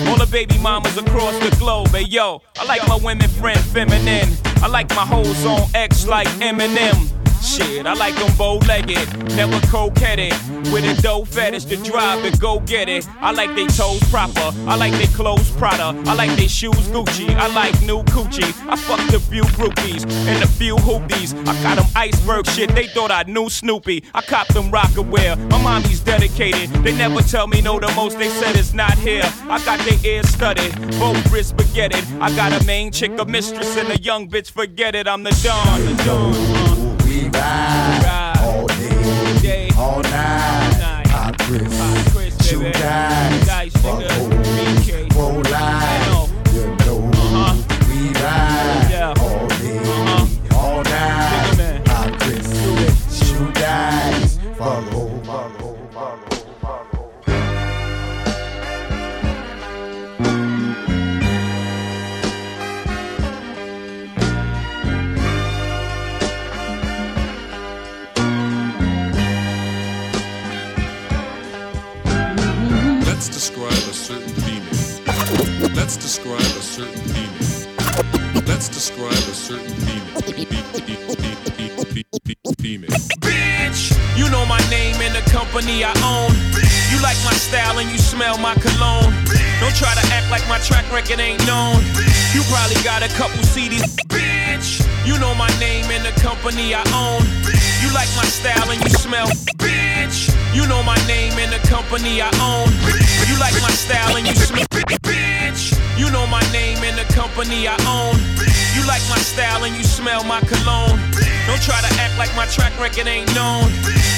All 0.08 0.18
the 0.18 0.28
baby 0.32 0.58
mamas 0.60 0.98
across 0.98 1.38
the 1.40 1.56
globe. 1.58 1.90
Hey 1.90 2.04
yo, 2.04 2.42
I 2.58 2.66
like 2.66 2.88
my 2.88 2.98
women 2.98 3.30
friend 3.30 3.60
feminine. 3.60 4.30
I 4.62 4.68
like 4.68 4.90
my 4.96 5.06
hoes 5.06 5.46
on 5.46 5.70
X 5.74 6.08
like 6.08 6.28
Eminem. 6.40 7.25
Shit, 7.46 7.86
I 7.86 7.94
like 7.94 8.16
them 8.16 8.36
bow 8.38 8.58
legged, 8.68 9.36
never 9.36 9.60
coquetted. 9.68 10.34
With 10.74 10.84
a 10.84 11.00
dough 11.00 11.26
fetish 11.26 11.66
to 11.66 11.78
drive 11.78 12.26
and 12.26 12.38
go 12.40 12.60
get 12.62 12.90
it. 12.90 13.08
I 13.22 13.32
like 13.32 13.54
they 13.56 13.68
toes 13.68 14.02
proper, 14.10 14.52
I 14.68 14.76
like 14.76 14.94
they 14.94 15.06
clothes 15.08 15.52
Prada, 15.52 15.94
I 16.10 16.16
like 16.16 16.36
they 16.38 16.48
shoes 16.48 16.88
Gucci, 16.88 17.30
I 17.36 17.48
like 17.54 17.80
new 17.84 18.02
coochie. 18.06 18.52
I 18.68 18.76
fucked 18.76 19.14
a 19.14 19.20
few 19.20 19.44
groupies 19.44 20.06
and 20.28 20.44
a 20.44 20.48
few 20.48 20.76
hoopies. 20.78 21.36
I 21.48 21.54
got 21.62 21.76
them 21.78 21.86
iceberg 21.96 22.48
shit, 22.48 22.74
they 22.74 22.88
thought 22.88 23.12
I 23.12 23.24
knew 23.24 23.48
Snoopy. 23.48 24.04
I 24.16 24.22
copped 24.22 24.56
them 24.56 24.72
Rocawear, 24.72 25.38
my 25.52 25.62
mommy's 25.62 26.00
dedicated. 26.00 26.70
They 26.84 26.98
never 26.98 27.22
tell 27.22 27.46
me 27.46 27.62
no, 27.62 27.80
the 27.80 27.92
most 27.96 28.18
they 28.18 28.30
said 28.30 28.56
is 28.56 28.74
not 28.74 28.98
here. 28.98 29.32
I 29.44 29.64
got 29.64 29.80
their 29.82 30.04
ears 30.04 30.30
studded, 30.30 30.74
both 31.00 31.32
wrists 31.32 31.52
spaghetti. 31.52 32.00
I 32.20 32.36
got 32.36 32.60
a 32.60 32.66
main 32.66 32.92
chick, 32.92 33.12
a 33.20 33.26
mistress, 33.26 33.78
and 33.78 33.90
a 33.90 34.02
young 34.02 34.28
bitch, 34.28 34.50
forget 34.50 34.96
it, 34.96 35.08
I'm 35.08 35.22
the 35.22 35.40
Don, 35.44 35.86
the 35.86 36.04
Don. 36.04 36.75
We 37.16 37.30
ride 37.30 38.36
all 38.42 38.68
day, 39.42 39.70
all 39.78 40.02
night. 40.02 41.06
Pop 41.08 41.38
Chris, 41.40 42.36
shoot 42.46 42.74
dice, 42.74 43.35
Let's 73.26 73.38
describe 73.38 73.72
a 73.72 73.94
certain 73.94 74.30
female. 74.46 75.74
Let's 75.74 75.98
describe 75.98 76.42
a 76.42 76.62
certain 76.62 76.94
female. 77.10 78.46
Let's 78.46 78.70
describe 78.70 79.10
a 79.10 79.34
certain 79.34 79.74
female. 79.82 80.22
Bitch! 83.26 83.98
You 84.16 84.30
know 84.30 84.46
my 84.46 84.62
name 84.70 85.02
and 85.02 85.16
the 85.16 85.26
company 85.32 85.84
I 85.84 85.90
own. 86.06 86.38
You 86.94 87.02
like 87.02 87.18
my 87.26 87.34
style 87.34 87.80
and 87.80 87.90
you 87.90 87.98
smell 87.98 88.38
my 88.38 88.54
cologne. 88.62 89.12
Don't 89.60 89.74
try 89.74 89.96
to 89.98 90.06
act 90.14 90.30
like 90.30 90.48
my 90.48 90.60
track 90.60 90.86
record 90.94 91.20
ain't 91.20 91.44
known. 91.48 91.82
You 92.32 92.44
probably 92.54 92.78
got 92.84 93.02
a 93.02 93.10
couple 93.18 93.42
CDs. 93.42 93.98
Bitch! 94.06 94.86
You 95.04 95.18
know 95.18 95.34
my 95.34 95.50
name 95.58 95.90
and 95.90 96.06
the 96.06 96.14
company 96.22 96.76
I 96.76 96.86
own. 96.94 97.26
You 97.82 97.92
like 97.92 98.10
my 98.22 98.30
style 98.30 98.70
and 98.70 98.84
you 98.84 98.92
smell. 98.92 99.26
Bitch! 99.58 99.85
You 100.56 100.66
know 100.72 100.82
my 100.82 100.96
name 101.04 101.36
and 101.36 101.52
the 101.52 101.60
company 101.68 102.24
I 102.24 102.32
own. 102.40 102.72
You 103.28 103.36
like 103.44 103.52
my 103.60 103.76
style 103.76 104.16
and 104.16 104.26
you 104.26 104.34
smell. 104.36 104.64
Bitch. 105.04 105.76
You 106.00 106.10
know 106.12 106.26
my 106.28 106.40
name 106.56 106.80
and 106.80 106.96
the 106.96 107.04
company 107.14 107.68
I 107.68 107.76
own. 107.84 108.16
You 108.72 108.88
like 108.88 109.04
my 109.12 109.20
style 109.20 109.66
and 109.66 109.76
you 109.76 109.84
smell 109.84 110.24
my 110.24 110.40
cologne. 110.48 110.96
Don't 111.44 111.62
try 111.62 111.80
to 111.84 111.92
act 112.00 112.18
like 112.18 112.32
my 112.40 112.48
track 112.48 112.72
record 112.80 113.06
ain't 113.06 113.28
known. 113.36 113.68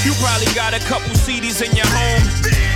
You 0.06 0.14
probably 0.22 0.54
got 0.54 0.78
a 0.78 0.82
couple 0.86 1.10
CDs 1.18 1.66
in 1.66 1.76
your 1.76 1.90
home. 1.90 2.22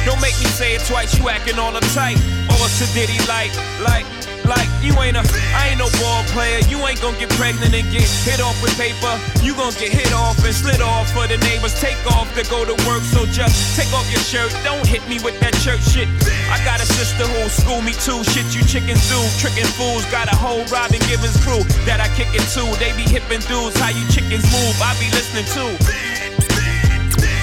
Don't 0.10 0.22
make 0.26 0.34
me 0.42 0.50
say 0.50 0.74
it 0.74 0.82
twice, 0.90 1.14
you 1.18 1.30
acting 1.30 1.60
all 1.60 1.72
uptight. 1.72 2.18
All 2.50 2.58
a 2.66 2.70
to 2.82 2.86
Diddy 2.98 3.22
like, 3.30 3.54
like, 3.86 4.10
like, 4.52 4.68
you 4.84 4.92
ain't 5.00 5.16
a, 5.16 5.24
I 5.56 5.72
ain't 5.72 5.80
no 5.80 5.88
ball 6.04 6.28
player. 6.36 6.60
You 6.68 6.76
ain't 6.84 7.00
gonna 7.00 7.16
get 7.16 7.32
pregnant 7.40 7.72
and 7.72 7.88
get 7.88 8.04
hit 8.28 8.44
off 8.44 8.60
with 8.60 8.76
paper. 8.76 9.16
You 9.40 9.56
gonna 9.56 9.72
get 9.80 9.96
hit 9.96 10.12
off 10.12 10.36
and 10.44 10.52
slid 10.52 10.84
off 10.84 11.08
for 11.16 11.24
the 11.32 11.40
neighbors. 11.48 11.72
Take 11.80 12.00
off 12.12 12.28
to 12.36 12.44
go 12.52 12.68
to 12.68 12.76
work, 12.84 13.04
so 13.08 13.24
just 13.32 13.56
take 13.80 13.88
off 13.96 14.04
your 14.12 14.20
shirt. 14.20 14.52
Don't 14.68 14.84
hit 14.84 15.00
me 15.08 15.24
with 15.24 15.40
that 15.40 15.56
church 15.64 15.80
shit. 15.88 16.12
I 16.52 16.60
got 16.68 16.84
a 16.84 16.88
sister 17.00 17.24
who 17.24 17.48
school 17.48 17.80
me 17.80 17.96
too. 17.96 18.28
Shit, 18.36 18.52
you 18.52 18.64
chickens 18.68 19.08
do. 19.08 19.20
Tricking 19.40 19.72
fools. 19.80 20.04
Got 20.12 20.28
a 20.28 20.36
whole 20.36 20.68
Robin 20.68 21.00
Givens 21.08 21.40
crew 21.40 21.64
that 21.88 22.04
I 22.04 22.12
kick 22.20 22.28
it 22.36 22.44
to. 22.60 22.68
They 22.76 22.92
be 23.00 23.08
hippin' 23.08 23.44
dudes. 23.48 23.80
How 23.80 23.96
you 23.96 24.04
chickens 24.12 24.44
move? 24.52 24.76
I 24.84 24.92
be 25.00 25.08
listening 25.16 25.48
too. 25.56 25.72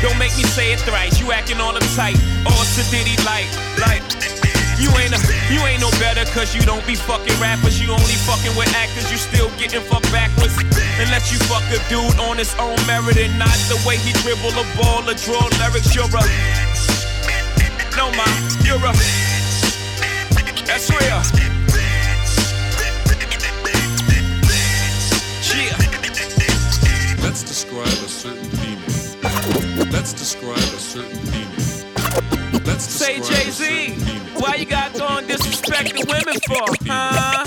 Don't 0.05 0.19
make 0.21 0.37
me 0.37 0.45
say 0.45 0.77
it 0.77 0.81
thrice. 0.85 1.19
You 1.19 1.33
acting 1.33 1.59
all 1.59 1.73
uptight. 1.73 2.21
All 2.45 2.65
sedity 2.69 3.17
like, 3.25 3.49
like. 3.81 4.58
You 4.79 4.91
ain't 4.95 5.11
a, 5.11 5.21
you 5.51 5.59
ain't 5.67 5.83
no 5.83 5.91
better 5.99 6.25
cause 6.31 6.55
you 6.55 6.63
don't 6.63 6.87
be 6.87 6.95
fucking 6.95 7.35
rappers. 7.41 7.81
You 7.81 7.91
only 7.91 8.19
fucking 8.23 8.55
with 8.57 8.71
actors. 8.75 9.11
You 9.11 9.19
still 9.19 9.51
getting 9.59 9.83
fucked 9.83 10.11
backwards. 10.13 10.55
Unless 11.03 11.33
you 11.33 11.39
fuck 11.51 11.67
a 11.75 11.83
dude 11.91 12.19
on 12.19 12.39
his 12.39 12.55
own 12.63 12.79
merit 12.87 13.19
and 13.19 13.39
not 13.39 13.59
the 13.67 13.77
way 13.87 13.97
he 13.99 14.13
dribble 14.23 14.55
a 14.55 14.65
ball 14.79 15.03
or 15.03 15.15
draw 15.15 15.43
lyrics. 15.59 15.95
You're 15.95 16.07
a, 16.07 16.23
no 17.99 18.11
ma, 18.15 18.27
you're 18.63 18.79
a, 18.79 18.93
that's 20.63 20.91
real. 20.91 21.23
Yeah. 25.59 25.75
Let's 27.25 27.43
describe 27.43 27.87
a 27.87 28.09
certain 28.09 28.45
female. 28.45 29.91
Let's 29.91 30.13
describe 30.13 30.57
a 30.57 30.79
certain 30.79 31.19
female. 31.27 31.58
Let's 32.69 32.85
Say 32.85 33.17
Jay 33.25 33.49
Z, 33.49 33.97
why 34.37 34.57
you 34.57 34.67
got 34.67 34.93
going 34.93 35.25
disrespecting 35.25 36.05
women 36.05 36.37
for? 36.45 36.69
Huh? 36.85 37.43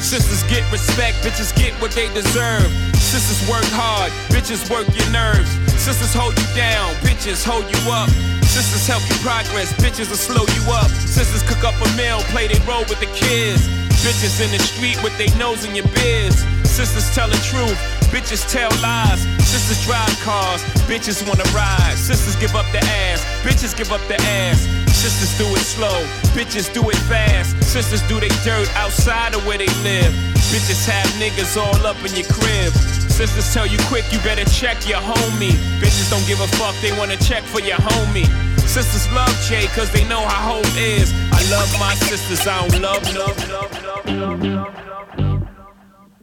Sisters 0.00 0.42
get 0.50 0.66
respect, 0.72 1.22
bitches 1.22 1.54
get 1.54 1.70
what 1.80 1.92
they 1.92 2.12
deserve. 2.12 2.66
Sisters 2.98 3.38
work 3.48 3.62
hard, 3.70 4.10
bitches 4.34 4.68
work 4.68 4.90
your 4.90 5.06
nerves. 5.14 5.46
Sisters 5.78 6.12
hold 6.12 6.34
you 6.34 6.48
down, 6.58 6.90
bitches 7.06 7.46
hold 7.46 7.62
you 7.70 7.78
up. 7.86 8.10
Sisters 8.50 8.82
help 8.90 9.06
you 9.06 9.14
progress, 9.22 9.70
bitches 9.78 10.10
will 10.10 10.18
slow 10.18 10.42
you 10.42 10.62
up. 10.74 10.90
Sisters 11.06 11.46
cook 11.46 11.62
up 11.62 11.78
a 11.78 11.88
meal, 11.94 12.18
play 12.34 12.50
they 12.50 12.58
role 12.66 12.82
with 12.90 12.98
the 12.98 13.10
kids. 13.14 13.62
Bitches 14.02 14.42
in 14.42 14.50
the 14.50 14.58
street 14.58 14.98
with 15.06 15.16
they 15.22 15.30
nose 15.38 15.64
in 15.64 15.76
your 15.78 15.86
biz. 15.94 16.34
Sisters 16.74 17.14
tell 17.14 17.30
the 17.30 17.38
truth, 17.46 17.78
bitches 18.10 18.42
tell 18.50 18.68
lies. 18.82 19.22
Sisters 19.46 19.86
drive 19.86 20.10
cars, 20.26 20.60
bitches 20.90 21.22
wanna 21.22 21.46
ride. 21.54 21.94
Sisters 21.94 22.34
give 22.34 22.56
up 22.56 22.66
the 22.72 22.82
ass, 22.82 23.22
bitches 23.46 23.76
give 23.78 23.92
up 23.92 24.02
the 24.08 24.18
ass. 24.42 24.66
Sisters 24.90 25.38
do 25.38 25.46
it 25.54 25.62
slow, 25.62 26.02
bitches 26.34 26.66
do 26.74 26.82
it 26.90 26.98
fast. 27.06 27.54
Sisters 27.62 28.02
do 28.08 28.18
they 28.18 28.34
dirt 28.42 28.66
outside 28.74 29.36
of 29.36 29.46
where 29.46 29.56
they 29.56 29.70
live. 29.86 30.10
Bitches 30.50 30.82
have 30.90 31.06
niggas 31.14 31.54
all 31.56 31.86
up 31.86 31.94
in 32.02 32.10
your 32.18 32.26
crib. 32.26 32.72
Sisters 33.06 33.54
tell 33.54 33.68
you 33.68 33.78
quick, 33.86 34.02
you 34.10 34.18
better 34.26 34.44
check 34.50 34.74
your 34.88 34.98
homie. 34.98 35.54
Bitches 35.78 36.10
don't 36.10 36.26
give 36.26 36.40
a 36.40 36.48
fuck, 36.58 36.74
they 36.82 36.90
wanna 36.98 37.16
check 37.18 37.44
for 37.44 37.60
your 37.60 37.78
homie. 37.78 38.26
Sisters 38.66 39.06
love 39.14 39.30
Jay 39.46 39.68
cause 39.78 39.92
they 39.92 40.02
know 40.08 40.26
how 40.26 40.58
hope 40.58 40.74
is. 40.74 41.14
I 41.30 41.38
love 41.54 41.70
my 41.78 41.94
sisters, 42.10 42.44
I 42.48 42.66
don't 42.66 42.82
love, 42.82 43.14
love, 43.14 43.38
love, 43.48 43.70
love, 43.84 44.06
love, 44.10 44.42
love, 44.42 44.86
love. 44.88 45.03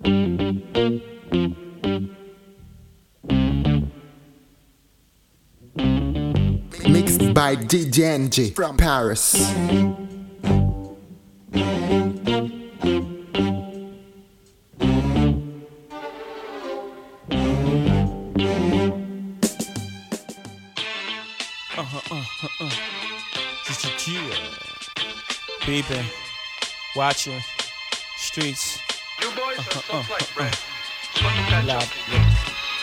Mixed 0.03 1.03
by 7.35 7.55
DJ 7.55 7.99
NG 7.99 8.51
from 8.55 8.77
Paris. 8.77 9.35
Watching, 26.93 27.39
streets. 28.17 28.80
You 29.31 29.37
boys 29.37 29.59
are 29.59 29.71
so 29.71 29.79
Uh-huh, 29.95 30.11
like 30.11 30.21
uh-huh, 30.23 30.35
bread. 30.35 30.55
uh. 31.23 31.67
Loud, 31.67 31.87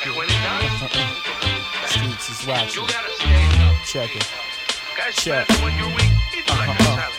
And 0.05 0.17
when 0.17 0.29
it 0.29 0.41
does, 0.41 0.83
uh-uh. 0.83 1.87
Streets 1.89 2.31
is 2.31 2.47
watching. 2.47 2.83
you 2.83 2.89
gotta 2.89 3.13
stand 3.17 3.63
up. 3.69 3.77
Check 3.85 4.17
it. 4.17 4.27
Guys, 4.97 5.17
Check. 5.17 5.49
when 5.61 5.77
you're 5.77 5.89
weak, 5.89 6.13
it's 6.33 6.49
like 6.49 6.69
a 6.69 6.73
Uh-huh, 6.73 6.93
uh. 6.93 6.97
salad. 6.97 7.18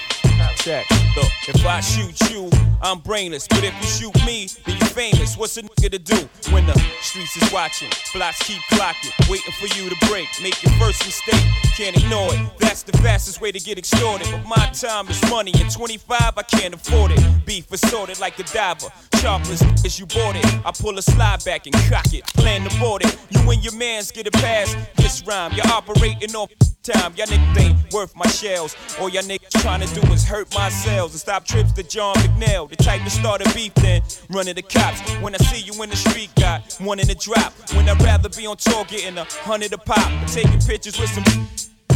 Check. 0.59 0.89
Look, 1.15 1.31
if 1.47 1.65
I 1.65 1.79
shoot 1.79 2.19
you, 2.29 2.49
I'm 2.81 2.99
brainless. 2.99 3.47
But 3.47 3.63
if 3.63 3.73
you 3.81 3.87
shoot 3.87 4.25
me, 4.25 4.47
then 4.65 4.77
you 4.77 4.85
famous. 4.87 5.37
What's 5.37 5.55
a 5.55 5.63
nigga 5.63 5.89
to 5.91 5.99
do 5.99 6.29
when 6.51 6.65
the 6.65 6.77
streets 7.01 7.37
is 7.37 7.51
watching? 7.53 7.89
Blocks 8.13 8.39
keep 8.43 8.61
clocking, 8.71 9.13
waiting 9.29 9.53
for 9.53 9.67
you 9.77 9.89
to 9.89 10.07
break. 10.07 10.27
Make 10.43 10.61
your 10.61 10.73
first 10.73 11.05
mistake, 11.05 11.41
can't 11.77 11.95
ignore 11.95 12.33
it. 12.33 12.59
That's 12.59 12.83
the 12.83 12.91
fastest 12.97 13.39
way 13.39 13.53
to 13.53 13.59
get 13.59 13.77
extorted. 13.77 14.27
But 14.31 14.45
my 14.45 14.69
time 14.73 15.07
is 15.07 15.21
money, 15.29 15.53
and 15.55 15.71
25 15.71 16.33
I 16.35 16.43
can't 16.43 16.73
afford 16.73 17.11
it. 17.11 17.45
Beef 17.45 17.71
assorted 17.71 18.19
like 18.19 18.37
a 18.39 18.43
diver. 18.43 18.89
Sharpless 19.15 19.61
as 19.85 19.97
you 19.97 20.07
bought 20.07 20.35
it. 20.35 20.45
I 20.65 20.71
pull 20.77 20.97
a 20.97 21.01
slide 21.01 21.43
back 21.45 21.67
and 21.67 21.75
cock 21.89 22.13
it. 22.13 22.25
Plan 22.35 22.67
to 22.67 22.79
board 22.79 23.05
it. 23.05 23.17
You 23.29 23.49
and 23.49 23.63
your 23.63 23.75
mans 23.75 24.11
get 24.11 24.27
a 24.27 24.31
pass. 24.31 24.75
This 24.97 25.23
rhyme, 25.25 25.53
you're 25.53 25.67
operating 25.67 26.35
off 26.35 26.51
time. 26.91 27.13
Y'all 27.15 27.27
niggas 27.27 27.59
ain't 27.59 27.93
worth 27.93 28.15
my 28.15 28.27
shells. 28.27 28.75
All 28.99 29.09
y'all 29.09 29.23
niggas 29.23 29.61
trying 29.61 29.85
to 29.85 29.93
do 29.93 30.01
is 30.11 30.23
hurt 30.23 30.53
my 30.53 30.69
cells 30.69 31.11
and 31.11 31.19
stop 31.19 31.45
trips 31.45 31.71
to 31.73 31.83
John 31.83 32.15
McNeil. 32.15 32.69
The 32.69 32.75
type 32.75 33.03
to 33.03 33.09
start 33.09 33.45
a 33.45 33.53
beef, 33.53 33.73
then 33.75 34.01
run 34.29 34.45
to 34.45 34.53
the 34.53 34.61
cops. 34.61 35.01
When 35.21 35.33
I 35.35 35.37
see 35.37 35.61
you 35.61 35.81
in 35.83 35.89
the 35.89 35.95
street, 35.95 36.29
got 36.35 36.73
one 36.79 36.99
in 36.99 37.07
the 37.07 37.15
drop. 37.15 37.53
When 37.73 37.87
I'd 37.87 38.01
rather 38.01 38.29
be 38.29 38.47
on 38.47 38.57
tour 38.57 38.85
getting 38.85 39.17
a 39.17 39.25
hundred 39.43 39.73
a 39.73 39.77
pop. 39.77 40.09
Taking 40.27 40.59
pictures 40.59 40.99
with 40.99 41.09
some 41.09 41.23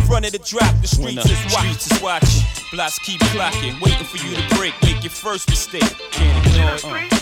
front 0.06 0.26
of 0.26 0.32
the 0.32 0.40
drop. 0.40 0.74
The 0.82 0.88
streets 0.88 1.26
is 1.26 1.54
watching. 1.54 1.74
Streets 1.74 1.92
is 1.92 2.02
watching. 2.02 2.44
Blocks 2.72 3.00
keep 3.00 3.20
clocking, 3.34 3.82
waiting 3.82 4.06
for 4.06 4.18
you 4.26 4.36
to 4.36 4.56
break. 4.56 4.74
Make 4.84 5.04
your 5.04 5.12
first 5.12 5.50
mistake. 5.50 5.90
Can't 6.12 6.46
ignore 6.46 6.72
That's 6.72 6.84
three. 6.84 7.08
Uh. 7.12 7.20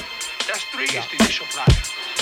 That's 0.47 0.63
three 0.73 0.85
is 0.85 0.91
the 0.91 1.15
initial 1.19 1.45
block. 1.53 1.69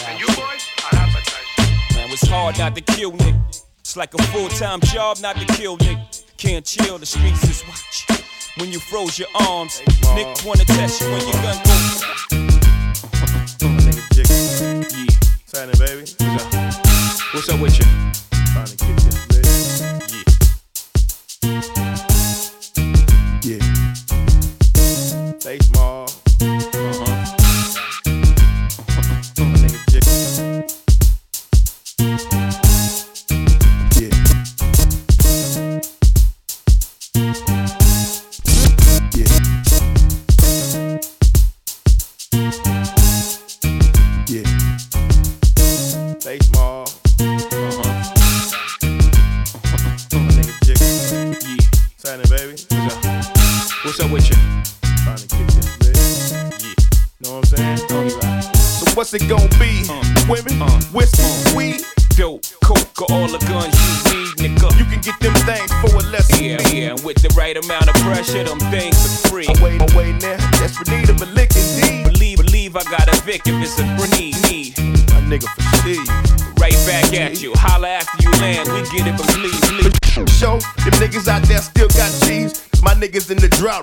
And 0.07 0.19
you 0.19 0.27
boys 0.27 0.63
are 0.85 0.99
advertising. 0.99 1.95
Man, 1.95 2.11
it's 2.11 2.27
hard 2.27 2.57
not 2.57 2.75
to 2.75 2.81
kill 2.81 3.11
nigga. 3.13 3.68
It's 3.89 3.97
like 3.97 4.13
a 4.13 4.21
full-time 4.25 4.81
job 4.81 5.17
not 5.19 5.35
to 5.37 5.45
kill 5.55 5.75
nigga. 5.75 6.23
Can't 6.37 6.63
chill, 6.63 6.99
the 6.99 7.07
streets 7.07 7.43
is 7.45 7.63
watching. 7.67 8.23
When 8.59 8.71
you 8.71 8.79
froze 8.79 9.17
your 9.17 9.29
arms, 9.33 9.81
niggas 10.13 10.45
wanna 10.45 10.63
test 10.63 11.01
you 11.01 11.09
when 11.09 11.21
your 11.21 11.33
gun 11.41 11.57
goes. 11.65 12.03
Yeah. 14.15 14.25
Sign 15.47 15.69
it, 15.69 15.79
baby. 15.79 16.01
What's 16.19 16.53
up? 16.53 17.33
What's 17.33 17.49
up 17.49 17.59
with 17.59 17.79
you? 17.79 17.85
Trying 18.53 18.65
to 18.67 18.77
kick 18.77 18.95
this 18.97 19.38
What's 53.99 54.07
up 54.07 54.13
with 54.13 54.29
you? 54.29 54.37
Trying 55.03 55.17
to 55.17 55.27
kick 55.27 55.47
this 55.47 55.67
bitch. 55.75 56.31
Yeah. 56.31 57.29
Know 57.29 57.35
what 57.35 57.51
I'm 57.51 57.77
saying? 57.77 58.49
So 58.55 58.95
what's 58.95 59.13
it 59.13 59.27
gonna 59.27 59.49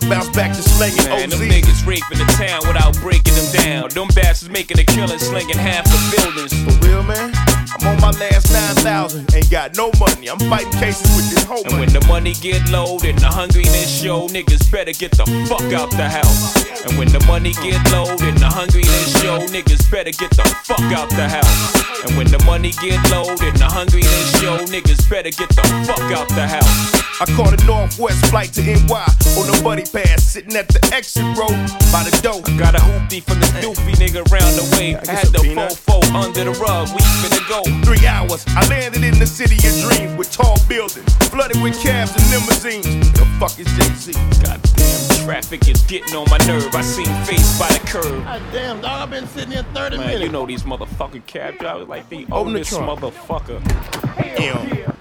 bounce 0.08 0.28
back 0.30 0.54
to 0.54 0.62
slanging 0.62 1.04
Man, 1.04 1.30
them 1.30 1.40
niggas 1.40 1.86
raping 1.86 2.18
the 2.18 2.26
town 2.38 2.60
without 2.66 2.94
breaking 3.00 3.34
them 3.34 3.48
down. 3.52 3.88
Them 3.90 4.08
bastards 4.14 4.50
making 4.50 4.78
a 4.78 4.84
killing, 4.84 5.18
slinging 5.18 5.58
half 5.58 5.84
the 5.84 5.98
buildings. 6.16 6.52
For 6.52 6.74
real, 6.86 7.02
man? 7.02 7.32
I'm 7.34 7.86
on 7.86 8.00
my 8.00 8.10
last 8.18 8.52
9,000. 8.52 9.34
Ain't 9.34 9.50
got 9.50 9.76
no 9.76 9.90
money. 9.98 10.28
I'm 10.28 10.38
fighting 10.50 10.72
cases 10.78 11.08
with 11.16 11.30
this 11.30 11.44
money 12.26 12.40
get 12.40 12.68
low 12.70 12.98
and 13.04 13.16
the 13.20 13.30
hungriness 13.30 14.02
show, 14.02 14.26
niggas 14.26 14.68
better 14.72 14.90
get 14.90 15.12
the 15.12 15.24
fuck 15.46 15.72
out 15.72 15.90
the 15.92 16.08
house. 16.08 16.66
And 16.84 16.98
when 16.98 17.06
the 17.08 17.22
money 17.26 17.52
get 17.62 17.78
low 17.92 18.10
and 18.10 18.38
the 18.38 18.50
hungriness 18.50 19.22
show, 19.22 19.38
niggas 19.46 19.88
better 19.92 20.10
get 20.10 20.30
the 20.34 20.42
fuck 20.64 20.82
out 20.90 21.08
the 21.10 21.28
house. 21.28 22.02
And 22.02 22.16
when 22.18 22.26
the 22.26 22.42
money 22.42 22.72
get 22.82 22.98
low 23.12 23.30
and 23.30 23.54
the 23.54 23.70
hungriness 23.70 24.40
show, 24.40 24.58
niggas 24.66 25.08
better 25.08 25.30
get 25.30 25.50
the 25.50 25.62
fuck 25.86 26.02
out 26.10 26.28
the 26.30 26.46
house. 26.46 27.06
I 27.18 27.26
caught 27.36 27.54
a 27.54 27.64
Northwest 27.64 28.26
flight 28.26 28.52
to 28.54 28.62
NY 28.62 29.06
on 29.38 29.46
the 29.46 29.60
buddy 29.62 29.84
pass, 29.86 30.26
sitting 30.26 30.56
at 30.56 30.66
the 30.68 30.82
exit 30.92 31.22
road 31.38 31.54
by 31.94 32.02
the 32.02 32.12
door. 32.26 32.42
Got 32.58 32.74
a 32.74 32.82
hoopty 32.82 33.22
from 33.22 33.38
the 33.38 33.46
doofy 33.62 33.94
nigga 34.02 34.26
round 34.34 34.52
the 34.58 34.66
way. 34.76 34.98
I 34.98 35.06
had 35.14 35.30
the 35.30 35.46
fofo 35.54 36.02
under 36.10 36.42
the 36.42 36.54
rug, 36.58 36.90
we 36.90 37.00
finna 37.22 37.40
go. 37.48 37.62
Three 37.86 38.06
hours, 38.06 38.44
I 38.48 38.66
landed 38.68 39.04
in 39.04 39.18
the 39.18 39.26
city 39.26 39.56
of 39.62 39.74
dreams 39.86 40.18
with 40.18 40.32
tall 40.32 40.58
buildings, 40.68 41.08
flooded 41.30 41.62
with 41.62 41.80
cabs 41.80 42.15
and 42.16 42.30
limousines. 42.30 43.12
The 43.12 43.24
fuck 43.38 43.58
is 43.58 43.66
Jay-Z? 43.76 44.12
Goddamn 44.42 45.24
traffic 45.26 45.68
is 45.68 45.82
getting 45.82 46.14
on 46.16 46.26
my 46.30 46.38
nerve. 46.46 46.74
I 46.74 46.80
seen 46.82 47.06
face 47.24 47.58
by 47.58 47.68
the 47.68 47.80
curb. 47.86 48.24
God 48.24 48.42
damn, 48.52 48.80
dog, 48.80 49.02
I've 49.02 49.10
been 49.10 49.26
sitting 49.28 49.52
here 49.52 49.62
30 49.74 49.96
Man, 49.98 50.06
minutes. 50.06 50.24
you 50.24 50.30
know 50.32 50.46
these 50.46 50.62
motherfucking 50.62 51.26
cab 51.26 51.58
drivers 51.58 51.88
like 51.88 52.08
the 52.08 52.26
Open 52.30 52.30
the 52.30 52.34
oldest 52.60 52.70
trunk. 52.70 53.00
motherfucker. 53.00 53.60
Damn. 54.36 54.96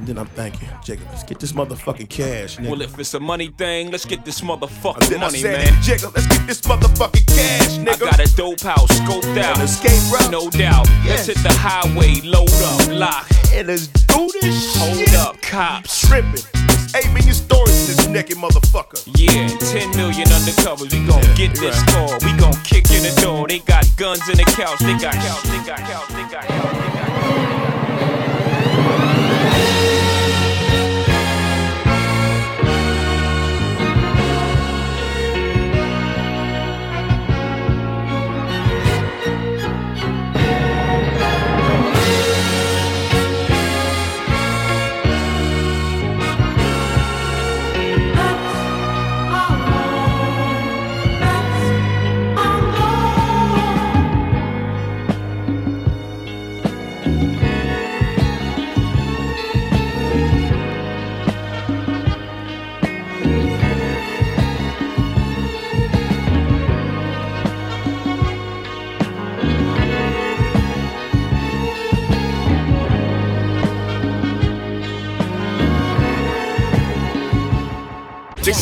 And 0.00 0.08
then 0.08 0.16
I'm 0.16 0.28
thinking, 0.28 0.66
Jacob, 0.82 1.08
let's 1.10 1.24
get 1.24 1.38
this 1.38 1.52
motherfucking 1.52 2.08
cash, 2.08 2.56
nigga. 2.56 2.70
Well, 2.70 2.80
if 2.80 2.98
it's 2.98 3.12
a 3.12 3.20
money 3.20 3.48
thing, 3.48 3.90
let's 3.90 4.06
get 4.06 4.24
this 4.24 4.40
motherfucking 4.40 5.10
then 5.10 5.18
I 5.18 5.26
money, 5.26 5.40
said, 5.40 5.62
man. 5.62 5.82
Jacob, 5.82 6.12
let's 6.14 6.26
get 6.26 6.46
this 6.46 6.62
motherfucking 6.62 7.26
cash, 7.26 7.76
nigga. 7.76 8.06
I 8.08 8.10
got 8.10 8.18
a 8.18 8.34
dope 8.34 8.60
house 8.62 8.88
scoped 9.00 9.36
out. 9.36 9.58
An 9.58 9.64
escape 9.64 10.00
route? 10.10 10.30
No 10.30 10.48
doubt. 10.48 10.88
Yes. 11.04 11.04
Let's 11.04 11.26
hit 11.26 11.36
the 11.42 11.52
highway, 11.52 12.14
load 12.24 12.48
up, 12.48 12.88
lock. 12.88 13.28
And 13.52 13.68
let's 13.68 13.88
do 13.88 14.30
this 14.40 14.74
Hold 14.78 14.96
shit. 14.96 15.14
up, 15.16 15.38
cops. 15.42 16.08
Tripping. 16.08 16.48
8 16.96 17.12
million 17.12 17.34
stories 17.34 17.90
in 17.90 17.96
this 17.96 18.06
naked 18.06 18.38
motherfucker. 18.38 19.04
Yeah, 19.20 19.48
10 19.48 19.90
million 19.98 20.26
undercovers. 20.28 20.90
We 20.96 21.04
gon' 21.06 21.20
get 21.36 21.54
this 21.60 21.78
score. 21.78 22.16
We 22.24 22.32
gon' 22.40 22.56
kick 22.64 22.90
in 22.90 23.02
the 23.02 23.12
door. 23.20 23.46
They 23.48 23.58
got 23.58 23.84
guns 23.98 24.26
in 24.30 24.38
the 24.38 24.44
couch. 24.44 24.78
They 24.78 24.96
got 24.96 25.12
couch. 25.12 25.42
They 25.42 25.60
got 25.68 25.78
couch. 25.80 26.08
They 26.08 26.22
got 26.24 26.48
couch. 26.48 26.72
They 26.72 26.88
got 26.88 27.04
couch. 27.04 27.09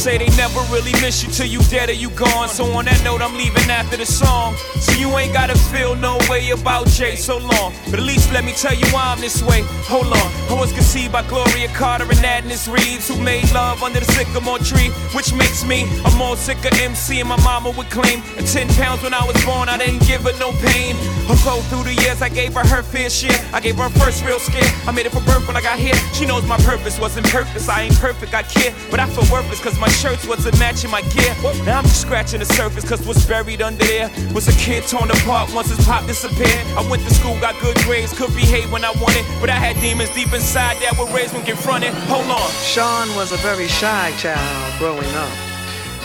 Say 0.08 0.16
they 0.16 0.37
never 0.38 0.60
really 0.72 0.92
miss 1.02 1.24
you 1.24 1.28
till 1.28 1.46
you 1.46 1.60
dead 1.68 1.90
or 1.90 1.98
you 1.98 2.10
gone. 2.10 2.48
So 2.48 2.64
on 2.78 2.84
that 2.84 3.02
note, 3.02 3.20
I'm 3.20 3.34
leaving 3.34 3.68
after 3.68 3.96
the 3.96 4.06
song. 4.06 4.54
So 4.78 4.92
you 4.92 5.10
ain't 5.18 5.34
gotta 5.34 5.58
feel 5.74 5.96
no 5.96 6.16
way 6.30 6.48
about 6.50 6.86
Jay 6.86 7.16
so 7.16 7.38
long. 7.38 7.74
But 7.90 7.98
at 7.98 8.06
least 8.06 8.32
let 8.32 8.44
me 8.44 8.52
tell 8.52 8.74
you 8.74 8.86
why 8.94 9.02
I'm 9.12 9.20
this 9.20 9.42
way. 9.42 9.62
Hold 9.90 10.06
on. 10.06 10.28
I 10.48 10.54
was 10.54 10.72
conceived 10.72 11.12
by 11.12 11.26
Gloria 11.26 11.66
Carter 11.74 12.04
and 12.04 12.22
Adnis 12.22 12.72
Reeves, 12.72 13.08
who 13.08 13.20
made 13.20 13.50
love 13.52 13.82
under 13.82 13.98
the 13.98 14.06
sycamore 14.12 14.60
tree, 14.60 14.90
which 15.12 15.34
makes 15.34 15.66
me 15.66 15.82
a 16.06 16.10
more 16.16 16.36
sicker 16.36 16.70
MC. 16.78 17.18
And 17.18 17.28
my 17.28 17.40
mama 17.42 17.70
would 17.70 17.90
claim 17.90 18.22
at 18.38 18.46
10 18.46 18.68
pounds 18.78 19.02
when 19.02 19.12
I 19.12 19.24
was 19.26 19.36
born, 19.44 19.68
I 19.68 19.76
didn't 19.76 20.06
give 20.06 20.22
her 20.22 20.38
no 20.38 20.52
pain. 20.70 20.94
Although 21.28 21.60
through 21.66 21.84
the 21.90 21.94
years, 21.94 22.22
I 22.22 22.28
gave 22.28 22.54
her 22.54 22.64
her 22.64 22.82
fair 22.82 23.10
share. 23.10 23.38
I 23.52 23.58
gave 23.60 23.76
her 23.76 23.90
first 23.98 24.24
real 24.24 24.38
scare. 24.38 24.70
I 24.86 24.92
made 24.92 25.06
it 25.06 25.12
for 25.12 25.20
birth 25.22 25.46
when 25.48 25.56
I 25.56 25.62
got 25.62 25.80
here. 25.80 25.98
She 26.14 26.26
knows 26.26 26.46
my 26.46 26.58
purpose 26.58 26.98
wasn't 27.00 27.26
purpose. 27.26 27.68
I 27.68 27.82
ain't 27.82 27.98
perfect, 27.98 28.34
I 28.34 28.44
care. 28.44 28.72
But 28.88 29.00
I 29.00 29.06
feel 29.06 29.26
worthless 29.32 29.60
cause 29.60 29.78
my 29.80 29.88
shirts 29.88 30.28
wasn't 30.38 30.58
matching 30.60 30.90
my 30.90 31.02
gear. 31.02 31.34
Now 31.64 31.78
I'm 31.78 31.84
just 31.84 32.00
scratching 32.00 32.38
the 32.38 32.46
surface 32.46 32.88
cause 32.88 33.04
what's 33.04 33.26
buried 33.26 33.60
under 33.60 33.84
there 33.84 34.08
was 34.32 34.46
a 34.46 34.52
kid 34.52 34.84
torn 34.86 35.10
apart 35.10 35.52
once 35.52 35.68
his 35.68 35.84
pop 35.84 36.06
disappeared. 36.06 36.64
I 36.78 36.88
went 36.88 37.02
to 37.02 37.12
school, 37.12 37.34
got 37.40 37.60
good 37.60 37.76
grades, 37.78 38.16
could 38.16 38.32
behave 38.34 38.70
when 38.70 38.84
I 38.84 38.92
wanted. 39.02 39.24
But 39.40 39.50
I 39.50 39.58
had 39.58 39.74
demons 39.80 40.14
deep 40.14 40.32
inside 40.32 40.76
that 40.78 40.96
were 40.96 41.10
raised 41.12 41.34
when 41.34 41.44
confronted. 41.44 41.92
Hold 42.06 42.30
on. 42.30 42.50
Sean 42.62 43.08
was 43.16 43.32
a 43.32 43.36
very 43.38 43.66
shy 43.66 44.14
child 44.18 44.78
growing 44.78 45.12
up. 45.18 45.34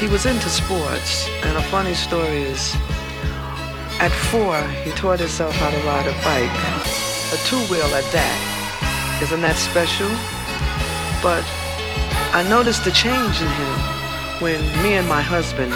He 0.01 0.07
was 0.07 0.25
into 0.25 0.49
sports, 0.49 1.29
and 1.43 1.55
a 1.55 1.61
funny 1.69 1.93
story 1.93 2.41
is 2.41 2.73
at 4.01 4.11
four, 4.33 4.59
he 4.83 4.89
taught 4.97 5.19
himself 5.19 5.53
how 5.53 5.69
to 5.69 5.77
ride 5.85 6.07
a 6.07 6.15
bike, 6.25 6.57
a 7.31 7.37
two 7.45 7.61
wheel 7.69 7.85
at 7.93 8.07
that. 8.11 9.19
Isn't 9.21 9.41
that 9.41 9.55
special? 9.55 10.09
But 11.21 11.45
I 12.33 12.43
noticed 12.49 12.87
a 12.87 12.91
change 12.91 13.39
in 13.39 13.47
him 13.47 14.02
when 14.39 14.59
me 14.83 14.93
and 14.93 15.07
my 15.07 15.21
husband 15.21 15.71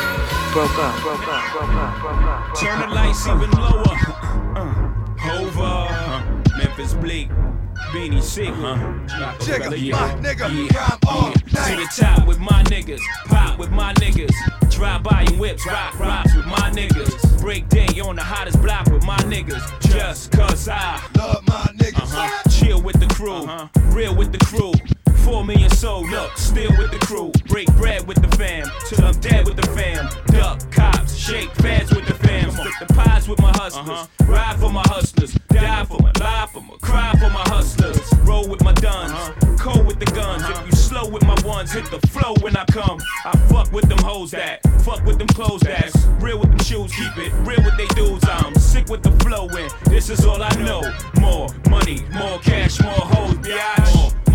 broke 0.52 0.78
up. 0.78 1.00
Broke 1.02 1.28
up, 1.28 1.52
broke 1.52 1.70
up, 1.70 2.02
broke 2.02 2.14
up. 2.14 2.46
broke 2.46 2.60
Turn 2.60 2.80
the 2.80 2.96
lights 2.96 3.28
even 3.28 3.52
lower. 3.52 3.98
Uh, 4.56 5.42
over. 5.42 6.58
Memphis 6.58 6.94
Bleek. 6.94 7.30
Beanie 7.92 8.22
Sigel. 8.22 8.54
Jigga, 9.40 9.78
yeah. 9.80 9.96
my 9.96 10.14
nigga, 10.22 10.50
yeah. 10.50 10.78
rhyme 10.78 11.00
all 11.08 11.32
yeah. 11.48 11.68
To 11.68 11.76
the 11.76 11.88
top 11.96 12.28
with 12.28 12.40
my 12.40 12.64
niggas. 12.64 13.00
Pop 13.26 13.60
with 13.60 13.72
my 13.72 13.94
niggas. 13.94 14.34
Drive 14.72 15.04
by 15.04 15.22
and 15.22 15.40
whips. 15.40 15.66
Rock 15.66 16.00
rocks 16.00 16.36
with 16.36 16.46
my 16.46 16.72
niggas. 16.72 17.40
Break 17.42 17.70
day 17.70 17.88
on 18.00 18.16
the 18.16 18.24
hottest 18.24 18.62
block 18.62 18.88
with 18.88 19.06
my 19.06 19.18
niggas. 19.20 19.64
Just 19.92 20.32
cause 20.32 20.68
I 20.68 21.02
love 21.18 21.48
my 21.48 21.68
niggas. 21.78 22.14
Uh-huh. 22.14 22.50
Chill 22.50 22.82
with 22.82 23.00
the 23.00 23.08
crew. 23.08 23.48
Real 23.96 24.16
with 24.16 24.32
the 24.32 24.40
crew. 24.40 24.74
Four 25.28 25.44
million 25.44 25.70
soul, 25.72 26.08
look, 26.08 26.38
still 26.38 26.72
with 26.78 26.90
the 26.90 27.00
crew. 27.00 27.34
Break 27.48 27.68
bread 27.76 28.08
with 28.08 28.22
the 28.22 28.34
fam, 28.38 28.66
till 28.86 29.04
I'm 29.04 29.20
dead 29.20 29.46
with 29.46 29.58
the 29.58 29.68
fam. 29.76 30.08
Duck 30.28 30.72
cops, 30.72 31.18
shake 31.18 31.52
feds 31.56 31.94
with 31.94 32.08
the 32.08 32.14
fam. 32.14 32.50
Split 32.50 32.74
the 32.80 32.94
pies 32.94 33.28
with 33.28 33.42
my 33.42 33.52
hustlers. 33.52 33.90
Uh-huh. 33.90 34.32
Ride 34.32 34.58
for 34.58 34.72
my 34.72 34.84
hustlers. 34.86 35.34
Die 35.50 35.84
for 35.84 36.00
my, 36.02 36.14
lie 36.22 36.48
for 36.54 36.62
my, 36.62 36.76
cry 36.82 37.12
for 37.20 37.30
my 37.30 37.44
hustlers. 37.50 38.00
Roll 38.20 38.48
with 38.48 38.64
my 38.64 38.72
duns, 38.72 39.12
uh-huh. 39.12 39.58
cold 39.60 39.86
with 39.86 40.00
the 40.00 40.06
guns. 40.06 40.44
If 40.44 40.50
you 40.50 40.56
uh-huh. 40.56 40.72
slow 40.72 41.10
with 41.10 41.24
my 41.24 41.36
ones, 41.44 41.74
hit 41.74 41.92
the 41.92 42.00
flow 42.08 42.34
when 42.40 42.56
I 42.56 42.64
come. 42.64 42.98
I 43.26 43.36
fuck 43.50 43.70
with 43.74 43.90
them 43.90 44.00
hoes 44.00 44.32
that, 44.32 44.62
fuck 44.84 45.04
with 45.04 45.18
them 45.18 45.28
clothes 45.28 45.60
that's 45.60 46.06
real 46.22 46.40
with 46.40 46.52
them 46.52 46.64
shoes. 46.64 46.96
Keep 46.96 47.18
it 47.18 47.34
real 47.46 47.62
with 47.66 47.76
they 47.76 47.88
dudes. 48.00 48.24
I'm 48.30 48.56
sick 48.56 48.88
with 48.88 49.04
the 49.04 49.12
flow 49.24 49.50
and 49.50 49.70
this 49.92 50.10
is 50.10 50.24
all 50.24 50.42
I 50.42 50.56
know. 50.64 50.82
More 51.20 51.50
money, 51.70 52.06
more 52.14 52.40
cash, 52.40 52.82
more 52.82 52.94
hoes. 52.94 53.36
Biatch. 53.40 53.94
More 53.94 54.12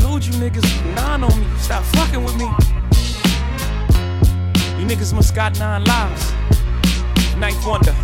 Told 0.00 0.24
you 0.24 0.32
niggas 0.34 0.94
nine 0.94 1.22
on 1.24 1.40
me 1.40 1.46
stop 1.58 1.82
fucking 1.96 2.22
with 2.22 2.36
me. 2.36 2.46
You 4.78 4.86
niggas 4.86 5.12
must 5.12 5.34
got 5.34 5.58
nine 5.58 5.84
lives. 5.84 6.32
Knife 7.36 7.66
wonder. 7.66 7.94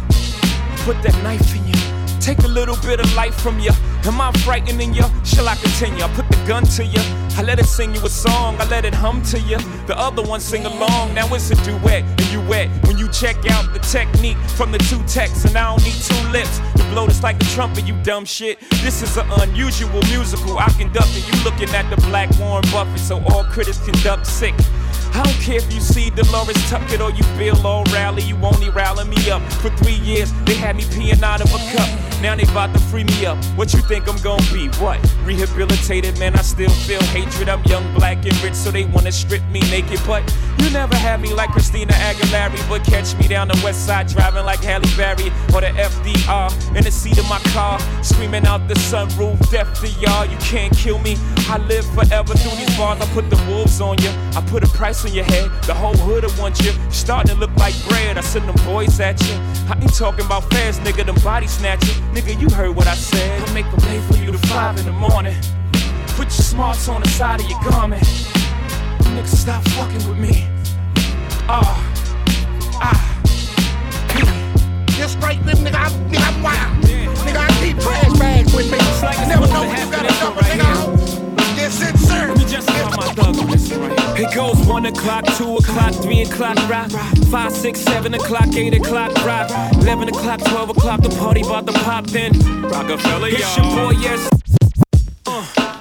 Put 0.84 1.00
that 1.02 1.18
knife 1.22 1.54
in 1.54 1.66
you. 1.66 2.20
Take 2.20 2.38
a 2.44 2.48
little 2.48 2.76
bit 2.82 3.00
of 3.00 3.14
life 3.14 3.34
from 3.40 3.58
you. 3.60 3.70
Am 4.04 4.20
I 4.20 4.32
frightening 4.44 4.94
you? 4.94 5.04
Shall 5.34 5.48
I 5.48 5.56
continue? 5.56 6.04
I 6.04 6.08
put 6.08 6.28
the 6.28 6.36
gun 6.46 6.64
to 6.76 6.84
you. 6.84 7.00
I 7.38 7.42
let 7.42 7.58
it 7.58 7.64
sing 7.64 7.94
you 7.94 8.04
a 8.04 8.10
song. 8.10 8.60
I 8.60 8.68
let 8.68 8.84
it 8.84 8.92
hum 8.92 9.22
to 9.32 9.40
you. 9.40 9.56
The 9.86 9.98
other 9.98 10.22
one 10.22 10.40
sing 10.40 10.66
along. 10.66 11.14
Now 11.14 11.32
it's 11.34 11.50
a 11.50 11.54
duet 11.64 12.04
and 12.04 12.28
you 12.30 12.40
wet. 12.42 12.68
When 12.86 12.98
you 12.98 13.08
check 13.10 13.36
out 13.50 13.72
the 13.72 13.78
technique 13.78 14.36
from 14.56 14.72
the 14.72 14.78
two 14.78 15.02
texts, 15.04 15.46
and 15.46 15.56
I 15.56 15.70
don't 15.70 15.82
need 15.84 15.94
two 15.94 16.28
lips 16.28 16.58
to 16.76 16.84
blow 16.90 17.06
this 17.06 17.22
like 17.22 17.36
a 17.36 17.46
trumpet. 17.46 17.86
You 17.86 17.96
dumb 18.02 18.26
shit. 18.26 18.60
This 18.82 19.02
is 19.02 19.16
an 19.16 19.26
unusual 19.40 20.02
musical 20.12 20.58
I 20.58 20.68
conduct, 20.76 21.08
and 21.16 21.24
you 21.26 21.44
looking 21.44 21.70
at 21.74 21.88
the 21.88 21.96
black 22.08 22.28
Warren 22.38 22.64
Buffett. 22.70 23.00
So 23.00 23.22
all 23.30 23.44
critics 23.44 23.78
conduct 23.78 24.26
sick. 24.26 24.54
I 25.14 25.22
don't 25.22 25.40
care 25.40 25.56
if 25.56 25.72
you 25.72 25.80
see 25.80 26.10
Delores 26.10 26.56
Tucker 26.68 27.02
or 27.02 27.10
you 27.10 27.22
feel 27.38 27.56
all 27.66 27.84
rally, 27.84 28.22
you 28.22 28.36
only 28.36 28.68
rally 28.68 29.04
me 29.08 29.30
up. 29.30 29.42
For 29.60 29.70
three 29.76 30.00
years, 30.04 30.30
they 30.44 30.54
had 30.54 30.76
me 30.76 30.84
peeing 30.84 31.22
out 31.22 31.40
of 31.40 31.48
a 31.54 31.58
cup. 31.72 32.11
Now 32.22 32.36
they 32.36 32.44
about 32.44 32.72
to 32.72 32.78
free 32.78 33.02
me 33.02 33.26
up. 33.26 33.36
What 33.56 33.74
you 33.74 33.80
think 33.80 34.08
I'm 34.08 34.16
gonna 34.22 34.40
be? 34.52 34.68
What? 34.78 35.00
Rehabilitated, 35.24 36.20
man, 36.20 36.36
I 36.36 36.42
still 36.42 36.70
feel 36.70 37.02
hatred. 37.10 37.48
I'm 37.48 37.64
young, 37.64 37.82
black, 37.94 38.18
and 38.24 38.42
rich, 38.44 38.54
so 38.54 38.70
they 38.70 38.84
wanna 38.84 39.10
strip 39.10 39.42
me 39.50 39.58
naked. 39.72 40.00
But 40.06 40.22
you 40.58 40.70
never 40.70 40.94
had 40.94 41.20
me 41.20 41.34
like 41.34 41.50
Christina 41.50 41.92
Aguilera, 41.94 42.56
but 42.68 42.84
catch 42.84 43.18
me 43.18 43.26
down 43.26 43.48
the 43.48 43.60
west 43.64 43.86
side 43.86 44.06
driving 44.06 44.44
like 44.44 44.62
Halle 44.62 44.86
Berry 44.96 45.30
or 45.52 45.62
the 45.62 45.72
FDR 45.74 46.76
in 46.76 46.84
the 46.84 46.92
seat 46.92 47.18
of 47.18 47.28
my 47.28 47.40
car, 47.50 47.80
screaming 48.04 48.46
out 48.46 48.68
the 48.68 48.74
sunroof, 48.74 49.50
death 49.50 49.80
to 49.80 49.88
y'all. 50.00 50.24
You 50.24 50.36
can't 50.36 50.72
kill 50.76 51.00
me. 51.00 51.16
I 51.52 51.58
live 51.58 51.84
forever 51.84 52.32
through 52.32 52.56
these 52.56 52.78
bars. 52.78 52.98
I 53.02 53.06
put 53.12 53.28
the 53.28 53.36
wolves 53.46 53.78
on 53.82 54.00
you. 54.00 54.08
I 54.34 54.42
put 54.48 54.64
a 54.64 54.68
price 54.68 55.04
on 55.04 55.12
your 55.12 55.26
head. 55.26 55.50
The 55.66 55.74
whole 55.74 55.92
hood 55.92 56.24
want 56.38 56.58
you. 56.60 56.72
You 56.72 56.90
starting 56.90 57.34
to 57.34 57.38
look 57.38 57.54
like 57.56 57.74
bread. 57.86 58.16
I 58.16 58.22
send 58.22 58.48
them 58.48 58.56
boys 58.64 58.98
at 59.00 59.20
you. 59.20 59.34
I 59.68 59.78
ain't 59.78 59.94
talking 59.94 60.24
about 60.24 60.50
fast, 60.50 60.80
nigga. 60.80 61.04
Them 61.04 61.16
body 61.22 61.46
snatching. 61.46 62.02
Nigga, 62.14 62.40
you 62.40 62.48
heard 62.48 62.74
what 62.74 62.86
I 62.86 62.94
said. 62.94 63.46
I 63.46 63.52
make 63.52 63.70
them 63.70 63.80
late 63.90 64.02
for 64.04 64.16
you 64.16 64.32
to 64.32 64.38
five 64.48 64.78
in 64.78 64.86
the 64.86 64.92
morning. 64.92 65.36
Put 66.16 66.28
your 66.32 66.46
smarts 66.52 66.88
on 66.88 67.02
the 67.02 67.08
side 67.10 67.42
of 67.42 67.50
your 67.50 67.60
garment. 67.68 68.02
Nigga, 69.12 69.28
stop 69.28 69.62
fucking 69.76 70.08
with 70.08 70.16
me. 70.16 70.48
Ah, 71.52 71.76
ah. 72.80 73.20
Just 74.96 75.18
straight 75.18 75.40
nigga. 75.40 75.74
I'm, 75.74 75.92
nigga, 76.10 76.32
I'm 76.32 76.42
wild. 76.42 76.82
Nigga, 77.26 77.36
I 77.36 77.48
keep 77.60 77.78
trash 77.78 78.18
bags 78.18 78.54
with 78.54 78.72
me. 78.72 78.78
Never 79.28 79.46
know 79.48 79.66
when 79.68 79.78
you 79.78 79.92
gotta 79.92 80.08
dump 80.18 80.38
a 80.38 80.44
nigga 80.44 81.21
out. 81.80 81.80
Yes, 81.80 81.94
it, 81.94 81.98
sir. 81.98 82.32
It 84.16 84.34
goes 84.34 84.66
one 84.66 84.86
o'clock, 84.86 85.24
two 85.36 85.56
o'clock, 85.56 85.94
three 85.94 86.22
o'clock, 86.22 86.56
rock. 86.68 86.90
Five, 87.30 87.52
six, 87.52 87.80
seven 87.80 88.14
o'clock, 88.14 88.54
eight 88.54 88.74
o'clock, 88.74 89.12
rock. 89.24 89.50
Eleven 89.74 90.08
o'clock, 90.08 90.40
twelve 90.40 90.70
o'clock, 90.70 91.00
the 91.00 91.08
party 91.10 91.40
about 91.42 91.66
to 91.66 91.72
pop 91.72 92.06
then. 92.06 92.32
Rockefeller, 92.62 93.28
It's 93.28 93.56
your 93.56 93.66
boy, 93.66 93.90
yes. 94.00 94.28
Uh. 95.26 95.80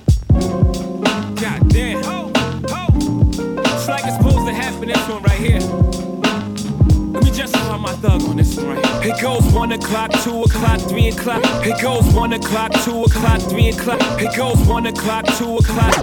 God 1.35 1.69
damn. 1.69 1.99
It's 3.59 3.87
like 3.87 4.05
it's 4.05 4.15
supposed 4.17 4.45
to 4.47 4.53
happen, 4.53 4.87
this 4.87 5.09
one 5.09 5.23
right 5.23 5.39
here. 5.39 5.80
My 7.91 7.97
thug 7.97 8.23
on 8.23 8.37
this 8.37 8.55
one 8.55 8.67
right. 8.67 9.05
It 9.05 9.21
goes 9.21 9.43
one 9.53 9.73
o'clock, 9.73 10.11
two 10.23 10.43
o'clock, 10.43 10.79
three 10.79 11.09
o'clock. 11.09 11.41
It 11.65 11.81
goes 11.81 12.05
one 12.13 12.31
o'clock, 12.31 12.71
two 12.85 13.03
o'clock, 13.03 13.41
three 13.41 13.67
o'clock. 13.67 13.99
It 14.21 14.33
goes 14.37 14.65
one 14.65 14.85
o'clock, 14.85 15.25
two 15.35 15.57
o'clock. 15.57 15.93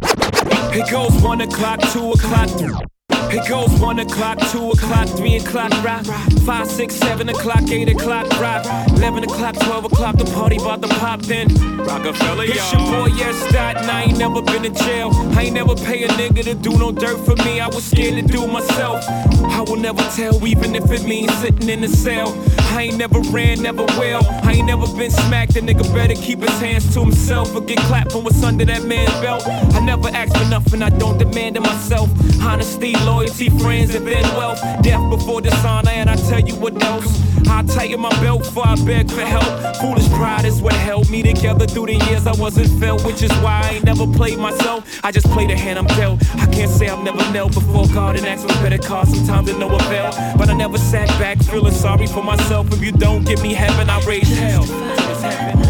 It 0.74 0.91
goes 0.91 1.22
one 1.22 1.41
o'clock, 1.41 1.80
two 1.91 2.12
o'clock. 2.12 2.97
It 3.31 3.47
goes 3.47 3.68
one 3.79 3.99
o'clock, 3.99 4.39
two 4.51 4.70
o'clock, 4.70 5.07
three 5.09 5.37
o'clock, 5.37 5.70
rock. 5.85 6.05
Five, 6.47 6.66
six, 6.66 6.95
seven 6.95 7.29
o'clock, 7.29 7.70
eight 7.70 7.91
o'clock, 7.91 8.26
rock. 8.41 8.64
Eleven 8.97 9.22
o'clock, 9.24 9.55
twelve 9.57 9.85
o'clock, 9.85 10.16
the 10.16 10.24
party 10.24 10.57
about 10.57 10.81
to 10.81 10.89
pop 10.89 11.20
then. 11.22 11.49
Rockefeller, 11.76 12.45
It's 12.45 12.72
your 12.72 12.81
boy, 12.83 13.07
yes, 13.16 13.37
Staten. 13.49 13.89
I 13.91 14.05
ain't 14.05 14.18
never 14.18 14.41
been 14.41 14.64
in 14.64 14.74
jail. 14.74 15.11
I 15.37 15.43
ain't 15.45 15.55
never 15.55 15.74
pay 15.74 16.05
a 16.05 16.09
nigga 16.09 16.43
to 16.45 16.55
do 16.55 16.79
no 16.79 16.91
dirt 16.91 17.18
for 17.18 17.37
me. 17.45 17.61
I 17.61 17.66
was 17.68 17.85
scared 17.85 18.14
to 18.14 18.22
do 18.22 18.47
myself. 18.47 19.05
I 19.09 19.61
will 19.61 19.76
never 19.76 20.03
tell, 20.16 20.47
even 20.47 20.74
if 20.74 20.91
it 20.91 21.05
means 21.05 21.33
sitting 21.39 21.68
in 21.68 21.83
the 21.83 21.89
cell. 21.89 22.33
I 22.79 22.83
ain't 22.83 22.97
never 22.97 23.18
ran, 23.33 23.61
never 23.61 23.83
will. 23.99 24.20
I 24.45 24.53
ain't 24.53 24.68
never 24.68 24.87
been 24.97 25.11
smacked. 25.11 25.57
A 25.57 25.61
nigga 25.61 25.83
better 25.93 26.14
keep 26.14 26.39
his 26.39 26.61
hands 26.61 26.95
to 26.95 27.01
himself 27.01 27.53
or 27.53 27.61
get 27.61 27.79
clapped 27.79 28.12
for 28.12 28.22
what's 28.22 28.41
under 28.45 28.64
that 28.66 28.85
man's 28.85 29.11
belt. 29.20 29.43
I 29.74 29.81
never 29.81 30.09
ask 30.11 30.33
for 30.39 30.49
nothing, 30.49 30.81
I 30.83 30.91
don't 30.91 31.18
demand 31.18 31.57
it 31.57 31.62
myself. 31.62 32.09
Honesty, 32.41 32.95
loyalty, 33.05 33.51
friends, 33.51 33.97
and 33.97 34.07
then 34.07 34.22
wealth. 34.37 34.61
Death 34.83 35.11
before 35.11 35.41
dishonor, 35.41 35.91
and 35.91 36.09
I 36.09 36.14
tell 36.14 36.39
you 36.39 36.55
what 36.55 36.81
else. 36.85 37.20
I 37.49 37.62
tighten 37.64 38.01
my 38.01 38.11
belt 38.20 38.45
before 38.45 38.68
I 38.68 38.76
beg 38.85 39.11
for 39.11 39.22
help. 39.22 39.76
Foolish 39.79 40.09
pride 40.11 40.45
is 40.45 40.61
what 40.62 40.74
held 40.74 41.11
me 41.11 41.22
together 41.22 41.66
through 41.66 41.87
the 41.87 41.97
years 42.07 42.29
I 42.29 42.33
wasn't 42.41 42.68
felt, 42.79 43.05
which 43.05 43.22
is 43.22 43.33
why 43.43 43.62
I 43.64 43.70
ain't 43.74 43.85
never 43.85 44.07
played 44.07 44.39
myself. 44.39 45.01
I 45.03 45.11
just 45.11 45.26
play 45.31 45.47
the 45.47 45.57
hand 45.57 45.81
I'm 45.81 45.87
dealt. 45.99 46.22
I 46.37 46.47
can't 46.47 46.70
say 46.70 46.89
I've 46.89 47.03
never 47.03 47.18
knelt 47.33 47.55
before 47.55 47.89
God 47.89 48.16
and 48.16 48.26
asked 48.26 48.49
for 48.49 48.62
better 48.62 48.79
cause. 48.79 49.09
Sometimes 49.09 49.49
it 49.49 49.59
no 49.59 49.74
avail, 49.74 50.12
but 50.37 50.49
I 50.49 50.55
never 50.55 50.79
sat 50.79 51.09
back 51.18 51.39
feeling 51.39 51.72
sorry 51.72 52.07
for 52.07 52.22
myself. 52.22 52.68
If 52.71 52.83
you 52.83 52.93
don't 52.93 53.25
give 53.25 53.43
me 53.43 53.55
heaven, 53.55 53.89
I 53.89 54.01
raise 54.05 54.29
hell. 54.29 55.68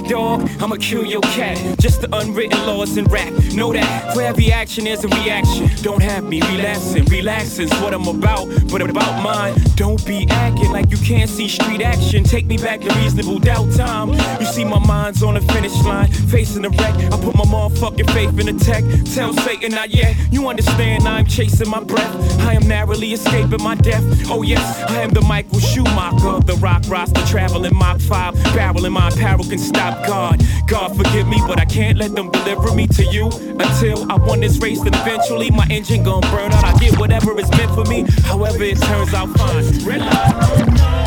My 0.00 0.08
dog, 0.08 0.48
I'ma 0.60 0.76
kill 0.76 1.04
your 1.04 1.20
cat. 1.22 1.78
Just 1.78 2.00
the 2.02 2.16
unwritten 2.16 2.66
laws 2.66 2.96
in 2.96 3.04
rap. 3.06 3.32
Know 3.54 3.72
that 3.72 4.14
for 4.14 4.22
every 4.22 4.52
action 4.52 4.84
there's 4.84 5.04
a 5.04 5.08
reaction. 5.08 5.70
Don't 5.82 6.02
have 6.02 6.24
me 6.24 6.40
relapsing, 6.42 7.04
relaxing's 7.06 7.72
what 7.80 7.94
I'm 7.94 8.06
about. 8.06 8.48
But 8.70 8.82
about 8.82 9.22
mine, 9.22 9.54
don't 9.76 10.04
be 10.06 10.26
acting 10.30 10.70
like 10.70 10.90
you 10.90 10.98
can't 10.98 11.28
see 11.28 11.48
street 11.48 11.82
action. 11.82 12.24
Take 12.24 12.46
me 12.46 12.56
back 12.56 12.80
to 12.80 12.94
reasonable 13.00 13.38
doubt 13.38 13.72
time. 13.74 14.10
You 14.40 14.46
see 14.46 14.64
my 14.64 14.78
mind's 14.78 15.22
on 15.22 15.34
the 15.34 15.40
finish 15.52 15.74
line, 15.84 16.08
facing 16.08 16.62
the 16.62 16.70
wreck. 16.70 16.94
I 17.12 17.16
put 17.20 17.34
my 17.34 17.44
motherfucking 17.44 18.10
faith 18.12 18.38
in 18.38 18.56
the 18.56 18.64
tech. 18.64 18.84
Tell 19.14 19.32
Satan 19.32 19.72
not 19.72 19.90
yet. 19.90 20.16
You 20.30 20.48
understand 20.48 21.08
I'm 21.08 21.26
chasing 21.26 21.68
my 21.68 21.82
breath. 21.82 22.40
I 22.40 22.54
am 22.54 22.66
narrowly 22.68 23.12
escaping 23.12 23.62
my 23.62 23.74
death. 23.74 24.04
Oh 24.30 24.42
yes, 24.42 24.82
I 24.90 25.02
am 25.02 25.10
the 25.10 25.22
Michael 25.22 25.60
Schumacher 25.60 26.40
the 26.46 26.56
rock 26.56 26.82
roster, 26.88 27.24
traveling 27.26 27.74
Mach 27.74 28.00
5, 28.00 28.34
barrel 28.54 28.84
in 28.84 28.92
my 28.92 29.08
apparel 29.08 29.44
can 29.44 29.58
stop 29.58 29.87
God. 30.06 30.42
God 30.66 30.96
forgive 30.96 31.26
me, 31.28 31.40
but 31.46 31.58
I 31.58 31.64
can't 31.64 31.98
let 31.98 32.14
them 32.14 32.30
deliver 32.30 32.74
me 32.74 32.86
to 32.88 33.04
you 33.04 33.26
until 33.26 34.10
I 34.10 34.16
won 34.16 34.40
this 34.40 34.58
race. 34.58 34.80
Eventually 34.84 35.50
my 35.50 35.66
engine 35.70 36.02
gon' 36.02 36.20
burn 36.22 36.52
out. 36.52 36.64
I 36.64 36.78
get 36.78 36.98
whatever 36.98 37.38
is 37.38 37.50
meant 37.50 37.72
for 37.74 37.84
me, 37.84 38.04
however 38.24 38.62
it 38.64 38.78
turns 38.78 39.14
out 39.14 39.28
fine. 39.36 39.64
Red 39.84 40.00
light. 40.00 40.97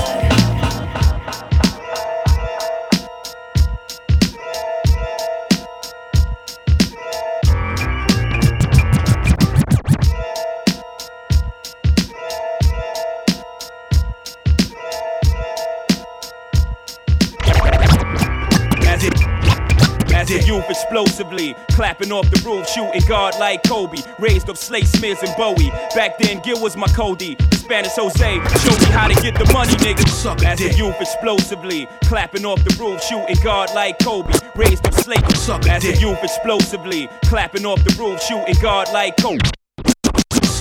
Explosively 21.01 21.55
clapping 21.71 22.11
off 22.11 22.29
the 22.29 22.41
roof, 22.45 22.67
shooting 22.69 23.01
guard 23.07 23.35
like 23.39 23.63
Kobe. 23.63 23.97
Raised 24.19 24.49
up 24.49 24.57
Slate 24.57 24.87
Smiths 24.87 25.23
and 25.23 25.35
Bowie. 25.35 25.69
Back 25.95 26.17
then, 26.19 26.39
Gil 26.41 26.61
was 26.61 26.77
my 26.77 26.87
Cody. 26.87 27.35
The 27.35 27.55
Spanish 27.55 27.93
Jose 27.93 28.33
showed 28.59 28.79
me 28.79 28.85
how 28.91 29.07
to 29.07 29.15
get 29.21 29.33
the 29.37 29.51
money, 29.53 29.73
nigga. 29.73 30.45
As 30.45 30.61
a 30.61 30.73
youth 30.77 30.95
explosively 30.99 31.87
clapping 32.05 32.45
off 32.45 32.63
the 32.63 32.75
roof, 32.79 33.01
shooting 33.03 33.35
guard 33.43 33.69
like 33.73 33.99
Kobe. 33.99 34.33
Raised 34.55 34.85
up 34.85 34.93
Slate. 34.93 35.23
As 35.67 35.83
a 35.85 35.95
youth 35.97 36.19
explosively 36.23 37.09
clapping 37.25 37.65
off 37.65 37.83
the 37.83 37.95
roof, 37.99 38.21
shooting 38.21 38.61
guard 38.61 38.87
like 38.93 39.17
Kobe. 39.17 39.39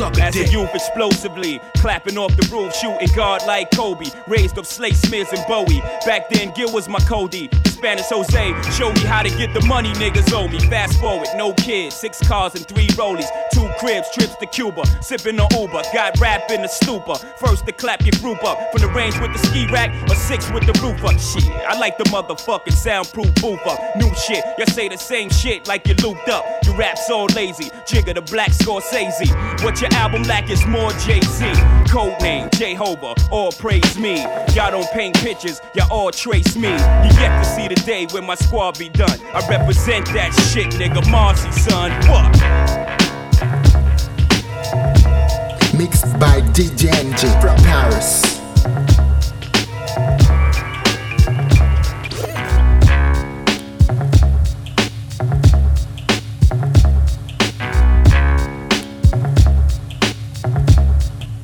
As 0.00 0.34
a 0.34 0.46
youth 0.46 0.74
explosively 0.74 1.60
clapping 1.76 2.16
off 2.16 2.34
the 2.34 2.48
roof, 2.50 2.74
shooting 2.74 3.14
guard 3.14 3.42
like 3.46 3.70
Kobe. 3.72 4.06
Raised 4.26 4.58
up 4.58 4.64
Slate 4.64 4.96
Smiths 4.96 5.32
and 5.34 5.44
Bowie. 5.46 5.82
Back 6.06 6.30
then, 6.30 6.52
Gil 6.54 6.72
was 6.72 6.88
my 6.88 7.00
Cody. 7.00 7.50
Spanish 7.80 8.10
Jose 8.10 8.52
Show 8.76 8.92
me 8.92 9.00
how 9.00 9.22
to 9.22 9.30
get 9.30 9.54
the 9.54 9.64
money 9.64 9.90
niggas 9.94 10.32
owe 10.34 10.46
me. 10.48 10.58
Fast 10.68 11.00
forward, 11.00 11.28
no 11.34 11.54
kids, 11.54 11.96
six 11.96 12.20
cars 12.20 12.54
and 12.54 12.66
three 12.68 12.88
rollies, 12.88 13.26
two 13.54 13.68
cribs, 13.78 14.06
trips 14.12 14.36
to 14.36 14.46
Cuba, 14.46 14.84
sipping 15.00 15.40
on 15.40 15.48
Uber. 15.58 15.82
Got 15.94 16.20
rap 16.20 16.50
in 16.50 16.60
the 16.60 16.68
stupor. 16.68 17.14
First 17.38 17.64
to 17.66 17.72
clap 17.72 18.02
your 18.02 18.12
group 18.20 18.44
up 18.44 18.58
from 18.70 18.82
the 18.82 18.88
range 18.88 19.18
with 19.18 19.32
the 19.32 19.38
ski 19.38 19.66
rack, 19.72 19.90
or 20.10 20.14
six 20.14 20.50
with 20.50 20.66
the 20.66 20.78
roof 20.82 21.02
up. 21.04 21.18
Shit, 21.18 21.50
I 21.66 21.78
like 21.78 21.96
the 21.96 22.04
motherfucking 22.04 22.72
soundproof 22.72 23.34
booth 23.36 23.66
up. 23.66 23.96
New 23.96 24.14
shit, 24.14 24.44
you 24.58 24.66
say 24.66 24.88
the 24.88 24.98
same 24.98 25.30
shit 25.30 25.66
like 25.66 25.88
you 25.88 25.94
looped 26.02 26.28
up. 26.28 26.44
Your 26.64 26.76
rap's 26.76 27.08
all 27.10 27.26
lazy. 27.34 27.70
Jigga 27.88 28.14
the 28.14 28.22
black 28.22 28.50
Scorsese. 28.50 29.30
What 29.64 29.80
your 29.80 29.92
album 29.94 30.24
lack 30.24 30.50
is 30.50 30.66
more 30.66 30.92
Jay-Z. 30.92 31.52
Code 31.88 32.20
name, 32.20 32.48
Jehovah, 32.52 33.14
all 33.30 33.52
praise 33.52 33.98
me. 33.98 34.20
Y'all 34.54 34.70
don't 34.70 34.90
paint 34.92 35.16
pictures, 35.16 35.60
y'all 35.74 35.90
all 35.90 36.10
trace 36.10 36.56
me. 36.56 36.68
You 36.68 37.10
yet 37.18 37.42
to 37.42 37.44
see 37.44 37.69
the 37.70 37.80
day 37.82 38.04
when 38.10 38.26
my 38.26 38.34
squad 38.34 38.76
be 38.80 38.88
done. 38.88 39.16
I 39.32 39.46
represent 39.48 40.04
that 40.06 40.32
shit, 40.50 40.70
nigga. 40.70 41.08
Marcy, 41.08 41.52
son. 41.52 41.92
What? 42.10 42.32
Mixed 45.78 46.18
by 46.18 46.40
DJ 46.50 46.90
NG 46.90 47.30
from 47.40 47.56
Paris. 47.58 48.40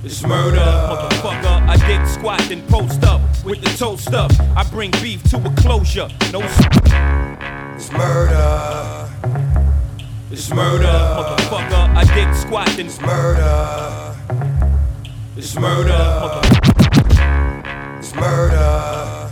It's 0.03 0.23
murder, 0.27 1.09
dig 1.87 2.07
squat 2.07 2.41
then 2.49 2.63
post 2.67 3.05
up 3.05 3.21
with 3.45 3.63
the 3.63 3.71
toast 3.79 4.13
up. 4.13 4.33
I 4.57 4.65
bring 4.71 4.91
beef 5.03 5.23
to 5.31 5.37
a 5.37 5.55
closure. 5.63 6.09
No. 6.33 6.41
It's 7.75 7.93
murder. 7.93 9.09
It's 10.31 10.53
murder, 10.53 10.85
motherfucker. 10.85 11.97
I 11.97 12.05
dig 12.15 12.35
squat 12.35 12.69
then 12.77 12.87
it's 12.87 13.01
murder. 13.01 14.17
It's 15.37 15.55
murder, 15.55 15.91
motherfucker. 15.91 17.99
It's 17.99 18.15
murder. 18.15 19.26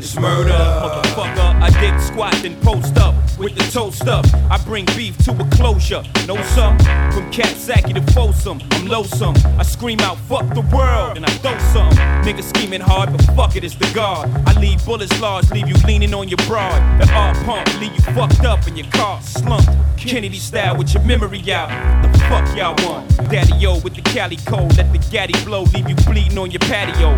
It's 0.00 0.18
murder, 0.18 0.48
motherfucker. 0.48 1.60
I 1.60 1.68
dig 1.78 2.00
squat 2.00 2.32
then 2.40 2.58
post 2.62 2.96
up 2.96 3.14
with 3.38 3.54
the 3.54 3.70
toast 3.70 4.08
up. 4.08 4.24
I 4.50 4.56
bring 4.64 4.86
beef 4.96 5.14
to 5.24 5.32
a 5.32 5.44
closure. 5.50 6.02
Know 6.26 6.40
some? 6.56 6.78
From 7.12 7.30
Coxsackie 7.30 7.92
to 7.92 8.12
Folsom, 8.14 8.62
I'm 8.70 8.86
loathsome. 8.86 9.34
I 9.58 9.62
scream 9.62 10.00
out, 10.00 10.16
fuck 10.20 10.48
the 10.54 10.62
world, 10.74 11.18
and 11.18 11.26
I 11.26 11.30
throw 11.42 11.58
some. 11.74 11.92
Niggas 12.24 12.44
scheming 12.44 12.80
hard, 12.80 13.12
but 13.12 13.20
fuck 13.36 13.56
it, 13.56 13.62
it's 13.62 13.74
the 13.74 13.92
guard. 13.92 14.30
I 14.46 14.58
leave 14.58 14.82
bullets 14.86 15.20
large, 15.20 15.50
leave 15.50 15.68
you 15.68 15.74
leaning 15.86 16.14
on 16.14 16.28
your 16.30 16.38
broad. 16.48 16.80
The 16.98 17.06
R 17.12 17.34
pump, 17.44 17.68
leave 17.78 17.92
you 17.92 18.00
fucked 18.14 18.46
up 18.46 18.66
in 18.66 18.78
your 18.78 18.86
car 18.92 19.20
slumped. 19.20 19.68
Kennedy 19.98 20.38
style 20.38 20.78
with 20.78 20.94
your 20.94 21.02
memory 21.02 21.42
out. 21.52 21.68
The 22.02 22.18
fuck 22.20 22.56
y'all 22.56 22.74
want? 22.88 23.06
Daddy 23.30 23.66
O 23.66 23.78
with 23.80 23.94
the 23.94 24.02
Cali 24.02 24.36
code, 24.36 24.74
let 24.78 24.90
the 24.94 24.98
gaddy 25.10 25.34
blow, 25.44 25.64
leave 25.74 25.90
you 25.90 25.96
bleeding 26.06 26.38
on 26.38 26.50
your 26.50 26.60
patio. 26.60 27.10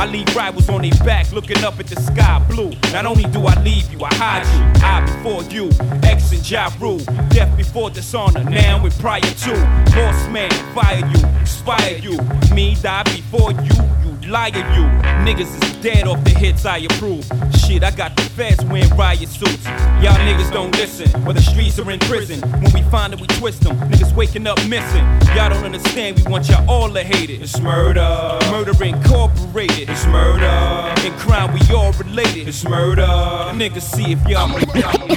I 0.00 0.06
leave 0.06 0.34
rivals 0.36 0.68
on 0.68 0.82
their 0.82 0.92
back, 1.04 1.32
looking 1.32 1.64
up 1.64 1.80
at 1.80 1.88
the 1.88 2.00
sky 2.00 2.27
blue. 2.48 2.72
Not 2.92 3.06
only 3.06 3.24
do 3.24 3.46
I 3.46 3.54
leave 3.62 3.90
you, 3.92 4.04
I 4.04 4.14
hide 4.14 4.46
you. 4.54 4.62
I 4.84 5.00
before 5.00 5.42
you, 5.44 5.70
X 6.02 6.32
and 6.32 6.50
Ja 6.50 6.70
Rule. 6.80 6.98
Death 7.30 7.56
before 7.56 7.90
dishonor, 7.90 8.44
now 8.44 8.84
and 8.84 8.94
prior 8.94 9.20
to. 9.20 9.52
Boss 9.94 10.28
man, 10.28 10.50
fire 10.74 11.04
you, 11.14 11.20
inspire 11.40 11.98
you. 11.98 12.18
Me 12.54 12.74
die 12.82 13.02
before 13.04 13.52
you, 13.52 13.74
you 14.04 14.30
liar 14.30 14.50
you. 14.76 14.84
Niggas 15.24 15.50
is 15.62 15.76
dead 15.82 16.06
off 16.06 16.22
the 16.24 16.30
hits 16.30 16.64
I 16.64 16.78
approve. 16.78 17.24
Shit, 17.60 17.82
I 17.82 17.90
got 17.90 18.16
the 18.16 18.22
feds 18.22 18.64
wearing 18.64 18.90
riot 18.96 19.28
suits. 19.28 19.64
Y'all 20.02 20.18
niggas 20.28 20.52
don't 20.52 20.72
listen, 20.72 21.08
or 21.26 21.32
the 21.32 21.42
streets 21.42 21.78
are 21.78 21.90
in 21.90 21.98
prison. 22.00 22.40
When 22.62 22.72
we 22.72 22.82
find 22.90 23.12
it, 23.12 23.20
we 23.20 23.26
twist 23.26 23.62
them. 23.62 23.76
Niggas 23.90 24.14
waking 24.14 24.46
up 24.46 24.58
missing. 24.66 25.04
Y'all 25.34 25.50
don't 25.50 25.64
understand, 25.64 26.18
we 26.18 26.30
want 26.30 26.48
y'all 26.48 26.68
all 26.68 26.90
to 26.90 27.02
hate 27.02 27.30
it. 27.30 27.42
It's 27.42 27.60
murder. 27.60 28.38
Murder 28.50 28.84
incorporated. 28.84 29.88
It's 29.90 30.06
murder. 30.06 30.87
In 31.04 31.12
crime, 31.14 31.52
we 31.54 31.60
all 31.74 31.92
related. 31.92 32.48
It's 32.48 32.64
murder. 32.64 33.06
Niggas 33.54 33.82
see 33.82 34.12
if 34.12 34.26
y'all. 34.26 34.48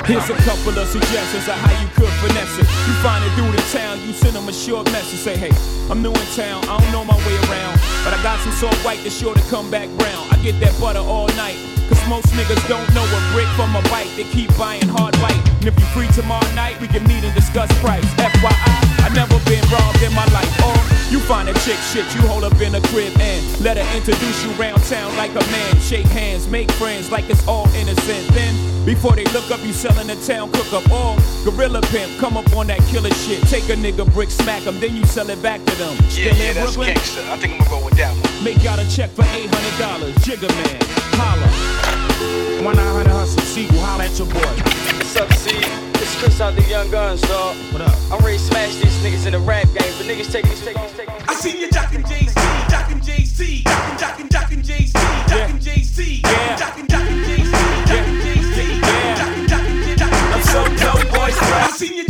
Here's 0.05 0.29
a 0.29 0.35
couple 0.45 0.77
of 0.77 0.87
suggestions 0.87 1.47
of 1.47 1.55
how 1.55 1.81
you 1.81 1.87
could 1.95 2.13
finesse 2.21 2.59
it. 2.59 2.67
You 2.87 2.93
find 3.01 3.23
it 3.25 3.31
through 3.33 3.51
the 3.51 3.63
town, 3.71 3.99
you 4.05 4.13
send 4.13 4.35
them 4.35 4.47
a 4.47 4.53
short 4.53 4.91
message. 4.91 5.19
Say, 5.19 5.37
hey, 5.37 5.51
I'm 5.89 6.01
new 6.01 6.11
in 6.11 6.27
town, 6.35 6.63
I 6.65 6.79
don't 6.79 6.91
know 6.91 7.03
my 7.03 7.17
way 7.25 7.35
around. 7.49 7.79
But 8.05 8.13
I 8.13 8.21
got 8.21 8.39
some 8.39 8.51
salt 8.53 8.75
white 8.85 8.99
that's 9.03 9.17
sure 9.17 9.33
to 9.33 9.41
come 9.49 9.71
back 9.71 9.89
brown. 9.97 10.27
I 10.29 10.37
get 10.43 10.59
that 10.59 10.79
butter 10.79 10.99
all 10.99 11.27
night. 11.29 11.57
Cause 11.91 12.07
most 12.07 12.27
niggas 12.39 12.63
don't 12.71 12.87
know 12.95 13.03
a 13.03 13.19
brick 13.35 13.51
from 13.59 13.75
a 13.75 13.81
bite. 13.91 14.07
They 14.15 14.23
keep 14.23 14.47
buying 14.57 14.87
hard 14.87 15.13
white. 15.19 15.35
And 15.59 15.67
if 15.67 15.75
you 15.77 15.85
free 15.91 16.07
tomorrow 16.15 16.47
night, 16.55 16.79
we 16.79 16.87
can 16.87 17.03
meet 17.03 17.23
and 17.27 17.35
discuss 17.35 17.67
price. 17.83 18.07
FYI, 18.15 19.03
I 19.03 19.11
never 19.13 19.35
been 19.43 19.59
robbed 19.67 19.99
in 20.01 20.13
my 20.15 20.23
life. 20.31 20.47
Or 20.63 20.79
you 21.11 21.19
find 21.19 21.49
a 21.49 21.53
chick 21.67 21.75
shit, 21.91 22.07
you 22.15 22.21
hold 22.31 22.45
up 22.45 22.55
in 22.63 22.75
a 22.75 22.81
crib 22.87 23.11
and 23.19 23.43
let 23.59 23.75
her 23.75 23.83
introduce 23.97 24.39
you 24.45 24.51
round 24.55 24.81
town 24.87 25.11
like 25.17 25.31
a 25.31 25.43
man. 25.51 25.75
Shake 25.83 26.07
hands, 26.07 26.47
make 26.47 26.71
friends 26.79 27.11
like 27.11 27.29
it's 27.29 27.45
all 27.45 27.67
innocent. 27.75 28.23
Then, 28.31 28.55
before 28.85 29.11
they 29.19 29.25
look 29.35 29.51
up, 29.51 29.59
you 29.59 29.73
selling 29.73 30.07
the 30.07 30.15
town 30.23 30.49
cook 30.53 30.71
up. 30.71 30.89
all 30.91 31.19
gorilla 31.43 31.81
pimp, 31.91 32.17
come 32.19 32.37
up 32.37 32.47
on 32.55 32.67
that 32.67 32.79
killer 32.87 33.11
shit. 33.11 33.43
Take 33.51 33.67
a 33.67 33.75
nigga 33.75 34.07
brick, 34.13 34.29
smack 34.31 34.63
him, 34.63 34.79
then 34.79 34.95
you 34.95 35.03
sell 35.05 35.29
it 35.29 35.43
back 35.43 35.59
to 35.65 35.75
them. 35.75 35.93
Yeah, 35.99 36.09
Still 36.09 36.35
yeah, 36.37 36.53
that's 36.53 36.75
Brooklyn? 36.75 36.95
gangster. 36.95 37.21
I 37.27 37.35
think 37.35 37.51
I'm 37.53 37.59
gonna 37.59 37.69
go 37.81 37.83
with 37.85 37.97
that 37.97 38.15
one. 38.15 38.30
Make 38.43 38.65
out 38.65 38.79
a 38.79 38.89
check 38.89 39.11
for 39.11 39.21
$800. 39.21 40.13
Jigga 40.25 40.49
man, 40.49 40.81
holla. 41.13 41.45
One 42.65 42.75
nine 42.75 42.87
hundred 42.87 43.11
hustle, 43.11 43.39
sequel, 43.43 43.77
holla 43.79 44.05
at 44.05 44.17
your 44.17 44.27
boy. 44.27 44.41
What's 44.97 45.15
up, 45.15 45.31
C? 45.33 45.51
It's 46.01 46.19
Chris 46.19 46.41
out 46.41 46.55
the 46.55 46.63
Young 46.63 46.89
Guns, 46.89 47.21
dog. 47.21 47.55
What 47.71 47.83
up? 47.83 47.93
I'm 48.11 48.17
ready 48.25 48.39
to 48.39 48.43
smash 48.43 48.73
these 48.81 48.97
niggas 49.05 49.27
in 49.27 49.33
the 49.33 49.39
rap 49.39 49.65
game, 49.65 49.93
but 49.93 50.07
niggas 50.09 50.31
take 50.31 50.45
these 50.45 50.59
taking, 50.65 50.81
taking. 50.97 51.13
I 51.29 51.35
see 51.35 51.61
you 51.61 51.69
jockin' 51.69 52.03
Jay-Z, 52.03 52.33
jockin' 52.67 53.01
Jay-Z, 53.03 53.63
jockin' 53.63 53.97
jockin' 53.99 54.29
jockin' 54.29 54.63
Jay-Z, 54.63 54.93
jockin' 55.29 55.59
Jay-Z, 55.61 56.21
jockin' 56.57 56.87
jockin' 56.89 57.23
Jay-Z, 57.23 57.51
jockin' 57.85 58.21
Jay-Z, 58.25 58.81
jockin' 59.21 59.47
jockin' 59.47 59.97
jockin' 60.01 60.33
I'm 60.33 60.41
so 60.49 60.65
dope, 60.81 61.05
boys. 61.13 61.37
I 61.37 61.69
see 61.77 61.95
you 61.95 62.05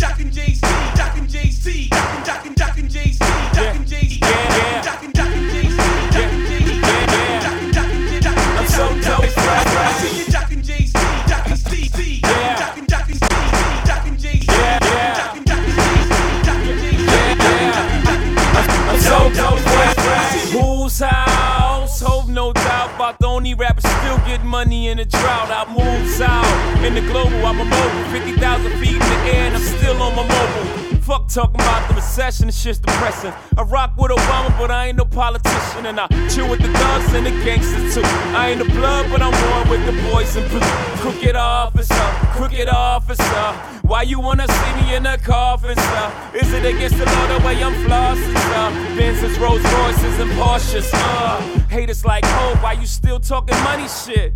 money 24.52 24.90
in 24.90 25.00
a 25.00 25.06
drought. 25.06 25.50
I 25.50 25.64
move 25.72 26.10
south 26.10 26.84
in 26.84 26.94
the 26.94 27.02
global. 27.02 27.46
I'm 27.46 27.62
a 27.62 27.64
mobile, 27.64 28.12
50,000 28.12 28.72
feet 28.82 28.94
in 28.94 29.00
the 29.00 29.20
air, 29.32 29.46
and 29.48 29.56
I'm 29.56 29.62
still 29.62 30.00
on 30.02 30.14
my 30.14 30.28
mobile. 30.28 30.92
Fuck 31.02 31.30
talking 31.30 31.56
about 31.56 31.88
the 31.88 31.96
recession, 31.96 32.50
it's 32.50 32.62
just 32.62 32.84
depressing. 32.84 33.34
I 33.58 33.64
rock 33.64 33.96
with 33.98 34.12
Obama, 34.12 34.50
but 34.60 34.70
I 34.70 34.88
ain't 34.88 34.98
no 34.98 35.06
politician, 35.06 35.86
and 35.86 35.98
I 36.00 36.08
chill 36.28 36.50
with 36.50 36.62
the 36.62 36.68
thugs 36.68 37.14
and 37.14 37.26
the 37.26 37.32
gangsters 37.46 37.96
too. 37.96 38.02
I 38.04 38.50
ain't 38.50 38.60
the 38.60 38.70
blood, 38.74 39.10
but 39.10 39.22
I'm 39.22 39.32
one 39.32 39.70
with 39.70 39.86
the 39.86 39.96
boys 40.12 40.36
in 40.36 40.48
blue. 40.50 40.60
Crooked 41.02 41.36
officer, 41.36 42.08
crooked 42.36 42.68
officer. 42.68 43.46
Why 43.84 44.04
you 44.04 44.20
wanna 44.20 44.48
see 44.48 44.74
me 44.82 44.96
in 44.96 45.06
a 45.06 45.18
coffin, 45.18 45.78
sir? 45.78 46.12
Is 46.36 46.54
it 46.54 46.66
against 46.66 46.98
the 46.98 47.06
law 47.06 47.40
the 47.40 47.46
way 47.46 47.64
I'm 47.64 47.74
flossing, 47.86 48.36
sir? 48.52 48.98
Benz's, 48.98 49.40
Rolls 49.40 49.64
Royces, 49.64 50.20
and 50.20 50.32
Porsches, 50.32 50.90
uh. 50.94 51.61
Haters 51.72 52.04
like, 52.04 52.26
oh, 52.26 52.60
why 52.62 52.74
you 52.74 52.86
still 52.86 53.18
talking 53.18 53.56
money 53.64 53.88
shit? 53.88 54.34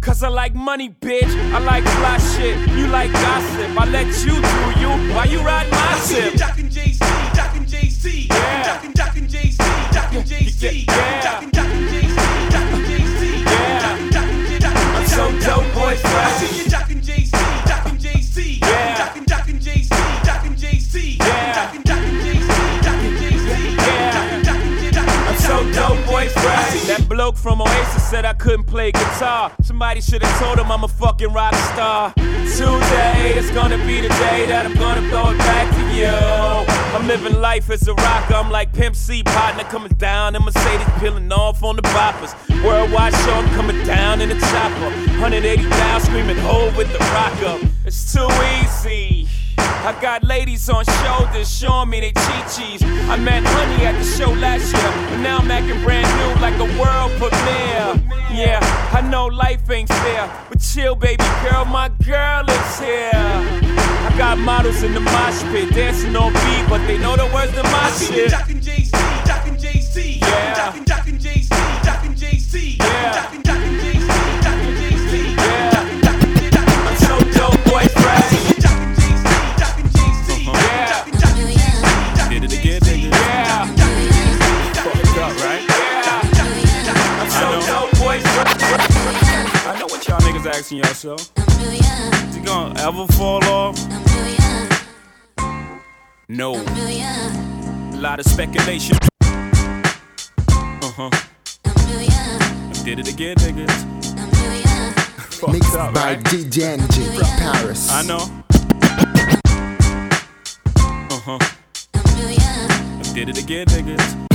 Cause 0.00 0.24
I 0.24 0.28
like 0.28 0.52
money, 0.52 0.88
bitch. 0.88 1.30
I 1.54 1.58
like 1.60 1.84
fly 1.84 2.18
shit. 2.18 2.58
You 2.70 2.88
like 2.88 3.12
gossip. 3.12 3.80
I 3.80 3.84
let 3.88 4.06
you 4.24 4.34
do 4.34 4.80
you. 4.80 5.14
Why 5.14 5.26
you 5.30 5.38
ride 5.42 5.70
my 5.70 5.98
ship? 6.00 6.34
Jockin' 6.34 6.70
Jay-Z, 6.70 6.98
jockin' 7.34 7.66
Jay-Z, 7.66 8.26
jockin' 8.28 8.94
jockin' 8.94 9.28
Jay-Z, 9.28 9.58
jockin' 9.92 10.24
Jay-Z, 10.24 10.86
jockin' 11.22 11.50
jockin' 11.52 11.88
Jay-Z, 11.88 12.16
jockin' 12.50 12.84
Jay-Z, 12.88 13.44
jockin' 13.44 14.10
jockin' 14.10 14.60
jockin' 14.60 14.96
I'm 14.96 15.06
so 15.06 15.30
dope, 15.38 15.72
boys, 15.74 16.02
I 16.04 16.14
right? 16.14 16.40
see 16.40 16.64
you 16.64 16.68
jockin' 16.68 16.68
Jay-Z, 16.68 16.70
jockin' 16.70 16.87
from 27.36 27.60
Oasis 27.60 28.08
said 28.08 28.24
I 28.24 28.32
couldn't 28.32 28.64
play 28.64 28.92
guitar. 28.92 29.52
Somebody 29.62 30.00
should 30.00 30.22
have 30.22 30.40
told 30.40 30.58
him 30.58 30.70
I'm 30.70 30.84
a 30.84 30.88
fucking 30.88 31.32
rock 31.32 31.54
star. 31.54 32.12
Today 32.14 33.34
is 33.36 33.50
gonna 33.50 33.78
be 33.86 34.00
the 34.00 34.08
day 34.08 34.46
that 34.46 34.64
I'm 34.64 34.74
gonna 34.74 35.06
throw 35.10 35.30
it 35.30 35.38
back 35.38 35.68
to 35.74 35.94
you. 35.94 36.06
I'm 36.96 37.06
living 37.06 37.40
life 37.40 37.70
as 37.70 37.86
a 37.88 37.94
rocker. 37.94 38.34
I'm 38.34 38.50
like 38.50 38.72
Pimp 38.72 38.96
C 38.96 39.22
partner 39.22 39.64
coming 39.64 39.92
down 39.98 40.36
in 40.36 40.42
Mercedes, 40.42 40.88
peeling 41.00 41.30
off 41.32 41.62
on 41.62 41.76
the 41.76 41.82
boppers. 41.82 42.32
Worldwide 42.64 43.14
show, 43.14 43.34
I'm 43.34 43.48
coming 43.54 43.84
down 43.84 44.20
in 44.20 44.30
a 44.30 44.40
chopper. 44.40 44.90
180 45.20 45.68
down, 45.68 46.00
screaming, 46.00 46.38
hold 46.38 46.76
with 46.76 46.90
the 46.92 46.98
rock 46.98 47.42
up. 47.42 47.60
It's 47.84 48.12
too 48.12 48.28
easy. 48.62 49.17
I 49.84 49.96
got 50.02 50.22
ladies 50.24 50.68
on 50.68 50.84
shoulders 50.84 51.50
showing 51.50 51.88
me 51.90 52.00
they 52.00 52.12
chi-chis. 52.12 52.82
I 52.82 53.16
met 53.16 53.42
Honey 53.44 53.86
at 53.86 53.92
the 53.98 54.04
show 54.04 54.30
last 54.32 54.72
year, 54.72 54.92
but 55.10 55.22
now 55.22 55.38
I'm 55.38 55.50
acting 55.50 55.82
brand 55.82 56.06
new 56.18 56.42
like 56.42 56.54
a 56.58 56.68
world 56.78 57.12
premiere. 57.16 57.94
Yeah, 58.30 58.60
I 58.92 59.00
know 59.00 59.26
life 59.26 59.70
ain't 59.70 59.88
fair, 59.88 60.30
but 60.48 60.60
chill, 60.60 60.94
baby 60.94 61.24
girl, 61.42 61.64
my 61.64 61.88
girl 62.04 62.44
is 62.48 62.78
here. 62.80 63.10
I 63.14 64.14
got 64.18 64.38
models 64.38 64.82
in 64.82 64.92
the 64.94 65.00
mosh 65.00 65.42
pit 65.52 65.72
dancing 65.74 66.14
on 66.16 66.32
beat, 66.32 66.66
but 66.68 66.84
they 66.86 66.98
know 66.98 67.16
the 67.16 67.26
words 67.32 67.52
to 67.54 67.62
my 67.62 67.90
shit. 67.90 68.30
Jockin' 68.30 68.60
Jay-Z, 68.60 68.90
Jockin' 69.26 69.58
Jay-Z, 69.58 70.18
Yeah. 70.20 70.54
Jockin' 70.54 70.84
Jockin' 70.84 71.18
Jay-Z, 71.18 71.48
asking 90.58 90.78
yourself. 90.78 91.30
Is 91.38 92.34
he 92.34 92.40
gonna 92.40 92.74
ever 92.80 93.06
fall 93.12 93.44
off? 93.44 93.78
No. 96.28 96.56
A 96.56 97.96
lot 97.96 98.18
of 98.18 98.26
speculation. 98.26 98.98
Uh 99.20 100.90
huh. 100.96 101.10
I 101.64 102.82
Did 102.84 102.98
it 102.98 103.08
again, 103.08 103.36
niggas. 103.36 103.86
Mixed 105.52 105.76
up, 105.76 105.94
by 105.94 106.14
right? 106.14 106.24
DJ 106.24 106.76
NG 106.76 107.04
from 107.16 107.26
Paris. 107.38 107.88
I 107.92 108.02
know. 108.02 108.24
Uh 111.08 111.20
huh. 111.24 111.38
Did 113.14 113.28
it 113.28 113.38
again, 113.38 113.66
niggas. 113.68 114.26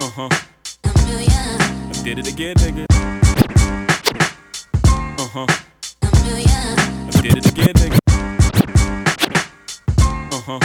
Uh 0.00 0.10
huh. 0.10 0.28
I 0.84 2.02
did 2.02 2.18
it 2.18 2.26
again, 2.26 2.56
niggas. 2.56 3.13
Uh 5.36 5.46
huh. 5.48 5.52
Did 7.20 7.38
it 7.38 7.46
again, 7.50 7.74
niggas. 7.74 7.98
Uh 10.30 10.40
huh. 10.46 10.60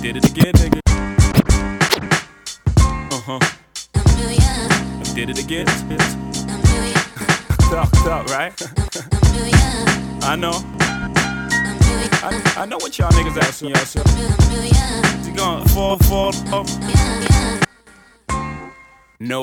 Did 0.00 0.16
it 0.18 0.30
again, 0.30 0.52
niggas. 0.54 0.80
Uh 3.10 3.20
huh. 3.26 3.40
I 3.96 5.14
Did 5.16 5.30
it 5.30 5.38
again. 5.40 5.66
Fucked 7.72 8.06
up, 8.06 8.26
right? 8.28 8.52
I 10.22 10.36
know. 10.36 10.62
I, 12.22 12.52
I 12.56 12.66
know 12.66 12.76
what 12.76 12.96
y'all 13.00 13.10
niggas 13.10 13.36
asking 13.36 13.70
yourself. 13.70 14.06
Is 15.18 15.26
he 15.26 15.32
gonna 15.32 15.68
fall, 15.70 15.98
fall 15.98 16.32
off? 16.54 16.70
No. 19.18 19.42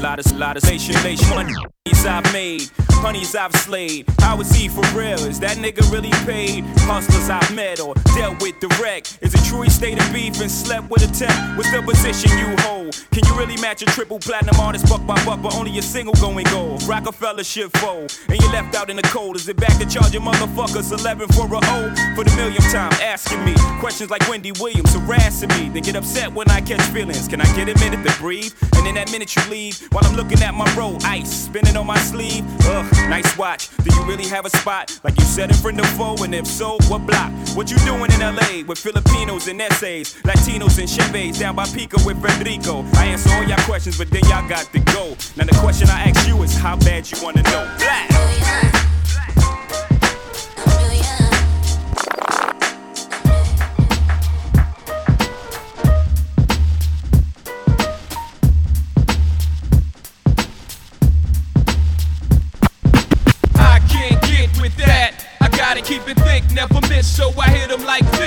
Lot 0.00 0.18
of, 0.18 0.32
lot 0.38 0.56
of 0.56 0.64
nation, 0.64 0.94
nation 1.02 1.77
money 1.88 2.08
I've 2.08 2.32
made, 2.32 2.70
honeys 2.90 3.34
I've 3.34 3.52
slayed. 3.52 4.06
How 4.20 4.40
is 4.40 4.50
he 4.52 4.68
for 4.68 4.84
real? 4.96 5.18
Is 5.24 5.40
that 5.40 5.56
nigga 5.56 5.90
really 5.92 6.10
paid? 6.26 6.64
Hustlers 6.80 7.30
I've 7.30 7.54
met 7.54 7.80
or 7.80 7.94
dealt 8.16 8.40
with 8.42 8.58
direct. 8.60 9.18
Is 9.22 9.34
it 9.34 9.44
true 9.44 9.62
he 9.62 9.70
stayed 9.70 9.98
in 9.98 10.12
beef 10.12 10.40
and 10.40 10.50
slept 10.50 10.90
with 10.90 11.08
a 11.08 11.12
tech? 11.14 11.56
What's 11.56 11.70
the 11.70 11.82
position 11.82 12.30
you 12.38 12.56
hold? 12.60 12.94
Can 13.12 13.24
you 13.24 13.38
really 13.38 13.56
match 13.60 13.82
a 13.82 13.86
triple 13.86 14.18
platinum 14.18 14.58
artist 14.60 14.88
buck 14.88 15.06
by 15.06 15.22
buck, 15.24 15.42
but 15.42 15.54
only 15.54 15.78
a 15.78 15.82
single 15.82 16.14
going 16.14 16.44
gold? 16.46 16.82
Roc-A-Fella 16.84 17.44
shit 17.44 17.74
fold, 17.78 18.16
and 18.28 18.40
you 18.40 18.48
left 18.52 18.74
out 18.74 18.90
in 18.90 18.96
the 18.96 19.02
cold. 19.02 19.36
Is 19.36 19.48
it 19.48 19.56
back 19.56 19.78
to 19.78 19.86
charging 19.86 20.22
motherfuckers 20.22 20.92
11 20.92 21.28
for 21.28 21.46
a 21.46 21.60
O? 21.62 21.94
For 22.14 22.24
the 22.24 22.32
millionth 22.36 22.70
time, 22.72 22.92
asking 23.00 23.44
me 23.44 23.54
questions 23.80 24.10
like 24.10 24.28
Wendy 24.28 24.52
Williams 24.60 24.94
harassing 24.94 25.48
me. 25.50 25.68
They 25.68 25.80
get 25.80 25.96
upset 25.96 26.32
when 26.32 26.50
I 26.50 26.60
catch 26.60 26.82
feelings. 26.92 27.28
Can 27.28 27.40
I 27.40 27.56
get 27.56 27.68
a 27.68 27.78
minute 27.78 28.06
to 28.06 28.18
breathe? 28.18 28.52
And 28.76 28.86
in 28.86 28.94
that 28.96 29.10
minute 29.10 29.34
you 29.34 29.42
leave, 29.50 29.78
while 29.92 30.04
I'm 30.04 30.16
looking 30.16 30.42
at 30.42 30.54
my 30.54 30.68
roll, 30.74 30.98
ice 31.04 31.30
spinning 31.30 31.76
on 31.78 31.86
my 31.86 31.98
sleeve. 31.98 32.44
Ugh, 32.66 32.92
nice 33.08 33.38
watch. 33.38 33.70
Do 33.78 33.94
you 33.94 34.02
really 34.04 34.26
have 34.26 34.44
a 34.44 34.50
spot 34.50 34.98
like 35.04 35.16
you 35.18 35.24
said 35.24 35.50
in 35.50 35.56
front 35.56 35.80
of 35.80 35.86
foe? 35.90 36.16
And 36.22 36.34
if 36.34 36.46
so, 36.46 36.76
what 36.88 37.06
block? 37.06 37.32
What 37.56 37.70
you 37.70 37.78
doing 37.78 38.10
in 38.12 38.20
LA 38.20 38.66
with 38.66 38.78
Filipinos 38.78 39.46
and 39.46 39.60
essays, 39.62 40.14
Latinos 40.24 40.78
and 40.78 40.88
Chevys 40.88 41.38
down 41.38 41.54
by 41.54 41.66
Pico 41.66 42.04
with 42.04 42.20
Federico? 42.20 42.84
I 42.94 43.06
answer 43.06 43.30
all 43.32 43.44
y'all 43.44 43.64
questions, 43.64 43.96
but 43.96 44.10
then 44.10 44.22
y'all 44.24 44.46
got 44.48 44.70
to 44.72 44.80
go. 44.80 45.16
Now 45.36 45.44
the 45.44 45.56
question 45.60 45.88
I 45.88 46.10
ask 46.10 46.28
you 46.28 46.42
is 46.42 46.54
how 46.54 46.76
bad 46.76 47.10
you 47.10 47.16
wanna 47.22 47.42
know. 47.42 47.72
Black. 47.78 48.77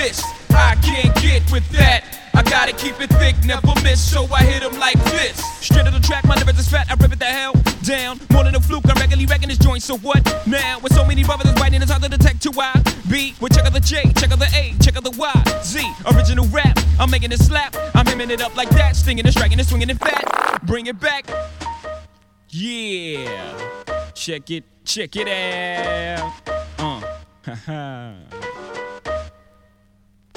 This. 0.02 0.24
I 0.50 0.76
can't 0.82 1.14
get 1.22 1.50
with 1.52 1.68
that. 1.70 2.04
I 2.34 2.42
gotta 2.44 2.74
keep 2.74 3.00
it 3.02 3.10
thick, 3.22 3.36
never 3.46 3.74
miss, 3.84 4.00
so 4.00 4.26
I 4.34 4.44
hit 4.44 4.64
'em 4.64 4.80
like 4.80 5.02
this. 5.06 5.38
Straight 5.60 5.86
to 5.86 5.92
the 5.92 6.00
track, 6.00 6.24
my 6.26 6.36
lyrics 6.36 6.60
is 6.60 6.68
fat, 6.68 6.88
I 6.90 6.96
rip 6.96 7.12
it 7.12 7.20
the 7.20 7.26
hell 7.26 7.54
down. 7.84 8.20
More 8.32 8.44
than 8.44 8.56
a 8.56 8.60
fluke, 8.60 8.86
I'm 8.90 8.96
regularly 8.96 9.26
wrecking 9.26 9.50
this 9.50 9.58
joint, 9.58 9.84
so 9.84 9.98
what 9.98 10.22
now? 10.48 10.80
With 10.80 10.94
so 10.94 11.06
many 11.06 11.24
brothers 11.24 11.54
writing, 11.60 11.82
it's 11.82 11.92
hard 11.92 12.04
to 12.04 12.10
detect 12.10 12.44
who 12.44 12.52
I 12.60 12.82
be. 13.10 13.36
Well, 13.40 13.50
check 13.50 13.66
out 13.66 13.74
the 13.74 13.80
J, 13.80 14.12
check 14.18 14.32
out 14.32 14.40
the 14.40 14.50
A, 14.56 14.74
check 14.82 14.96
out 14.98 15.04
the 15.04 15.12
Y, 15.12 15.44
Z. 15.64 15.80
Original 16.14 16.48
rap, 16.48 16.80
I'm 17.00 17.12
making 17.12 17.32
it 17.32 17.40
slap. 17.40 17.76
I'm 17.94 18.06
hemming 18.06 18.32
it 18.32 18.42
up 18.42 18.56
like 18.56 18.70
that, 18.70 18.96
stinging 18.96 19.26
and 19.26 19.34
striking 19.34 19.60
and 19.60 19.68
swinging 19.68 19.90
it 19.90 20.00
fat. 20.00 20.66
Bring 20.66 20.88
it 20.88 21.00
back. 21.00 21.30
Yeah. 22.50 23.54
Check 24.16 24.50
it, 24.50 24.64
check 24.84 25.16
it 25.16 25.28
out. 25.28 26.34
Uh, 26.80 27.02
haha. 27.46 28.14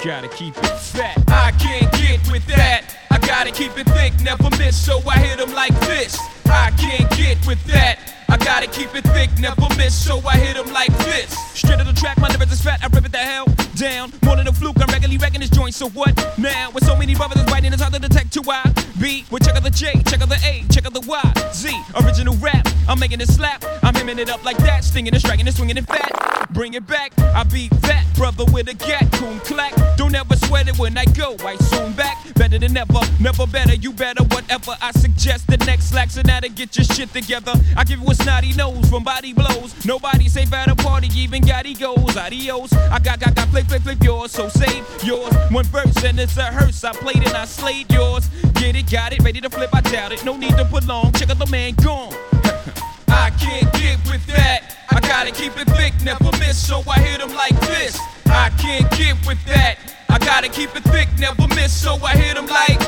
Gotta 0.05 0.29
keep 0.29 0.55
it 0.59 0.67
fat. 0.67 1.17
I 1.29 1.51
can't 1.53 1.91
get 1.93 2.21
with 2.31 2.45
that. 2.49 2.83
I 3.11 3.19
gotta 3.21 3.51
keep 3.51 3.73
it 3.79 3.87
thick, 3.87 4.13
never 4.21 4.51
miss, 4.59 4.77
so 4.77 5.01
I 5.09 5.17
hit 5.17 5.41
'em 5.41 5.55
like 5.55 5.73
this. 5.81 6.19
I 6.45 6.73
can't 6.73 7.11
get 7.17 7.39
with 7.47 7.65
that. 7.65 7.99
I 8.35 8.37
gotta 8.37 8.67
keep 8.67 8.93
it 8.97 9.05
thick, 9.15 9.31
never 9.39 9.69
miss, 9.77 9.95
so 9.95 10.21
I 10.27 10.37
hit 10.37 10.57
'em 10.57 10.73
like 10.73 10.91
this. 10.99 11.37
Straight 11.55 11.79
to 11.79 11.85
the 11.85 11.93
track, 11.93 12.19
my 12.19 12.27
lyrics 12.27 12.55
is 12.55 12.61
fat, 12.61 12.81
I 12.83 12.89
rip 12.89 13.07
it 13.07 13.13
the 13.13 13.19
hell 13.19 13.47
down. 13.77 14.13
More 14.25 14.35
than 14.35 14.49
a 14.49 14.53
fluke, 14.53 14.77
I'm 14.81 14.89
regularly 14.89 15.19
wrecking 15.19 15.39
this 15.39 15.51
joint, 15.51 15.73
so 15.73 15.89
what 15.91 16.13
now? 16.37 16.71
With 16.73 16.85
so 16.85 16.97
many 16.97 17.15
brothers 17.15 17.45
writing, 17.53 17.73
it's 17.73 17.81
hard 17.81 17.95
to 17.95 18.01
detect 18.01 18.35
who 18.35 18.43
I 18.51 18.65
be. 18.99 19.25
Well, 19.31 19.39
check 19.39 19.55
out 19.55 19.63
the 19.63 19.71
J, 19.71 20.03
check 20.09 20.21
out 20.21 20.29
the 20.29 20.41
A, 20.45 20.65
check 20.69 20.85
out 20.85 20.95
the 20.95 21.03
Y, 21.03 21.33
Z. 21.53 21.81
Original 21.95 22.35
rap, 22.39 22.67
I'm 22.89 22.99
making 22.99 23.21
it 23.21 23.29
slap. 23.29 23.65
I'm 23.85 23.95
hemming 23.95 24.19
it 24.19 24.29
up 24.29 24.45
like 24.45 24.57
that, 24.59 24.83
stinging 24.83 25.15
and 25.15 25.23
striking 25.23 25.47
and 25.47 25.55
swinging 25.55 25.77
it 25.77 25.87
fat. 25.87 26.11
Bring 26.51 26.75
it 26.75 26.87
back, 26.89 27.13
I 27.21 27.45
be 27.45 27.69
that 27.83 28.05
brother 28.17 28.45
with 28.47 28.69
a 28.69 28.75
gat, 28.75 29.13
coon 29.13 29.39
clack. 29.41 29.75
Don't 29.97 30.15
ever 30.15 30.37
sweat 30.37 30.67
it 30.67 30.77
when 30.77 30.99
I 30.99 31.05
go, 31.05 31.37
I 31.45 31.57
soon 31.71 31.93
back. 31.93 32.17
Better 32.35 32.59
than 32.59 32.77
ever, 32.77 33.01
never 33.21 33.47
better, 33.47 33.75
you 33.75 33.93
better. 33.93 34.25
Whatever 34.25 34.77
I 34.83 34.91
suggest, 34.93 35.47
the 35.47 35.57
next 35.59 35.91
slacks 35.91 36.17
and 36.17 36.27
now 36.27 36.41
to 36.41 36.49
get 36.49 36.77
your 36.77 36.85
shit 36.85 37.13
together. 37.13 37.53
I 37.77 37.85
give 37.85 38.01
you 38.01 38.11
a 38.11 38.15
snotty 38.25 38.55
nose 38.55 38.89
from 38.89 39.05
body 39.05 39.35
blows. 39.35 39.85
Nobody 39.85 40.29
safe 40.29 40.53
at 40.55 40.71
a 40.71 40.75
party, 40.75 41.09
even 41.15 41.43
got 41.43 41.67
egos. 41.67 42.17
Adios, 42.17 42.73
I 42.73 42.99
got, 42.99 43.21
got, 43.21 43.35
got, 43.35 43.49
flip, 43.49 43.67
flip, 43.67 43.83
flip 43.83 44.03
yours, 44.03 44.33
so 44.33 44.49
save 44.49 44.83
yours. 45.05 45.33
One 45.51 45.67
verse 45.67 46.03
and 46.03 46.19
it's 46.19 46.37
a 46.39 46.45
hearse. 46.45 46.83
I 46.85 46.93
played 46.93 47.19
and 47.19 47.37
I 47.37 47.45
slayed 47.45 47.93
yours. 47.93 48.29
Get 48.55 48.77
it, 48.77 48.91
got 48.91 49.13
it, 49.13 49.23
ready 49.23 49.43
to 49.43 49.51
flip, 49.51 49.69
I 49.75 49.83
doubt 49.83 50.13
it. 50.13 50.25
No 50.25 50.39
need 50.39 50.57
to 50.57 50.65
put 50.65 50.87
long, 50.87 51.13
check 51.13 51.29
out 51.29 51.39
the 51.39 51.51
man 51.51 51.75
gone. 51.75 52.15
I 53.09 53.31
can't 53.39 53.71
get 53.75 53.99
with 54.11 54.25
that. 54.29 54.75
I 54.91 55.01
gotta 55.01 55.31
keep 55.31 55.53
it 55.61 55.69
thick, 55.77 55.93
never 56.03 56.31
miss, 56.39 56.57
so 56.57 56.83
I 56.89 57.01
hit 57.01 57.21
'em 57.21 57.35
like 57.35 57.59
this. 57.61 58.01
I 58.27 58.49
can't 58.57 58.91
get 58.93 59.17
with 59.27 59.45
that. 59.45 59.77
I 60.09 60.19
gotta 60.19 60.49
keep 60.49 60.75
it 60.75 60.85
thick, 60.85 61.09
never 61.19 61.47
miss, 61.49 61.73
so 61.73 61.97
I 62.03 62.17
hit 62.17 62.39
'em 62.39 62.47
like. 62.47 62.81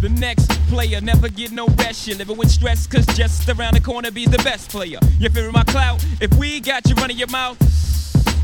The 0.00 0.08
next 0.08 0.50
player 0.68 1.00
never 1.00 1.28
get 1.28 1.52
no 1.52 1.66
rest. 1.78 2.06
You're 2.06 2.18
living 2.18 2.36
with 2.36 2.50
stress, 2.50 2.86
cause 2.86 3.06
just 3.16 3.48
around 3.48 3.74
the 3.74 3.80
corner 3.80 4.10
be 4.10 4.26
the 4.26 4.38
best 4.38 4.70
player. 4.70 4.98
You're 5.18 5.30
fearing 5.30 5.52
my 5.52 5.64
clout. 5.64 6.04
If 6.20 6.34
we 6.34 6.60
got 6.60 6.88
you 6.88 6.94
running 6.96 7.16
your 7.16 7.28
mouth, 7.28 7.56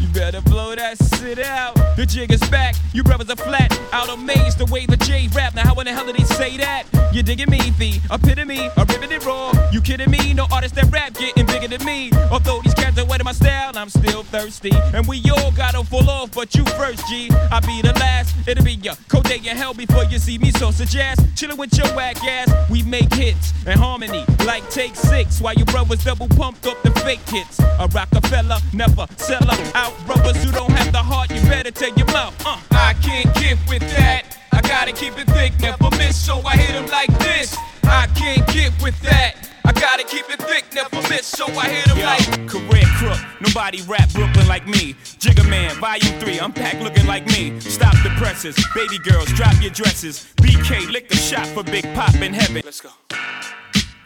you 0.01 0.09
better 0.09 0.41
blow 0.43 0.75
that 0.75 0.97
shit 1.17 1.39
out. 1.39 1.75
The 1.97 2.07
jig 2.07 2.33
is 2.33 2.41
back, 2.49 2.75
you 2.93 3.03
brothers 3.03 3.31
are 3.31 3.37
flat. 3.37 3.79
Out 3.93 4.09
amazed 4.09 4.59
the 4.59 4.67
way 4.67 4.87
the 4.87 4.97
J 4.97 5.29
rap. 5.35 5.55
Now, 5.55 5.67
how 5.67 5.75
in 5.81 5.87
the 5.87 5.93
hell 5.93 6.07
did 6.07 6.17
he 6.17 6.25
say 6.25 6.57
that? 6.57 6.85
You 7.13 7.23
digging 7.23 7.51
me, 7.51 7.59
the 7.79 8.01
epitome, 8.11 8.69
a 8.77 8.85
riveted 8.85 9.25
raw. 9.25 9.53
You 9.73 9.81
kidding 9.81 10.11
me? 10.11 10.33
No 10.33 10.47
artist 10.53 10.75
that 10.77 10.91
rap 10.91 11.15
getting 11.15 11.47
bigger 11.47 11.69
than 11.69 11.85
me. 11.85 12.11
Although 12.31 12.61
these 12.63 12.75
cats 12.75 12.99
are 12.99 13.05
wet 13.05 13.21
in 13.21 13.25
my 13.25 13.33
style, 13.33 13.73
I'm 13.77 13.89
still 13.89 14.23
thirsty. 14.23 14.73
And 14.95 15.07
we 15.07 15.23
all 15.31 15.51
gotta 15.53 15.85
fall 15.85 16.09
off, 16.09 16.33
but 16.33 16.55
you 16.55 16.65
first, 16.65 17.07
G. 17.09 17.31
I 17.51 17.61
be 17.61 17.83
the 17.83 17.93
last, 17.95 18.35
it'll 18.49 18.65
be 18.65 18.75
your 18.75 18.95
cold 19.09 19.25
day 19.25 19.39
in 19.39 19.57
hell 19.57 19.75
before 19.75 20.05
you 20.05 20.19
see 20.19 20.39
me. 20.39 20.51
So 20.53 20.71
suggest 20.71 21.21
chillin' 21.35 21.59
with 21.59 21.77
your 21.77 21.89
whack 21.95 22.23
ass. 22.25 22.49
We 22.71 22.83
make 22.83 23.13
hits 23.13 23.53
and 23.67 23.79
harmony 23.79 24.25
like 24.47 24.69
take 24.71 24.95
six. 24.97 25.41
While 25.41 25.55
your 25.55 25.67
brothers 25.67 26.05
double 26.05 26.29
pumped 26.29 26.67
up 26.67 26.81
the 26.83 26.91
fake 27.01 27.29
hits. 27.29 27.59
A 27.59 27.89
Roc-A-Fella 27.89 28.61
never 28.73 29.07
sell 29.17 29.43
'em 29.51 29.59
out. 29.91 30.07
Brothers 30.07 30.43
who 30.45 30.53
don't 30.53 30.73
have 30.73 30.93
the 30.93 30.99
heart, 30.99 31.31
you 31.31 31.41
better 31.43 31.71
take 31.71 31.97
your 31.97 32.07
mouth. 32.07 32.35
Uh. 32.47 32.59
I 32.71 32.95
can't 32.95 33.33
get 33.35 33.59
with 33.69 33.83
that. 33.97 34.25
I 34.53 34.61
gotta 34.63 34.93
keep 34.93 35.19
it 35.19 35.27
thick, 35.29 35.53
never 35.61 35.91
miss, 35.97 36.17
so 36.17 36.41
I 36.45 36.57
hit 36.57 36.75
'em 36.75 36.87
like 36.87 37.11
this. 37.19 37.57
I 37.85 38.07
can't 38.15 38.47
get 38.49 38.73
with 38.83 38.99
that. 39.03 39.35
I 39.65 39.73
gotta 39.73 40.05
keep 40.05 40.29
it 40.29 40.41
thick, 40.43 40.65
never 40.75 40.97
miss, 41.09 41.27
so 41.27 41.47
I 41.47 41.69
hit 41.69 41.87
him 41.87 41.99
Yo, 41.99 42.05
like. 42.05 42.49
career 42.49 42.87
crook, 42.99 43.19
nobody 43.41 43.83
rap 43.83 44.11
Brooklyn 44.13 44.49
like 44.49 44.67
me. 44.67 44.95
Jigga 45.19 45.49
Man, 45.49 45.75
volume 45.77 46.19
3, 46.19 46.39
unpack 46.39 46.81
looking 46.81 47.07
like 47.07 47.27
me. 47.27 47.59
Stop 47.61 47.95
the 48.03 48.11
presses, 48.19 48.57
baby 48.75 48.99
girls, 48.99 49.29
drop 49.33 49.55
your 49.61 49.71
dresses. 49.71 50.27
BK, 50.43 50.87
lick 50.91 51.11
a 51.13 51.17
shot 51.17 51.47
for 51.49 51.63
Big 51.63 51.85
Pop 51.95 52.15
in 52.17 52.33
heaven. 52.35 52.63
Let's 52.65 52.81
go. 52.81 52.91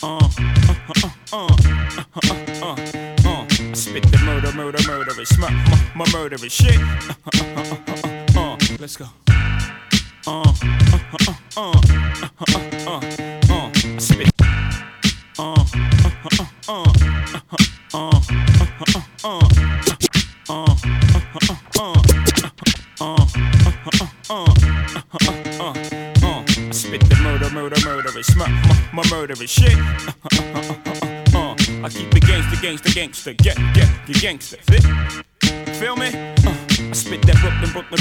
Uh, 0.03 0.18
uh, 0.18 0.74
uh, 0.78 1.09
uh, 1.32 1.47
uh, 1.49 1.57
uh, 2.16 2.20
uh, 2.62 2.74
uh 2.76 3.04
spit 3.95 4.11
the 4.11 4.18
murder, 4.24 4.53
murder, 4.55 4.78
murderous, 4.88 5.38
my, 5.38 5.49
my, 5.95 6.05
murderous 6.12 6.53
shit. 6.53 6.80
Uh, 8.36 8.57
let's 8.80 8.97
go. 8.97 9.07
Uh, 10.26 10.42
uh, 10.92 10.99
uh, 11.57 11.72
uh, 12.88 13.01
uh, 13.51 13.70
spit. 13.99 14.32
Uh, 15.38 15.55
uh, 15.55 15.64
uh, 16.24 16.47
uh, 16.68 16.74
uh, 16.74 16.90
uh, 17.95 17.95
uh, 17.95 18.11
uh, 18.24 19.47
uh, 20.49 20.59
uh, 20.59 20.74
uh, 24.24 24.55
uh, 25.61 25.74
uh, 26.22 26.72
Spit 26.72 27.01
the 27.09 27.16
murder, 27.22 27.51
murder, 27.51 27.76
murderous, 27.84 28.34
my, 28.34 28.49
my, 28.49 28.76
my 28.92 29.03
murderous 29.11 29.51
shit. 29.51 29.78
Uh, 29.78 30.12
uh, 30.32 30.62
uh, 30.64 31.36
uh, 31.36 31.38
uh. 31.38 31.54
I 31.67 31.89
keep 31.89 32.15
it 32.15 32.27
gangster, 32.27 32.61
gangster, 32.61 32.91
gangster, 32.91 33.33
get, 33.35 33.57
get, 33.75 33.89
get 34.07 34.21
gangster. 34.21 34.59
Fit? 34.59 34.83
Feel 35.77 35.97
me? 35.97 36.09
Uh, 36.09 36.55
I 36.79 36.93
spit 36.93 37.23
that 37.23 37.37
Brooklyn, 37.41 37.73
Brooklyn, 37.73 38.01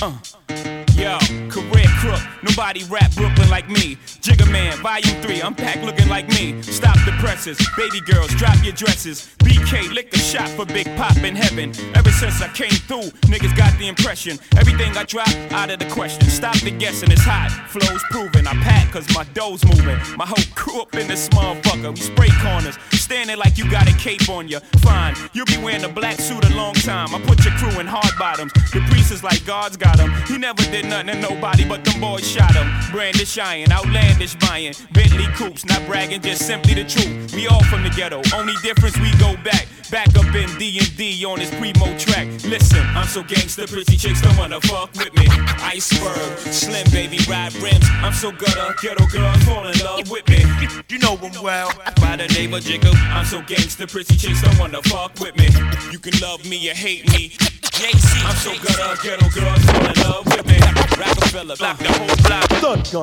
Brooklyn. 0.00 0.83
Yo, 0.96 1.18
career 1.50 1.88
crook, 1.98 2.20
nobody 2.42 2.84
rap 2.84 3.12
Brooklyn 3.16 3.50
like 3.50 3.68
me. 3.68 3.96
Jigga 4.22 4.50
Man, 4.50 4.76
volume 4.78 5.20
3, 5.22 5.40
I'm 5.40 5.48
unpack 5.48 5.82
looking 5.82 6.08
like 6.08 6.28
me. 6.28 6.62
Stop 6.62 6.94
the 7.04 7.12
presses, 7.18 7.58
baby 7.76 8.00
girls, 8.00 8.28
drop 8.36 8.56
your 8.62 8.72
dresses. 8.74 9.34
BK, 9.38 9.92
lick 9.92 10.14
a 10.14 10.18
shot 10.18 10.48
for 10.50 10.64
Big 10.64 10.86
Pop 10.96 11.16
in 11.18 11.34
heaven. 11.34 11.72
Ever 11.94 12.10
since 12.10 12.40
I 12.40 12.48
came 12.48 12.70
through, 12.70 13.10
niggas 13.28 13.56
got 13.56 13.76
the 13.78 13.88
impression. 13.88 14.38
Everything 14.56 14.96
I 14.96 15.02
drop, 15.04 15.28
out 15.52 15.70
of 15.70 15.80
the 15.80 15.86
question. 15.90 16.28
Stop 16.28 16.56
the 16.60 16.70
guessing, 16.70 17.10
it's 17.10 17.24
hot. 17.24 17.50
Flows 17.68 18.02
proven, 18.10 18.46
I 18.46 18.54
pack 18.62 18.92
cause 18.92 19.12
my 19.14 19.24
dough's 19.34 19.64
moving. 19.64 19.98
My 20.16 20.26
whole 20.26 20.44
crew 20.54 20.80
up 20.80 20.94
in 20.94 21.08
this 21.08 21.28
motherfucker. 21.30 21.90
We 21.90 22.00
spray 22.00 22.30
corners, 22.40 22.78
standing 22.92 23.36
like 23.36 23.58
you 23.58 23.68
got 23.68 23.88
a 23.88 23.96
cape 23.98 24.28
on 24.28 24.48
you. 24.48 24.60
Fine, 24.78 25.16
you'll 25.32 25.46
be 25.46 25.58
wearing 25.58 25.84
a 25.84 25.88
black 25.88 26.20
suit 26.20 26.44
a 26.44 26.54
long 26.54 26.74
time. 26.74 27.14
I 27.14 27.20
put 27.22 27.44
your 27.44 27.54
crew 27.54 27.80
in 27.80 27.86
hard 27.86 28.16
bottoms. 28.18 28.52
The 28.72 28.80
priest 28.88 29.12
is 29.12 29.22
like 29.24 29.44
God's 29.44 29.76
got 29.76 29.98
him. 29.98 30.12
He 30.26 30.38
never 30.38 30.62
did 30.70 30.83
nothing 30.88 31.08
to 31.08 31.20
nobody, 31.20 31.66
but 31.66 31.84
them 31.84 32.00
boys 32.00 32.26
shot 32.26 32.54
him. 32.54 32.68
Brandish 32.90 33.38
iron, 33.38 33.72
outlandish 33.72 34.34
buying. 34.36 34.74
Bentley 34.92 35.26
coops, 35.34 35.64
not 35.64 35.84
bragging, 35.86 36.20
just 36.20 36.46
simply 36.46 36.74
the 36.74 36.84
truth. 36.84 37.34
We 37.34 37.46
all 37.46 37.62
from 37.64 37.82
the 37.82 37.90
ghetto, 37.90 38.22
only 38.34 38.54
difference 38.62 38.98
we 38.98 39.10
go 39.18 39.34
back. 39.42 39.66
Back 39.90 40.08
up 40.16 40.34
in 40.34 40.48
D&D 40.58 41.24
on 41.24 41.38
this 41.38 41.50
primo 41.54 41.96
track. 41.98 42.26
Listen, 42.44 42.84
I'm 42.96 43.06
so 43.06 43.22
gangster, 43.22 43.66
pretty 43.66 43.96
chicks 43.96 44.20
don't 44.20 44.36
wanna 44.36 44.60
fuck 44.62 44.92
with 44.94 45.14
me. 45.14 45.26
Iceberg, 45.62 46.38
slim 46.38 46.86
baby, 46.90 47.18
ride 47.28 47.54
rims. 47.56 47.84
I'm 48.02 48.12
so 48.12 48.32
gutter, 48.32 48.74
ghetto 48.82 49.06
girls 49.06 49.44
fall 49.44 49.66
in 49.66 49.78
love 49.80 50.10
with 50.10 50.26
me. 50.28 50.42
You 50.88 50.98
know 50.98 51.16
them 51.16 51.32
well. 51.42 51.70
By 52.00 52.16
the 52.16 52.26
name 52.34 52.54
of 52.54 52.64
Jigga, 52.64 52.92
I'm 53.12 53.24
so 53.24 53.42
gangster, 53.42 53.86
pretty 53.86 54.16
chicks 54.16 54.42
don't 54.42 54.58
wanna 54.58 54.82
fuck 54.82 55.20
with 55.20 55.36
me. 55.36 55.48
You 55.92 55.98
can 55.98 56.18
love 56.20 56.44
me 56.44 56.70
or 56.70 56.74
hate 56.74 57.08
me. 57.12 57.36
JC, 57.74 58.24
I'm 58.24 58.36
so 58.36 58.52
gutter, 58.62 59.02
ghetto 59.02 59.28
girls 59.30 59.64
fall 59.64 59.84
in 59.84 59.94
love 60.08 60.26
with 60.26 60.46
me. 60.46 60.58
Roc-A-Fella, 60.96 61.56
block 61.56 61.78
the 61.78 61.88
whole 61.88 62.16
block. 62.22 62.48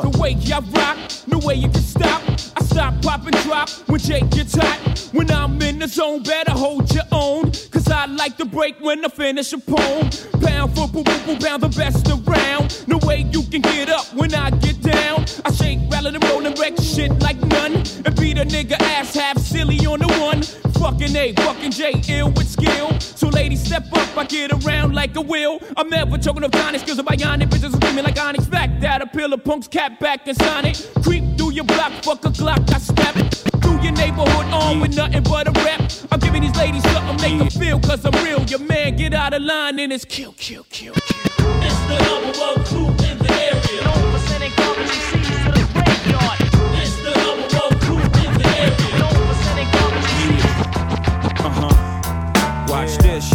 The 0.02 0.18
way 0.18 0.38
I 0.48 0.60
rock, 0.60 0.98
no 1.28 1.40
way 1.40 1.56
you 1.56 1.68
can 1.68 1.82
stop. 1.82 2.22
I 2.56 2.64
stop, 2.64 3.02
pop, 3.02 3.28
and 3.28 3.36
drop 3.44 3.70
when 3.90 4.00
Jake 4.00 4.30
gets 4.30 4.56
hot. 4.56 5.10
When 5.12 5.30
I'm 5.30 5.62
in 5.62 5.80
the 5.80 5.90
zone, 5.90 6.24
better 6.24 6.54
hold 6.54 6.90
your 6.96 7.04
own. 7.12 7.52
Cause 7.70 7.90
I 7.90 8.06
like 8.06 8.38
to 8.38 8.46
break 8.46 8.80
when 8.80 9.04
I 9.04 9.10
finish 9.10 9.52
a 9.52 9.58
poem. 9.58 10.10
Pound 10.42 10.74
for 10.74 10.88
boom, 10.88 11.04
boom, 11.04 11.26
boom, 11.26 11.40
pound 11.40 11.64
the 11.64 11.70
best 11.76 12.08
around. 12.08 12.88
No 12.88 12.98
way 13.06 13.28
you 13.30 13.44
can 13.44 13.60
get 13.60 13.90
up 13.90 14.06
when 14.14 14.34
I 14.34 14.52
get 14.52 14.82
down. 14.82 15.26
I 15.44 15.52
shake, 15.52 15.80
rattle, 15.92 16.16
and 16.16 16.24
roll 16.30 16.46
and 16.46 16.58
wreck 16.58 16.78
shit 16.80 17.12
like 17.20 17.42
none. 17.42 17.76
And 18.06 18.16
beat 18.16 18.38
a 18.38 18.46
nigga 18.46 18.80
ass 18.80 19.16
half 19.16 19.38
silly 19.38 19.86
on 19.86 20.00
the 20.00 20.08
one. 20.08 20.71
Fucking 20.82 21.16
A, 21.16 21.32
fucking 21.34 21.70
J, 21.70 22.02
ill 22.10 22.32
with 22.32 22.50
skill. 22.50 23.00
So 23.00 23.30
ladies, 23.30 23.64
step 23.64 23.86
up, 23.94 24.18
I 24.18 24.26
get 24.26 24.52
around 24.52 24.96
like 24.96 25.16
a 25.16 25.22
wheel. 25.22 25.60
I'm 25.78 25.90
never 25.90 26.18
choking 26.18 26.44
up 26.44 26.52
tiny 26.52 26.80
skills 26.80 26.98
of 26.98 27.06
bionic 27.06 27.50
bitches 27.50 27.76
screaming 27.76 28.04
like 28.04 28.20
Onyx. 28.20 28.48
Back 28.48 28.80
that 28.80 29.00
a 29.00 29.06
pill 29.06 29.32
of 29.32 29.44
punks, 29.44 29.68
cat 29.68 30.00
back 30.00 30.28
and 30.28 30.36
Sonic. 30.36 30.76
Creep 31.04 31.38
through 31.38 31.52
your 31.52 31.66
block, 31.66 31.92
fuck 32.04 32.26
a 32.26 32.30
Glock, 32.30 32.68
I 32.74 32.80
stab 32.80 33.16
it 33.16 33.32
through 33.62 33.80
your 33.84 33.92
neighborhood 33.92 34.48
on 34.52 34.80
with 34.80 34.96
nothing 34.96 35.22
but 35.22 35.48
a 35.48 35.52
rap. 35.64 35.84
I'm 36.12 36.20
giving 36.20 36.42
these 36.42 36.56
ladies 36.56 36.82
something 36.92 37.30
make 37.30 37.38
them 37.38 37.62
feel, 37.62 37.80
cause 37.80 38.04
I'm 38.04 38.26
real. 38.26 38.42
Your 38.46 38.62
man 38.62 38.96
get 38.96 39.14
out 39.14 39.36
of 39.36 39.44
line 39.44 39.78
and 39.78 39.94
it's 39.94 40.04
kill, 40.04 40.34
kill, 40.34 40.64
kill, 40.72 40.96
kill. 40.96 41.24
It's 41.62 41.80
the 41.82 42.00
number 42.10 42.40
one 42.40 42.66
crew 42.66 42.88
in 43.08 43.20
the 43.20 43.32
area. 43.32 44.41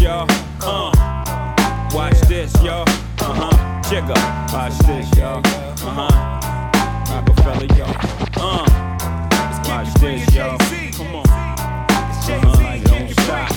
Y'all. 0.07 0.25
Uh. 0.63 0.93
Watch 1.93 2.21
this, 2.29 2.55
y'all. 2.63 2.85
Uh-huh. 3.19 3.51
Jigga. 3.91 4.15
Watch 4.53 4.79
this, 4.87 5.11
y'all. 5.19 5.41
Uh-huh. 5.45 6.07
Roc-A-Fella, 7.11 7.67
y'all. 7.75 7.91
Uh. 8.37 8.65
Watch 9.67 9.93
this, 9.95 10.33
y'all. 10.33 10.59
Come 10.93 11.17
on. 11.17 11.29
Uh-huh. 11.29 12.79
Don't 12.85 13.11
stop. 13.11 13.51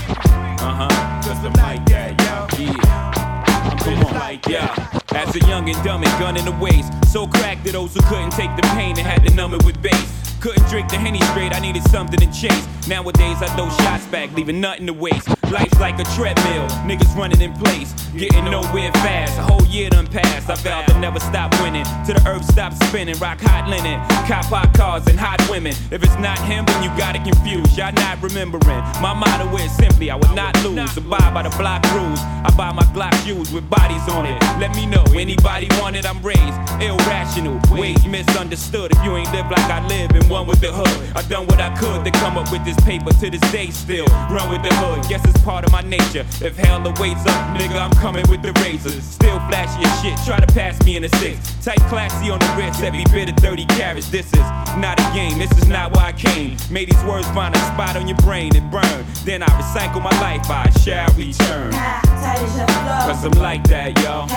Uh-huh. 0.60 1.22
Cause 1.22 1.46
I'm 1.46 1.54
that, 1.54 2.20
y'all. 2.20 2.60
Yeah. 2.60 3.78
Come 3.84 4.06
on, 4.08 4.14
like, 4.16 4.48
yeah. 4.48 5.02
As 5.14 5.36
a 5.36 5.40
young 5.48 5.70
and 5.70 5.84
dumb 5.84 6.04
and 6.04 6.20
gun 6.20 6.36
in 6.36 6.46
the 6.46 6.58
waist. 6.60 6.92
So 7.12 7.28
cracked 7.28 7.64
that 7.66 7.74
those 7.74 7.94
who 7.94 8.02
couldn't 8.10 8.32
take 8.32 8.56
the 8.56 8.64
pain 8.74 8.98
and 8.98 9.06
had 9.06 9.24
to 9.24 9.32
numb 9.36 9.54
it 9.54 9.64
with 9.66 9.80
bass. 9.84 10.19
Couldn't 10.40 10.70
drink 10.70 10.88
the 10.88 10.96
Henny 10.96 11.20
straight, 11.32 11.54
I 11.54 11.60
needed 11.60 11.84
something 11.90 12.18
to 12.20 12.26
chase. 12.32 12.66
Nowadays, 12.88 13.42
I 13.42 13.48
throw 13.58 13.70
shots 13.84 14.06
back, 14.08 14.32
leaving 14.36 14.62
nothing 14.62 14.88
to 14.88 14.94
waste. 14.94 15.28
Life's 15.52 15.80
like 15.80 16.00
a 16.00 16.04
treadmill, 16.16 16.68
niggas 16.88 17.14
running 17.16 17.42
in 17.42 17.52
place, 17.54 17.92
getting 18.16 18.46
nowhere 18.46 18.92
fast. 18.94 19.38
A 19.38 19.42
whole 19.42 19.66
year 19.66 19.90
done 19.90 20.08
passed, 20.08 20.50
I 20.50 20.56
vowed 20.56 20.88
to 20.88 21.00
never 21.00 21.20
stop 21.20 21.52
winning. 21.62 21.84
Till 22.06 22.16
the 22.16 22.24
earth 22.28 22.46
stops 22.46 22.78
spinning, 22.88 23.18
rock 23.20 23.42
hot 23.42 23.68
linen, 23.68 24.00
cop 24.28 24.46
hot 24.46 24.74
cars 24.74 25.06
and 25.08 25.20
hot 25.20 25.42
women. 25.50 25.74
If 25.92 26.04
it's 26.04 26.18
not 26.20 26.40
him, 26.40 26.66
then 26.66 26.84
you 26.84 26.90
got 26.98 27.16
it 27.16 27.24
confused, 27.24 27.78
y'all 27.78 27.92
not 27.92 28.22
remembering. 28.22 28.80
My 29.02 29.14
motto 29.14 29.54
is 29.58 29.72
simply, 29.76 30.10
I 30.10 30.16
would 30.16 30.36
not 30.36 30.56
lose. 30.64 30.96
Abide 30.96 31.34
by 31.34 31.44
the 31.44 31.56
block 31.58 31.84
rules, 31.94 32.20
I 32.20 32.54
buy 32.56 32.72
my 32.72 32.84
Glock 32.94 33.14
shoes 33.26 33.52
with 33.52 33.70
bodies 33.70 34.02
on 34.10 34.26
it. 34.26 34.42
Let 34.60 34.76
me 34.76 34.86
know, 34.86 35.04
anybody 35.14 35.68
want 35.80 35.96
it, 35.96 36.06
I'm 36.06 36.22
raised. 36.22 36.58
Irrational, 36.82 37.60
wait, 37.72 38.04
misunderstood. 38.08 38.92
If 38.92 39.04
you 39.04 39.16
ain't 39.16 39.32
live 39.32 39.50
like 39.50 39.70
I 39.70 39.86
live 39.88 40.12
and 40.12 40.29
one 40.30 40.46
with 40.46 40.62
the 40.62 40.72
hood, 40.72 41.18
I 41.18 41.22
done 41.28 41.48
what 41.48 41.60
I 41.60 41.76
could 41.76 42.06
to 42.06 42.12
come 42.12 42.38
up 42.38 42.52
with 42.52 42.64
this 42.64 42.80
paper 42.82 43.12
to 43.12 43.30
this 43.30 43.42
day 43.52 43.72
still. 43.72 44.06
Run 44.30 44.50
with 44.50 44.62
the 44.62 44.74
hood, 44.76 45.04
guess 45.10 45.26
it's 45.26 45.42
part 45.44 45.66
of 45.66 45.72
my 45.72 45.82
nature. 45.82 46.26
If 46.40 46.56
hell 46.56 46.86
awaits 46.86 47.26
up, 47.26 47.58
nigga, 47.58 47.82
I'm 47.82 47.92
coming 47.98 48.24
with 48.30 48.42
the 48.42 48.54
razors. 48.62 49.04
Still 49.04 49.40
flashy 49.50 49.84
as 49.84 50.02
shit, 50.02 50.18
try 50.26 50.40
to 50.40 50.48
pass 50.54 50.82
me 50.86 50.98
in 50.98 51.04
a 51.04 51.10
six. 51.18 51.40
Type 51.66 51.82
classy 51.90 52.30
on 52.30 52.40
the 52.40 52.54
wrist, 52.56 52.84
every 52.84 53.04
bit 53.12 53.30
of 53.30 53.36
30 53.38 53.66
carats. 53.78 54.10
This 54.10 54.28
is 54.28 54.48
not 54.78 55.00
a 55.00 55.08
game, 55.14 55.40
this 55.40 55.52
is 55.58 55.68
not 55.68 55.96
why 55.96 56.10
I 56.10 56.14
came. 56.14 56.56
May 56.70 56.86
these 56.86 57.04
words 57.04 57.28
find 57.30 57.56
a 57.56 57.60
spot 57.74 57.98
on 57.98 58.08
your 58.08 58.18
brain 58.18 58.56
and 58.56 58.70
burn. 58.72 59.06
Then 59.26 59.42
I 59.42 59.48
recycle 59.60 60.02
my 60.02 60.14
life, 60.22 60.50
I 60.50 60.70
shall 60.80 61.10
return. 61.18 61.72
Tight 61.72 62.40
as 62.40 62.56
your 62.56 62.68
flow. 62.68 63.10
Cause 63.10 63.26
I'm 63.26 63.42
like 63.42 63.64
that, 63.70 63.98
yo. 64.00 64.28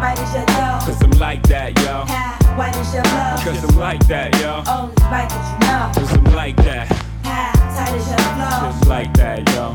Right 0.00 0.18
as 0.18 0.34
your 0.34 0.46
dough. 0.46 0.80
Cause 0.86 1.02
I'm 1.02 1.10
like 1.18 1.42
that, 1.48 1.78
yo. 1.84 2.32
White 2.56 2.76
as 2.76 2.92
your 2.92 3.02
love. 3.04 3.40
Cause 3.44 3.64
I'm 3.64 3.78
like 3.78 4.06
that, 4.08 4.34
yo. 4.40 4.62
Only 5.42 5.52
you 5.52 5.58
know. 5.60 5.90
Cause 5.94 6.12
I'm 6.12 6.24
like 6.34 6.56
that. 6.64 6.88
Tight 7.22 7.94
as 7.94 8.08
your 8.08 8.18
flow. 8.18 8.70
Just 8.70 8.86
like 8.86 9.12
that, 9.14 9.38
yo. 9.54 9.74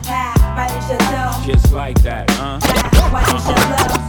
Right 0.55 0.71
as 0.71 0.89
your 0.89 0.99
dough. 1.11 1.45
Just 1.45 1.73
like 1.73 2.01
that, 2.03 2.29
uh. 2.39 2.59
Your 2.63 3.07
love. 3.11 4.07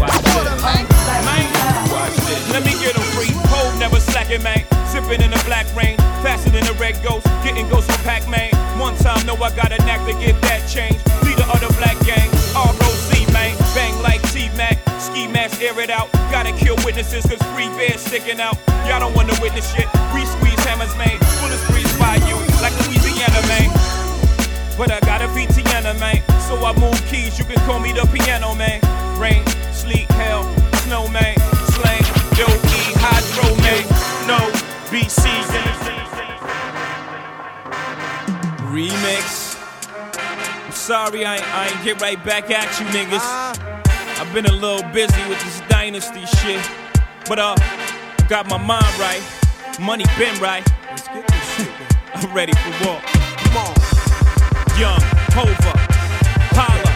Watch 0.00 0.22
this. 0.22 0.62
Man, 0.62 1.44
watch 1.92 2.16
this. 2.26 2.52
Let 2.52 2.64
me 2.64 2.72
get 2.80 2.94
free. 3.14 3.32
Hold 3.52 3.78
never 3.78 4.00
slacking, 4.00 4.42
man. 4.42 4.64
Sipping 4.88 5.22
in 5.22 5.30
the 5.30 5.42
black 5.44 5.66
rain. 5.76 5.96
Faster 6.22 6.50
than 6.50 6.66
a 6.66 6.72
red 6.74 7.00
ghost. 7.02 7.26
Getting 7.44 7.68
ghosts 7.68 7.90
from 7.90 8.04
Pac 8.04 8.28
Man. 8.28 8.50
One 8.78 8.96
time, 8.96 9.24
know 9.26 9.34
I 9.36 9.54
got 9.54 9.72
a 9.72 9.78
knack 9.84 10.04
to 10.06 10.12
get 10.18 10.40
that 10.42 10.68
change. 10.68 10.98
Leader 11.24 11.46
of 11.50 11.60
the 11.60 11.72
black 11.78 11.98
gang. 12.06 12.28
ROC, 12.54 13.32
man. 13.32 13.56
Bang 13.74 14.00
like 14.02 14.22
T 14.32 14.48
Mac. 14.56 14.78
Ski 14.98 15.28
mask, 15.28 15.62
air 15.62 15.78
it 15.80 15.90
out. 15.90 16.10
Gotta 16.32 16.52
kill 16.52 16.76
witnesses, 16.84 17.24
cause 17.26 17.42
free 17.54 17.68
bears 17.78 18.00
sticking 18.00 18.40
out. 18.40 18.56
Y'all 18.88 19.00
don't 19.00 19.14
wanna 19.14 19.34
witness 19.40 19.72
shit. 19.74 19.86
We 20.14 20.24
squeeze 20.24 20.47
hammers, 20.68 20.94
man. 21.00 21.16
Bullets 21.40 21.64
breeze 21.72 21.94
by 21.98 22.16
you, 22.28 22.36
like 22.60 22.76
Louisiana, 22.84 23.40
man. 23.48 23.72
But 24.76 24.92
I 24.92 25.00
got 25.00 25.22
a 25.22 25.28
VTN, 25.32 25.98
man. 25.98 26.20
So 26.46 26.54
I 26.64 26.72
move 26.76 27.00
keys, 27.08 27.38
you 27.38 27.44
can 27.44 27.56
call 27.64 27.80
me 27.80 27.92
the 27.92 28.04
piano, 28.12 28.54
man. 28.54 28.80
Rain, 29.18 29.44
sleet, 29.72 30.10
hell, 30.12 30.44
snow, 30.84 31.08
man. 31.08 31.36
Slang, 31.72 32.04
dope, 32.36 32.60
hydro, 33.00 33.48
man. 33.64 33.84
No, 34.28 34.38
BC, 34.92 35.24
remix. 38.68 39.56
I'm 40.66 40.72
sorry 40.72 41.24
I 41.24 41.36
ain't, 41.36 41.54
I 41.54 41.68
ain't 41.68 41.84
get 41.84 42.00
right 42.00 42.22
back 42.24 42.50
at 42.50 42.68
you 42.78 42.86
niggas. 42.86 43.26
I've 44.20 44.32
been 44.34 44.46
a 44.46 44.52
little 44.52 44.86
busy 44.92 45.22
with 45.28 45.42
this 45.42 45.60
dynasty 45.68 46.26
shit. 46.26 46.62
But 47.28 47.38
uh, 47.38 47.56
I 47.58 48.26
got 48.28 48.48
my 48.48 48.58
mind 48.58 48.98
right. 48.98 49.37
Money 49.78 50.04
been 50.18 50.36
right. 50.40 50.66
Let's 50.90 51.06
get 51.06 51.26
this 51.28 51.56
shit. 51.56 51.68
I'm 52.14 52.34
ready 52.34 52.52
for 52.52 52.70
war. 52.84 53.00
Come 53.00 53.56
on. 53.58 53.74
Young, 54.76 55.00
Hova, 55.32 55.72
Holla. 56.56 56.87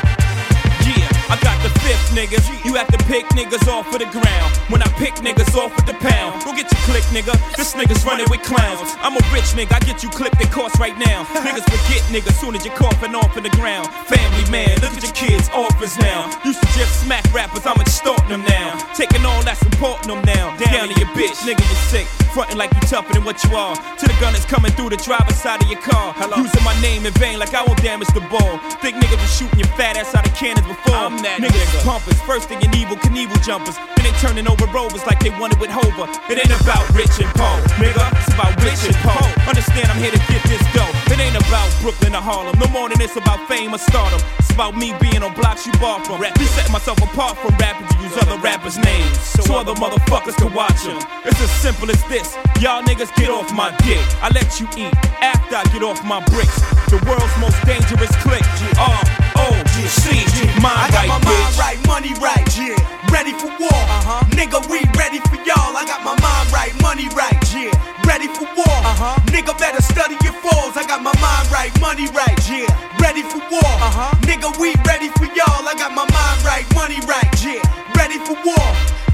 I 1.33 1.41
got 1.41 1.57
the 1.65 1.73
fifth 1.81 2.13
nigga. 2.13 2.37
You 2.61 2.75
have 2.75 2.93
to 2.93 3.01
pick 3.09 3.25
niggas 3.33 3.65
off 3.65 3.89
of 3.89 4.05
the 4.05 4.11
ground. 4.13 4.53
When 4.69 4.83
I 4.83 4.89
pick 5.01 5.17
niggas 5.25 5.57
off 5.57 5.73
with 5.75 5.87
the 5.89 5.97
pound, 5.97 6.45
go 6.45 6.53
get 6.53 6.69
your 6.69 6.83
click, 6.85 7.01
nigga. 7.09 7.33
This 7.57 7.73
nigga's 7.73 8.05
running 8.05 8.29
with 8.29 8.43
clowns. 8.43 8.93
I'm 9.01 9.17
a 9.17 9.25
rich 9.33 9.57
nigga, 9.57 9.73
I 9.73 9.81
get 9.81 10.03
you 10.03 10.11
clipped 10.11 10.43
in 10.43 10.49
course 10.53 10.77
right 10.79 10.93
now. 10.99 11.25
niggas 11.49 11.65
forget 11.65 12.05
niggas 12.13 12.37
soon 12.37 12.55
as 12.55 12.67
you're 12.67 12.77
coughing 12.77 13.15
off 13.15 13.35
in 13.39 13.45
the 13.45 13.55
ground. 13.57 13.89
Family 14.13 14.45
man, 14.53 14.77
look 14.85 14.93
at 14.93 15.01
your 15.01 15.17
kids, 15.17 15.49
orphans 15.57 15.97
now. 15.97 16.29
Used 16.45 16.61
to 16.61 16.69
just 16.77 17.01
smack 17.01 17.25
rappers, 17.33 17.65
I'm 17.65 17.81
extorting 17.81 18.29
them 18.29 18.45
now. 18.45 18.77
Taking 18.93 19.25
all 19.25 19.41
that's 19.43 19.63
important 19.65 20.13
them 20.13 20.21
now. 20.29 20.53
Down 20.61 20.93
to 20.93 21.01
your 21.01 21.09
bitch, 21.17 21.41
nigga, 21.49 21.65
you 21.65 21.79
sick. 21.89 22.07
Frontin' 22.33 22.57
like 22.57 22.73
you 22.73 22.81
tougher 22.89 23.13
than 23.13 23.25
what 23.25 23.43
you 23.45 23.57
are. 23.57 23.77
To 23.77 24.05
the 24.09 24.17
gun 24.21 24.35
is 24.35 24.45
coming 24.45 24.73
through 24.73 24.89
the 24.89 24.97
driver's 24.97 25.37
side 25.37 25.63
of 25.63 25.69
your 25.69 25.81
car. 25.81 26.13
Hello. 26.17 26.37
Using 26.41 26.65
my 26.65 26.73
name 26.81 27.05
in 27.05 27.13
vain 27.15 27.39
like 27.39 27.53
I 27.53 27.63
won't 27.65 27.81
damage 27.83 28.09
the 28.17 28.25
ball. 28.33 28.57
Think 28.81 28.97
niggas 28.97 29.21
was 29.21 29.37
shooting 29.37 29.59
your 29.59 29.69
fat 29.77 29.97
ass 29.97 30.15
out 30.15 30.27
of 30.27 30.35
cannons 30.35 30.67
before. 30.67 30.97
I'm 30.97 31.22
that 31.23 31.39
niggas 31.39 31.71
is 31.75 31.83
pumpers. 31.83 32.19
First 32.23 32.49
thing 32.49 32.61
in 32.63 32.71
Evel, 32.75 32.99
Knievel 32.99 33.39
jumpers. 33.43 33.77
Then 33.97 34.05
they 34.07 34.15
turning 34.19 34.47
over 34.47 34.67
rovers 34.71 35.05
like 35.07 35.21
they 35.21 35.31
wanted 35.39 35.59
with 35.59 35.71
Hova. 35.71 36.11
It 36.31 36.39
ain't 36.39 36.55
about 36.61 36.83
rich 36.95 37.19
and 37.23 37.31
poor, 37.39 37.57
nigga. 37.79 38.03
It's 38.19 38.35
about 38.35 38.55
rich 38.63 38.83
and 38.87 38.97
poor. 39.07 39.23
Understand 39.47 39.91
I'm 39.91 39.99
here 40.03 40.11
to 40.11 40.23
get 40.31 40.43
this 40.47 40.63
dough. 40.75 40.91
It 41.13 41.19
ain't 41.21 41.39
about 41.39 41.69
Brooklyn 41.81 42.15
or 42.15 42.25
Harlem. 42.25 42.59
No 42.59 42.67
more 42.69 42.89
than 42.89 43.01
it's 43.01 43.17
about 43.17 43.39
fame 43.49 43.75
or 43.75 43.79
stardom. 43.79 44.21
It's 44.39 44.51
about 44.51 44.77
me 44.77 44.95
being 45.01 45.23
on 45.23 45.35
blocks 45.35 45.67
you 45.67 45.73
bought 45.79 46.07
from. 46.07 46.21
Rap, 46.21 46.35
be 46.39 46.45
setting 46.45 46.73
myself 46.73 46.99
apart 46.99 47.39
from 47.39 47.55
rappers 47.57 47.89
to 47.93 47.97
use 48.03 48.17
other 48.19 48.39
rappers' 48.43 48.79
names. 48.79 49.19
So 49.21 49.55
other 49.55 49.75
motherfuckers 49.75 50.37
can 50.37 50.53
watch 50.55 50.83
them. 50.85 50.99
It's 51.25 51.41
as 51.41 51.51
simple 51.63 51.91
as 51.91 52.03
this. 52.11 52.35
Y'all 52.61 52.83
niggas 52.83 53.15
get 53.17 53.31
off 53.31 53.53
my 53.55 53.71
dick. 53.87 54.03
I 54.23 54.31
let 54.35 54.59
you 54.61 54.67
eat 54.77 54.95
after 55.23 55.57
I 55.57 55.65
get 55.73 55.83
off 55.83 56.03
my 56.05 56.23
bricks. 56.33 56.61
The 56.91 56.99
world's 57.07 57.37
most 57.39 57.59
dangerous 57.65 58.15
clique. 58.23 58.47
R 58.79 59.32
O 59.43 59.51
C. 59.91 60.23
Mind 60.63 60.79
I 60.79 60.89
got 60.95 61.03
right, 61.03 61.11
my 61.11 61.19
mind 61.27 61.55
right, 61.59 61.79
money 61.87 62.15
right, 62.23 62.47
yeah. 62.55 62.79
Ready 63.11 63.33
for 63.35 63.51
war, 63.59 63.75
uh-huh. 63.75 64.23
Nigga, 64.39 64.63
we 64.71 64.79
ready 64.95 65.19
for 65.27 65.37
y'all. 65.43 65.75
I 65.75 65.85
got 65.85 66.05
my 66.07 66.15
mind 66.23 66.47
right, 66.55 66.73
money 66.81 67.09
right, 67.19 67.37
yeah. 67.51 67.75
Ready 68.07 68.29
for 68.31 68.47
war, 68.55 68.79
uh-huh. 68.87 69.19
Nigga, 69.35 69.59
better 69.59 69.83
study 69.83 70.17
your 70.23 70.33
falls. 70.39 70.77
I 70.77 70.87
got 70.87 71.03
my 71.03 71.15
mind 71.19 71.51
right, 71.51 71.73
money 71.81 72.07
right, 72.15 72.39
yeah. 72.49 72.71
Ready 73.03 73.23
for 73.23 73.43
war, 73.51 73.73
uh-huh. 73.83 74.15
Nigga, 74.23 74.55
we 74.63 74.75
ready 74.87 75.09
for 75.19 75.27
y'all. 75.35 75.67
I 75.67 75.75
got 75.75 75.91
my 75.91 76.07
mind 76.07 76.39
right, 76.47 76.67
money 76.75 77.01
right, 77.11 77.33
yeah. 77.43 77.61
Ready 77.99 78.19
for 78.23 78.39
war, 78.47 78.67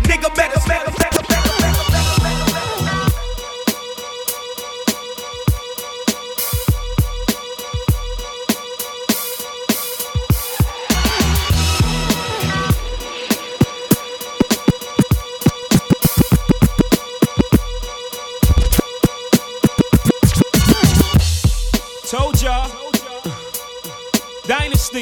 nigga, 0.05 0.29
better, 0.37 0.61
better, 0.69 0.93
better, 0.93 1.18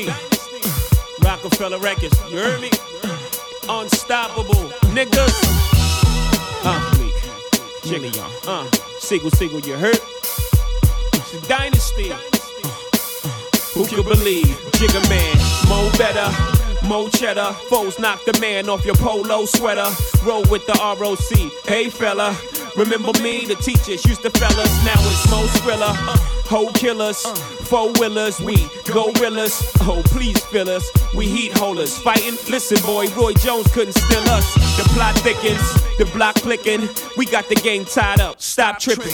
Dynasty. 0.05 1.25
Roc-A-Fella 1.25 1.79
Records. 1.79 2.19
You 2.31 2.39
heard 2.39 2.61
me? 2.61 2.71
Unstoppable. 3.69 4.69
Niggas. 4.93 5.35
Uh. 6.65 6.93
Jiggy 7.83 8.09
y'all. 8.09 8.31
Uh, 8.47 8.71
Sigel, 8.99 9.31
Sigel, 9.31 9.61
you 9.61 9.75
heard? 9.77 9.99
It's 11.15 11.35
a 11.35 11.49
dynasty. 11.49 12.13
Who 13.75 13.87
could 13.87 14.05
believe? 14.05 14.47
Jigga 14.73 15.09
man, 15.09 15.37
Mo 15.69 15.91
better. 15.97 16.29
Mo 16.87 17.09
cheddar, 17.09 17.53
foes 17.69 17.99
knock 17.99 18.25
the 18.25 18.39
man 18.41 18.69
off 18.69 18.85
your 18.85 18.97
polo 18.97 19.45
sweater. 19.45 19.89
Roll 20.25 20.43
with 20.51 20.67
the 20.67 20.75
ROC. 20.75 21.53
Hey 21.65 21.89
fella, 21.91 22.37
remember 22.77 23.13
me? 23.23 23.45
The 23.47 23.55
teachers 23.55 24.05
used 24.05 24.23
to 24.23 24.31
fellas. 24.31 24.85
Now 24.85 24.95
it's 24.99 25.31
Mo 25.31 25.47
Skrilla. 25.47 25.95
Hoe 26.49 26.71
killers, 26.73 27.25
four 27.67 27.93
willers, 27.99 28.41
we 28.41 28.57
gorillas. 28.87 29.61
Oh, 29.81 30.03
please 30.07 30.39
fill 30.47 30.69
us. 30.69 30.89
We 31.15 31.27
heat 31.27 31.53
holders, 31.53 31.99
fighting. 31.99 32.37
Listen, 32.49 32.79
boy, 32.87 33.09
Roy 33.09 33.33
Jones 33.35 33.67
couldn't 33.73 33.95
steal 33.95 34.29
us. 34.31 34.55
The 34.77 34.85
plot 34.95 35.17
thickens, 35.17 35.75
the 35.99 36.09
block 36.15 36.37
clicking. 36.37 36.89
We 37.17 37.27
got 37.27 37.49
the 37.49 37.57
game 37.57 37.85
tied 37.85 38.21
up. 38.21 38.41
Stop 38.41 38.79
tripping. 38.79 39.13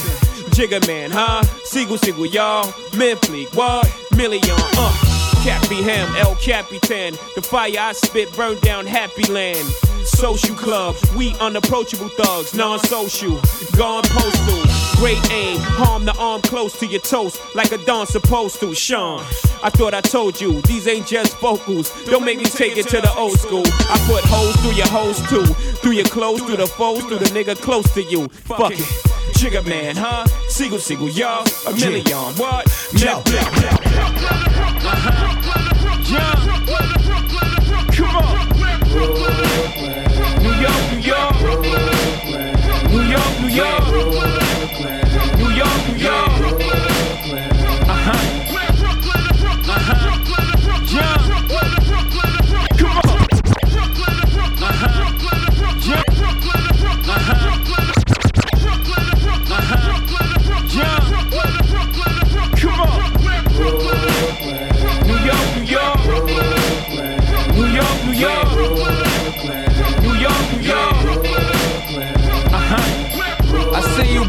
Jigga 0.53 0.87
man, 0.87 1.11
huh? 1.11 1.43
Sigel, 1.65 1.97
Sigel, 1.97 2.27
y'all. 2.27 2.65
Minfleet, 2.93 3.55
what? 3.57 3.91
Million, 4.17 4.57
uh. 4.77 5.12
Cappy 5.43 5.83
Ham, 5.83 6.15
El 6.19 6.37
Capitan. 6.37 7.15
The 7.35 7.43
fire 7.43 7.75
I 7.77 7.93
spit 7.95 8.33
burned 8.37 8.61
down 8.61 8.87
Happy 8.87 9.25
Land. 9.25 9.67
Social 10.05 10.55
club, 10.55 10.95
we 11.17 11.35
unapproachable 11.41 12.09
thugs, 12.11 12.55
non-social, 12.55 13.41
gone 13.77 14.05
postal. 14.05 14.63
Great 15.01 15.19
aim, 15.33 15.59
harm 15.59 16.05
the 16.05 16.15
arm 16.17 16.43
close 16.43 16.79
to 16.79 16.87
your 16.87 17.01
toast, 17.01 17.41
like 17.57 17.73
a 17.73 17.79
don 17.79 18.07
supposed 18.07 18.61
to. 18.61 18.73
Sean, 18.73 19.19
I 19.65 19.71
thought 19.71 19.95
I 19.95 20.01
told 20.01 20.41
you, 20.41 20.61
these 20.63 20.87
ain't 20.87 21.09
just 21.09 21.37
vocals. 21.39 21.91
Don't 22.05 22.25
make 22.25 22.39
me 22.39 22.45
take 22.45 22.77
it 22.77 22.87
to 22.89 23.01
the 23.01 23.13
old 23.15 23.39
school. 23.41 23.65
I 23.67 23.99
put 24.07 24.23
holes 24.25 24.55
through 24.57 24.75
your 24.75 24.87
hoes 24.87 25.19
too, 25.29 25.45
through 25.83 25.93
your 25.93 26.05
clothes, 26.05 26.43
through 26.43 26.59
the 26.59 26.69
foes, 26.69 27.03
through 27.05 27.19
the 27.19 27.27
nigga 27.27 27.57
close 27.61 27.93
to 27.95 28.03
you. 28.03 28.29
Fuck 28.29 28.73
it. 28.73 28.79
Jigga 29.35 29.67
man, 29.67 29.97
huh? 29.97 30.25
Sigel, 30.49 30.79
Sigel, 30.79 31.09
y'all, 31.09 31.45
a 31.67 31.73
million. 31.73 32.17
What? 32.37 32.67
Net 32.95 33.27
black. 36.13 36.93
Come 37.97 38.17
on. 38.17 38.53
New 40.43 40.53
York, 40.61 40.83
New 40.93 41.01
York. 41.01 41.37
New 42.91 43.03
York, 43.03 43.33
New 43.41 43.49
York. 43.49 43.85
New 45.39 45.51
York, 45.51 45.89
New 45.89 45.97
York. 45.97 46.42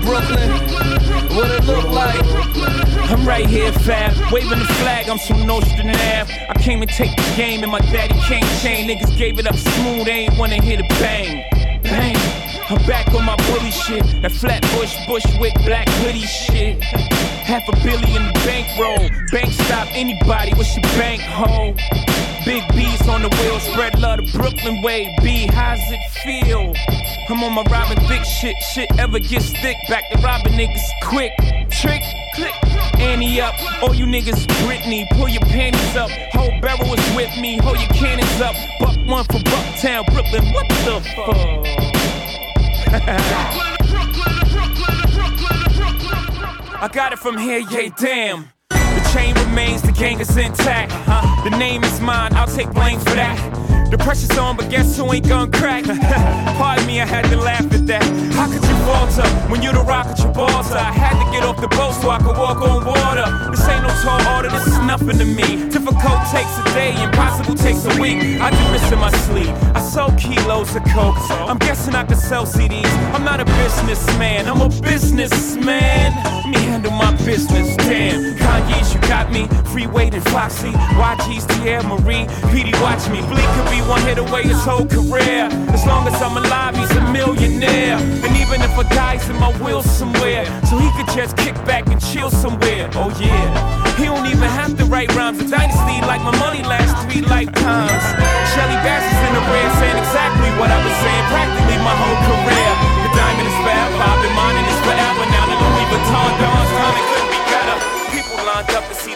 Brooklyn. 0.03 0.49
What 1.35 1.49
it 1.51 1.65
look 1.65 1.89
like? 1.89 2.23
I'm 3.09 3.25
right 3.25 3.47
here, 3.47 3.71
Fab. 3.71 4.31
Waving 4.31 4.59
the 4.59 4.65
flag, 4.65 5.09
I'm 5.09 5.17
from 5.17 5.45
Nostrand. 5.47 5.95
I 5.95 6.53
came 6.59 6.79
to 6.81 6.85
take 6.85 7.15
the 7.15 7.33
game, 7.35 7.63
and 7.63 7.71
my 7.71 7.79
daddy 7.79 8.15
can't 8.21 8.45
chain. 8.61 8.87
Niggas 8.89 9.17
gave 9.17 9.39
it 9.39 9.47
up 9.47 9.55
smooth, 9.55 10.05
they 10.05 10.25
ain't 10.25 10.37
wanna 10.37 10.61
hear 10.61 10.77
the 10.77 10.83
bang. 10.99 11.43
Bang. 11.83 12.52
I'm 12.69 12.85
back 12.87 13.13
on 13.13 13.25
my 13.25 13.35
bully 13.47 13.71
shit. 13.71 14.03
That 14.21 14.31
flatbush, 14.31 14.95
bushwick, 15.05 15.53
black 15.65 15.87
hoodie 15.99 16.21
shit. 16.21 16.81
Half 16.81 17.67
a 17.67 17.75
billion 17.83 18.31
bankroll. 18.45 19.09
Bank 19.31 19.51
stop 19.51 19.87
anybody, 19.91 20.53
what's 20.55 20.73
your 20.75 20.83
bank 20.95 21.21
hole? 21.21 21.75
Big 22.45 22.63
B's 22.75 23.07
on 23.07 23.21
the 23.21 23.29
wheel, 23.29 23.59
spread 23.59 23.99
love 23.99 24.17
the 24.17 24.37
Brooklyn 24.37 24.81
way. 24.81 25.13
B, 25.21 25.47
how's 25.47 25.79
it 25.91 25.99
feel? 26.23 26.73
I'm 27.29 27.43
on 27.43 27.53
my 27.53 27.63
Robin 27.63 27.97
Thicke 28.07 28.25
shit. 28.25 28.55
Shit 28.73 28.89
ever 28.97 29.19
gets 29.19 29.51
thick, 29.51 29.77
back 29.89 30.09
to 30.11 30.19
robbing 30.19 30.53
niggas 30.53 30.87
quick. 31.03 31.33
Trick, 31.69 32.01
click, 32.35 32.55
Annie 32.99 33.41
up. 33.41 33.55
All 33.83 33.93
you 33.93 34.05
niggas, 34.05 34.47
Britney, 34.63 35.09
pull 35.11 35.27
your 35.27 35.41
panties 35.41 35.95
up. 35.95 36.09
Whole 36.31 36.59
barrel 36.61 36.93
is 36.93 37.15
with 37.15 37.35
me, 37.39 37.57
hold 37.57 37.77
your 37.77 37.89
cannons 37.89 38.41
up. 38.41 38.55
Buck 38.79 38.97
one 39.05 39.25
for 39.25 39.39
Bucktown, 39.39 40.05
Brooklyn. 40.13 40.53
What 40.53 40.67
the 40.69 41.01
fuck? 41.15 42.22
I 42.95 42.99
got 46.93 47.11
it 47.11 47.17
from 47.17 47.39
here, 47.39 47.57
yeah, 47.71 47.89
damn. 47.97 48.49
The 48.69 49.09
chain 49.13 49.33
remains, 49.47 49.81
the 49.81 49.93
gang 49.93 50.19
is 50.19 50.37
intact. 50.37 50.91
Huh? 50.91 51.49
The 51.49 51.57
name 51.57 51.83
is 51.83 51.99
mine, 51.99 52.35
I'll 52.35 52.45
take 52.45 52.71
blame 52.71 52.99
for 52.99 53.15
that. 53.15 53.62
The 53.93 53.99
pressure's 53.99 54.35
on, 54.39 54.57
but 54.57 54.71
guess 54.71 54.97
who 54.97 55.13
ain't 55.13 55.29
gonna 55.29 55.51
crack? 55.51 55.83
Pardon 56.57 56.87
me, 56.87 56.99
I 56.99 57.05
had 57.05 57.25
to 57.25 57.37
laugh 57.37 57.71
at 57.71 57.85
that. 57.85 58.01
How 58.33 58.47
could 58.47 58.65
you 58.65 58.75
falter 58.89 59.29
when 59.51 59.61
you 59.61 59.71
the 59.71 59.81
rock 59.81 60.07
at 60.07 60.17
your 60.17 60.33
balls? 60.33 60.71
I 60.71 60.89
had 60.89 61.13
to 61.23 61.31
get 61.31 61.43
off 61.43 61.61
the 61.61 61.67
boat 61.67 61.93
so 62.01 62.09
I 62.09 62.17
could 62.17 62.35
walk 62.35 62.57
on 62.57 62.85
water. 62.85 63.29
This 63.51 63.61
ain't 63.69 63.83
no 63.83 63.93
tall 64.01 64.17
order, 64.35 64.49
this 64.49 64.65
is 64.65 64.79
nothing 64.79 65.19
to 65.19 65.25
me. 65.25 65.69
Difficult 65.69 66.25
takes 66.33 66.57
a 66.57 66.63
day, 66.73 66.97
impossible 67.03 67.53
takes 67.53 67.85
a 67.85 68.01
week. 68.01 68.41
I 68.41 68.49
do 68.49 68.65
this 68.73 68.91
in 68.91 68.97
my 68.97 69.11
sleep. 69.29 69.53
I 69.77 69.79
sold 69.79 70.17
kilos 70.17 70.75
of 70.75 70.81
coke. 70.85 71.13
I'm 71.29 71.59
guessing 71.59 71.93
I 71.93 72.03
could 72.03 72.17
sell 72.17 72.47
CDs. 72.47 72.89
I'm 73.13 73.23
not 73.23 73.41
a 73.41 73.45
businessman, 73.45 74.47
I'm 74.47 74.61
a 74.61 74.69
businessman. 74.81 76.17
Let 76.41 76.49
me 76.49 76.57
handle 76.65 76.93
my 76.93 77.13
business. 77.23 77.77
Damn, 77.77 78.37
Kanye's, 78.37 78.91
you 78.91 79.01
got 79.01 79.31
me. 79.31 79.45
Free 79.73 79.85
and 79.85 80.23
Foxy. 80.29 80.69
YG's 80.69 81.45
Teairra 81.47 81.83
Mari. 81.83 82.25
Peedi, 82.53 82.73
watch 82.81 83.09
me. 83.09 83.21
Bleek 83.25 83.49
could 83.55 83.69
be 83.71 83.81
one 83.87 84.01
hit 84.01 84.17
away 84.17 84.43
his 84.43 84.63
whole 84.63 84.85
career. 84.85 85.49
As 85.75 85.85
long 85.85 86.07
as 86.07 86.15
I'm 86.21 86.37
alive, 86.37 86.75
he's 86.75 86.91
a 86.95 87.03
millionaire. 87.11 87.97
And 87.97 88.31
even 88.37 88.61
if 88.61 88.71
I 88.77 88.83
die's 88.89 89.29
in 89.29 89.37
my 89.39 89.51
will 89.59 89.83
somewhere, 89.83 90.45
so 90.69 90.77
he 90.77 90.89
could 90.95 91.09
just 91.15 91.37
kick 91.37 91.55
back 91.65 91.87
and 91.87 91.99
chill 92.01 92.29
somewhere. 92.29 92.89
Oh 92.93 93.11
yeah. 93.19 93.93
He 93.97 94.05
don't 94.05 94.25
even 94.25 94.49
have 94.49 94.77
to 94.77 94.85
write 94.85 95.13
rhymes. 95.15 95.39
A 95.39 95.47
dynasty 95.47 96.01
like 96.01 96.21
my 96.21 96.35
money 96.39 96.63
lasts 96.63 96.97
three 97.05 97.21
lifetimes. 97.21 98.03
Shirley 98.53 98.79
Bassey's 98.85 99.21
in 99.27 99.33
the 99.37 99.43
red 99.51 99.69
saying 99.79 99.99
exactly 99.99 100.49
what 100.59 100.69
I 100.69 100.79
was 100.81 100.95
saying 101.03 101.25
practically 101.29 101.77
my 101.83 101.95
whole 101.95 102.19
career. 102.29 102.71
The 103.05 103.11
diamond 103.13 103.47
is 103.47 103.57
forever, 103.61 103.97
I've 104.01 104.21
been 104.21 104.35
mining 104.35 104.65
this 104.65 104.81
forever. 104.85 105.23
Now 105.29 105.45
the 105.49 105.57
Louis 105.61 105.87
Vuitton 105.91 106.31
dawns 106.41 106.71
time 106.73 107.12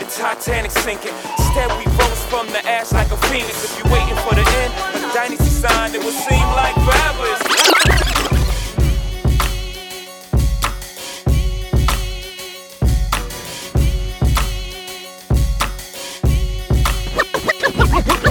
the 0.08 0.14
Titanic 0.22 0.72
sinking. 0.72 1.14
Instead 1.38 1.70
we 1.78 1.86
rose 1.98 2.24
from 2.26 2.48
the 2.48 2.66
ash 2.66 2.92
like 2.94 3.12
a 3.12 3.18
phoenix. 3.28 3.66
If 3.66 3.84
you're 3.84 3.94
waiting 3.94 4.16
for 4.18 4.36
the 4.36 4.46
end, 4.62 4.74
a 4.96 5.14
dynasty 5.14 5.46
sign, 5.46 5.94
it 5.96 6.04
would 6.04 6.14
seem 6.14 6.48
like 6.56 6.76
forever. 6.76 7.26
is 7.26 7.42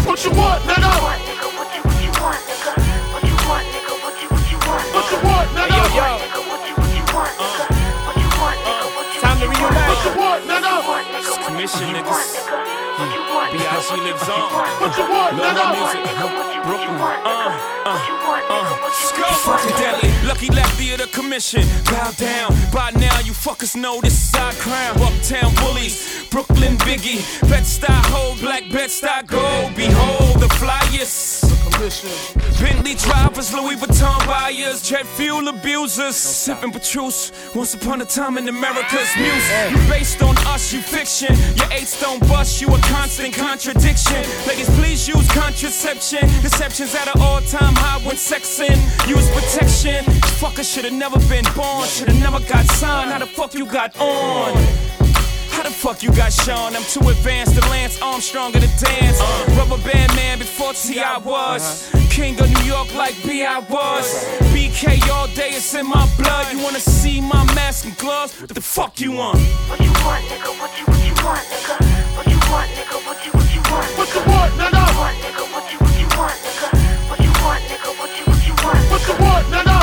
What 0.07 0.25
you 0.25 0.31
want, 0.31 0.63
nigga? 0.65 1.36
Commission 11.67 11.95
niggas. 11.95 12.47
B.I.G. 13.53 14.01
lives 14.01 14.29
on. 14.29 14.51
What 14.81 14.97
you 14.97 15.03
want, 15.11 15.37
Love 15.37 15.57
my 15.57 15.75
music. 15.75 16.63
Brooklyn. 16.65 16.97
Uh, 16.97 17.51
uh, 17.85 18.01
uh. 18.51 18.91
Fucking 19.45 19.77
deadly. 19.77 20.11
Lucky 20.27 20.49
left 20.51 20.73
via 20.79 20.97
the 20.97 21.07
commission. 21.09 21.63
Bow 21.87 22.11
down. 22.13 22.55
By 22.73 22.91
now, 22.93 23.19
you 23.21 23.33
fuckers 23.33 23.75
know 23.77 24.01
this 24.01 24.29
is 24.29 24.35
our 24.37 24.53
crown. 24.55 24.97
Uptown 25.03 25.55
bullies. 25.57 26.27
Brooklyn 26.31 26.77
Biggie. 26.79 27.21
Bed-Stuy 27.49 27.87
hold, 28.13 28.41
black 28.41 28.63
Bed-Stuy 28.71 29.27
gold. 29.27 29.75
Behold 29.75 30.41
the 30.41 30.49
flyers. 30.55 31.56
Bentley 31.77 32.95
drivers, 32.95 33.53
Louis 33.53 33.77
Vuitton 33.77 34.27
buyers, 34.27 34.81
jet 34.81 35.05
fuel 35.05 35.47
abusers, 35.49 36.17
sipping 36.17 36.73
Petrus. 36.73 37.31
Once 37.55 37.75
upon 37.75 38.01
a 38.01 38.07
time 38.07 38.39
in 38.39 38.49
America's 38.49 39.15
music, 39.19 39.71
you 39.71 39.77
based 39.89 40.23
on 40.23 40.39
us, 40.49 40.73
you 40.73 40.81
fiction. 40.81 41.37
Your 41.55 41.71
eights 41.71 42.01
don't 42.01 42.21
bust, 42.29 42.63
you 42.63 42.69
a 42.75 42.79
constant 42.79 43.35
contradiction. 43.35 44.25
Ladies, 44.49 44.71
please 44.79 45.07
use 45.07 45.29
contraception. 45.29 46.27
Deception's 46.41 46.95
at 46.95 47.15
an 47.15 47.21
all-time 47.21 47.75
high 47.75 47.99
when 48.07 48.17
sexing. 48.17 48.79
Use 49.07 49.29
protection. 49.33 50.03
Fucker 50.41 50.65
should've 50.65 50.95
never 50.95 51.19
been 51.29 51.45
born, 51.55 51.87
should've 51.87 52.19
never 52.19 52.41
got 52.41 52.65
signed. 52.67 53.11
How 53.11 53.19
the 53.19 53.27
fuck 53.27 53.53
you 53.53 53.67
got 53.67 53.95
on? 54.01 54.86
How 55.57 55.63
the 55.63 55.71
fuck 55.71 56.03
you 56.03 56.13
got 56.13 56.35
shown? 56.35 56.77
I'm 56.77 56.85
too 56.85 57.01
advanced 57.09 57.55
to 57.57 57.63
Lance 57.71 57.99
Armstrong 58.03 58.53
to 58.53 58.61
dance. 58.61 59.19
Uh. 59.19 59.55
Rubber 59.57 59.83
band 59.89 60.15
man 60.15 60.39
before 60.39 60.75
T.I. 60.75 61.17
was. 61.25 61.89
King 62.11 62.39
of 62.41 62.51
New 62.51 62.65
York 62.65 62.95
like 62.95 63.17
B.I. 63.25 63.61
was. 63.71 64.07
BK 64.53 65.01
all 65.09 65.29
day, 65.29 65.57
it's 65.57 65.75
in 65.75 65.87
my 65.89 66.07
blood. 66.19 66.53
You 66.53 66.63
wanna 66.63 66.79
see 66.79 67.23
my 67.23 67.43
mask 67.55 67.87
and 67.87 67.97
gloves? 67.97 68.39
What 68.39 68.51
the 68.51 68.61
fuck 68.61 69.01
you 69.01 69.13
want? 69.13 69.41
What 69.71 69.81
you 69.81 69.93
want, 70.05 70.25
nigga? 70.29 70.53
What 70.61 70.73
you 70.79 70.85
what 70.85 71.01
you 71.09 71.15
want, 71.25 71.41
nigga? 71.49 71.77
What 72.17 72.27
you 72.29 72.39
want, 72.53 72.69
nigga? 72.77 72.97
What 73.07 73.19
you 73.25 73.33
what 73.33 73.55
you 73.55 73.63
want? 73.73 73.89
What 73.97 74.15
you 74.15 74.21
want, 74.29 74.53
nigga? 74.61 74.85
What 75.01 75.15
nigga? 75.25 75.45
What 75.55 75.73
you 75.73 75.79
what 75.81 75.97
you 75.97 76.09
want, 76.21 76.37
nigga? 76.45 76.69
What 77.09 77.21
you 77.25 77.33
want, 77.41 77.63
nigga? 77.65 77.91
What 77.97 78.13
you 78.19 78.25
what 78.29 78.41
you 78.47 78.55
want? 78.61 78.91
What 78.93 79.03
you 79.09 79.15
want, 79.25 79.47
nigga? 79.47 79.57
What 79.57 79.67
nigga? 79.67 79.76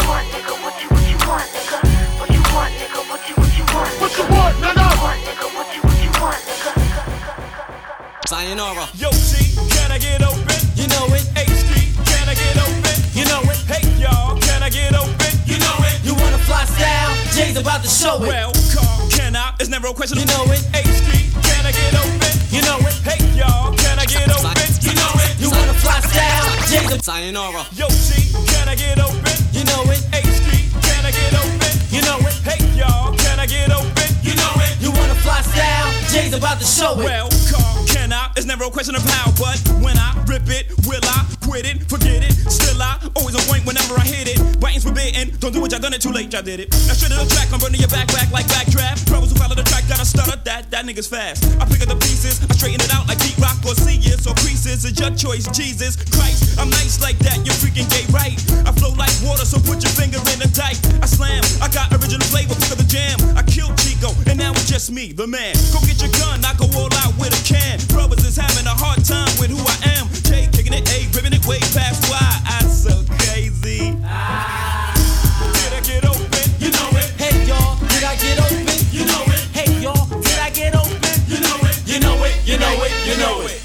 Sayonara. 8.33 8.89
Yo, 8.97 9.11
G, 9.29 9.53
can 9.69 9.91
I 9.91 9.99
get 10.01 10.25
open? 10.25 10.57
You 10.73 10.89
know 10.89 11.05
it. 11.13 11.21
HD, 11.37 11.93
can 12.01 12.25
I 12.25 12.33
get 12.33 12.57
open? 12.65 12.97
You 13.13 13.29
know 13.29 13.45
it. 13.45 13.61
Hey, 13.69 13.85
y'all, 14.01 14.33
can 14.41 14.63
I 14.63 14.73
get 14.73 14.89
open? 14.97 15.29
You 15.45 15.61
know 15.61 15.77
it. 15.85 16.01
You 16.01 16.17
wanna 16.17 16.41
fly 16.41 16.65
style? 16.65 17.13
Jay's 17.37 17.57
about 17.61 17.83
to 17.85 17.87
show 17.87 18.17
it. 18.25 18.33
Well, 18.33 18.49
Carl, 18.73 19.05
can 19.13 19.35
I? 19.35 19.53
It's 19.59 19.69
never 19.69 19.85
a 19.85 19.93
question. 19.93 20.17
You 20.17 20.25
know 20.25 20.49
it. 20.49 20.65
HD, 20.73 21.29
can 21.45 21.61
I 21.61 21.71
get 21.77 21.93
open? 21.93 22.33
You 22.49 22.65
know 22.65 22.81
it. 22.81 22.97
Hey, 23.05 23.21
y'all, 23.37 23.69
can 23.77 24.01
I 24.01 24.05
get 24.09 24.25
open? 24.25 24.65
You 24.81 24.97
know 24.97 25.13
it. 25.21 25.37
You 25.37 25.53
wanna 25.53 25.77
fly 25.77 26.01
style? 26.01 26.49
Jay's 26.73 26.89
a 26.89 26.97
sayonara. 27.05 27.69
Yo, 27.77 27.85
G, 27.85 28.33
can 28.49 28.65
I 28.65 28.73
get 28.73 28.97
open? 28.97 29.29
You 29.53 29.61
know 29.69 29.85
it. 29.93 30.01
HD, 30.09 30.73
can 30.81 31.05
I 31.05 31.13
get 31.13 31.37
open? 31.37 31.69
You 31.93 32.01
know 32.01 32.17
it. 32.25 32.33
Hey, 32.41 32.57
y'all, 32.73 33.13
can 33.13 33.37
I 33.37 33.45
get 33.45 33.69
open? 33.69 34.09
You 34.25 34.33
know 34.33 34.53
it. 34.65 34.73
You 34.81 34.89
wanna 34.89 35.21
fly 35.21 35.45
style? 35.45 35.93
Jay's 36.09 36.33
about 36.33 36.57
to 36.57 36.65
show 36.65 36.97
it. 36.97 37.05
Well, 37.05 37.29
Carl, 37.45 37.72
can 37.93 38.11
I? 38.11 38.33
It's 38.35 38.49
never 38.49 38.65
a 38.65 38.71
question 38.73 38.95
of 38.95 39.05
how, 39.05 39.29
but 39.37 39.61
when 39.77 39.95
I 39.97 40.17
rip 40.25 40.49
it, 40.49 40.73
will 40.89 41.05
I 41.05 41.29
quit 41.45 41.69
it? 41.69 41.85
Forget 41.85 42.25
it. 42.25 42.33
Still 42.49 42.81
I 42.81 42.97
always 43.15 43.37
on 43.37 43.45
point 43.45 43.63
whenever 43.69 43.93
I 43.93 44.03
hit 44.03 44.25
it. 44.25 44.41
Writing's 44.57 44.83
forbidden. 44.83 45.29
Don't 45.37 45.53
do 45.53 45.61
what 45.61 45.71
y'all 45.71 45.79
done 45.79 45.93
it 45.93 46.01
too 46.01 46.11
late. 46.11 46.33
Y'all 46.33 46.41
did 46.41 46.59
it. 46.59 46.73
Now 46.89 46.97
straight 46.97 47.13
to 47.13 47.21
the 47.21 47.29
track, 47.29 47.53
I'm 47.53 47.61
burning 47.61 47.79
your 47.79 47.93
back 47.93 48.09
back 48.09 48.33
like 48.33 48.49
backdraft. 48.49 49.05
Pros 49.05 49.29
who 49.29 49.37
follow 49.37 49.53
the 49.53 49.63
track 49.63 49.85
gotta 49.87 50.05
stutter. 50.05 50.41
That 50.43 50.71
that 50.71 50.85
nigga's 50.89 51.07
fast. 51.07 51.45
I 51.61 51.69
pick 51.69 51.85
up 51.85 51.93
the 51.93 51.99
pieces, 52.01 52.41
I 52.41 52.49
straighten 52.57 52.81
it 52.81 52.89
out 52.89 53.05
like 53.05 53.21
Pete 53.21 53.37
Rock 53.37 53.61
or 53.61 53.77
seniors 53.77 54.25
or 54.25 54.33
creases. 54.41 54.83
It's 54.83 54.97
your 54.97 55.13
choice, 55.13 55.45
Jesus 55.53 55.93
Christ. 56.09 56.57
I'm 56.57 56.73
nice 56.73 56.97
like 56.97 57.19
that. 57.21 57.45
You're 57.45 57.57
freaking 57.61 57.85
gay, 57.93 58.09
right? 58.09 58.33
I 58.65 58.73
flow 58.73 58.97
like 58.97 59.13
water, 59.21 59.45
so 59.45 59.61
put 59.61 59.85
your 59.85 59.93
finger 59.93 60.17
in 60.33 60.41
the 60.41 60.49
dike. 60.49 60.81
I 60.97 61.05
slam. 61.05 61.45
I 61.61 61.69
got 61.69 61.93
original 61.93 62.25
flavor, 62.33 62.57
pick 62.57 62.73
up 62.73 62.79
the 62.81 62.89
jam. 62.89 63.21
I 63.37 63.43
killed 63.45 63.77
Chico, 63.77 64.15
and 64.25 64.39
now 64.39 64.51
it's 64.57 64.65
just 64.65 64.89
me, 64.89 65.13
the 65.13 65.27
man. 65.27 65.53
Go 65.69 65.79
get 65.85 66.01
your 66.01 66.11
gun, 66.17 66.41
I 66.41 66.57
go 66.57 66.65
all 66.73 66.89
out 67.05 67.13
with 67.21 67.35
a 67.35 67.41
can. 67.45 67.82
Brothers 67.87 68.25
is 68.25 68.37
having 68.37 68.65
a 68.67 68.75
hard 68.75 69.03
time 69.05 69.29
with 69.39 69.49
who 69.49 69.59
I 69.59 69.77
am. 69.97 70.07
J 70.23 70.47
kicking 70.51 70.73
it, 70.73 70.87
A 70.89 71.07
ripping 71.15 71.33
it 71.33 71.45
way 71.45 71.59
past 71.73 72.09
why 72.09 72.19
I 72.45 72.63
so 72.67 73.03
crazy. 73.19 73.91
Did 73.91 74.03
I 74.05 75.81
get 75.83 76.05
open? 76.05 76.45
You 76.59 76.71
know 76.71 76.89
it. 76.99 77.09
Hey 77.17 77.45
y'all, 77.45 77.77
did 77.89 78.03
I 78.03 78.15
get 78.15 78.39
open? 78.39 78.67
You 78.91 79.05
know 79.05 79.23
it. 79.27 79.41
Hey 79.55 79.71
y'all, 79.81 80.05
did 80.21 80.39
I 80.39 80.49
get 80.49 80.75
open? 80.75 80.99
You 81.27 81.39
know 81.41 81.57
it. 81.63 81.81
You 81.85 81.99
know 81.99 82.23
it. 82.23 82.35
You 82.45 82.57
know 82.57 82.73
it. 82.83 82.91
You 83.07 83.17
know 83.17 83.41
it. 83.47 83.62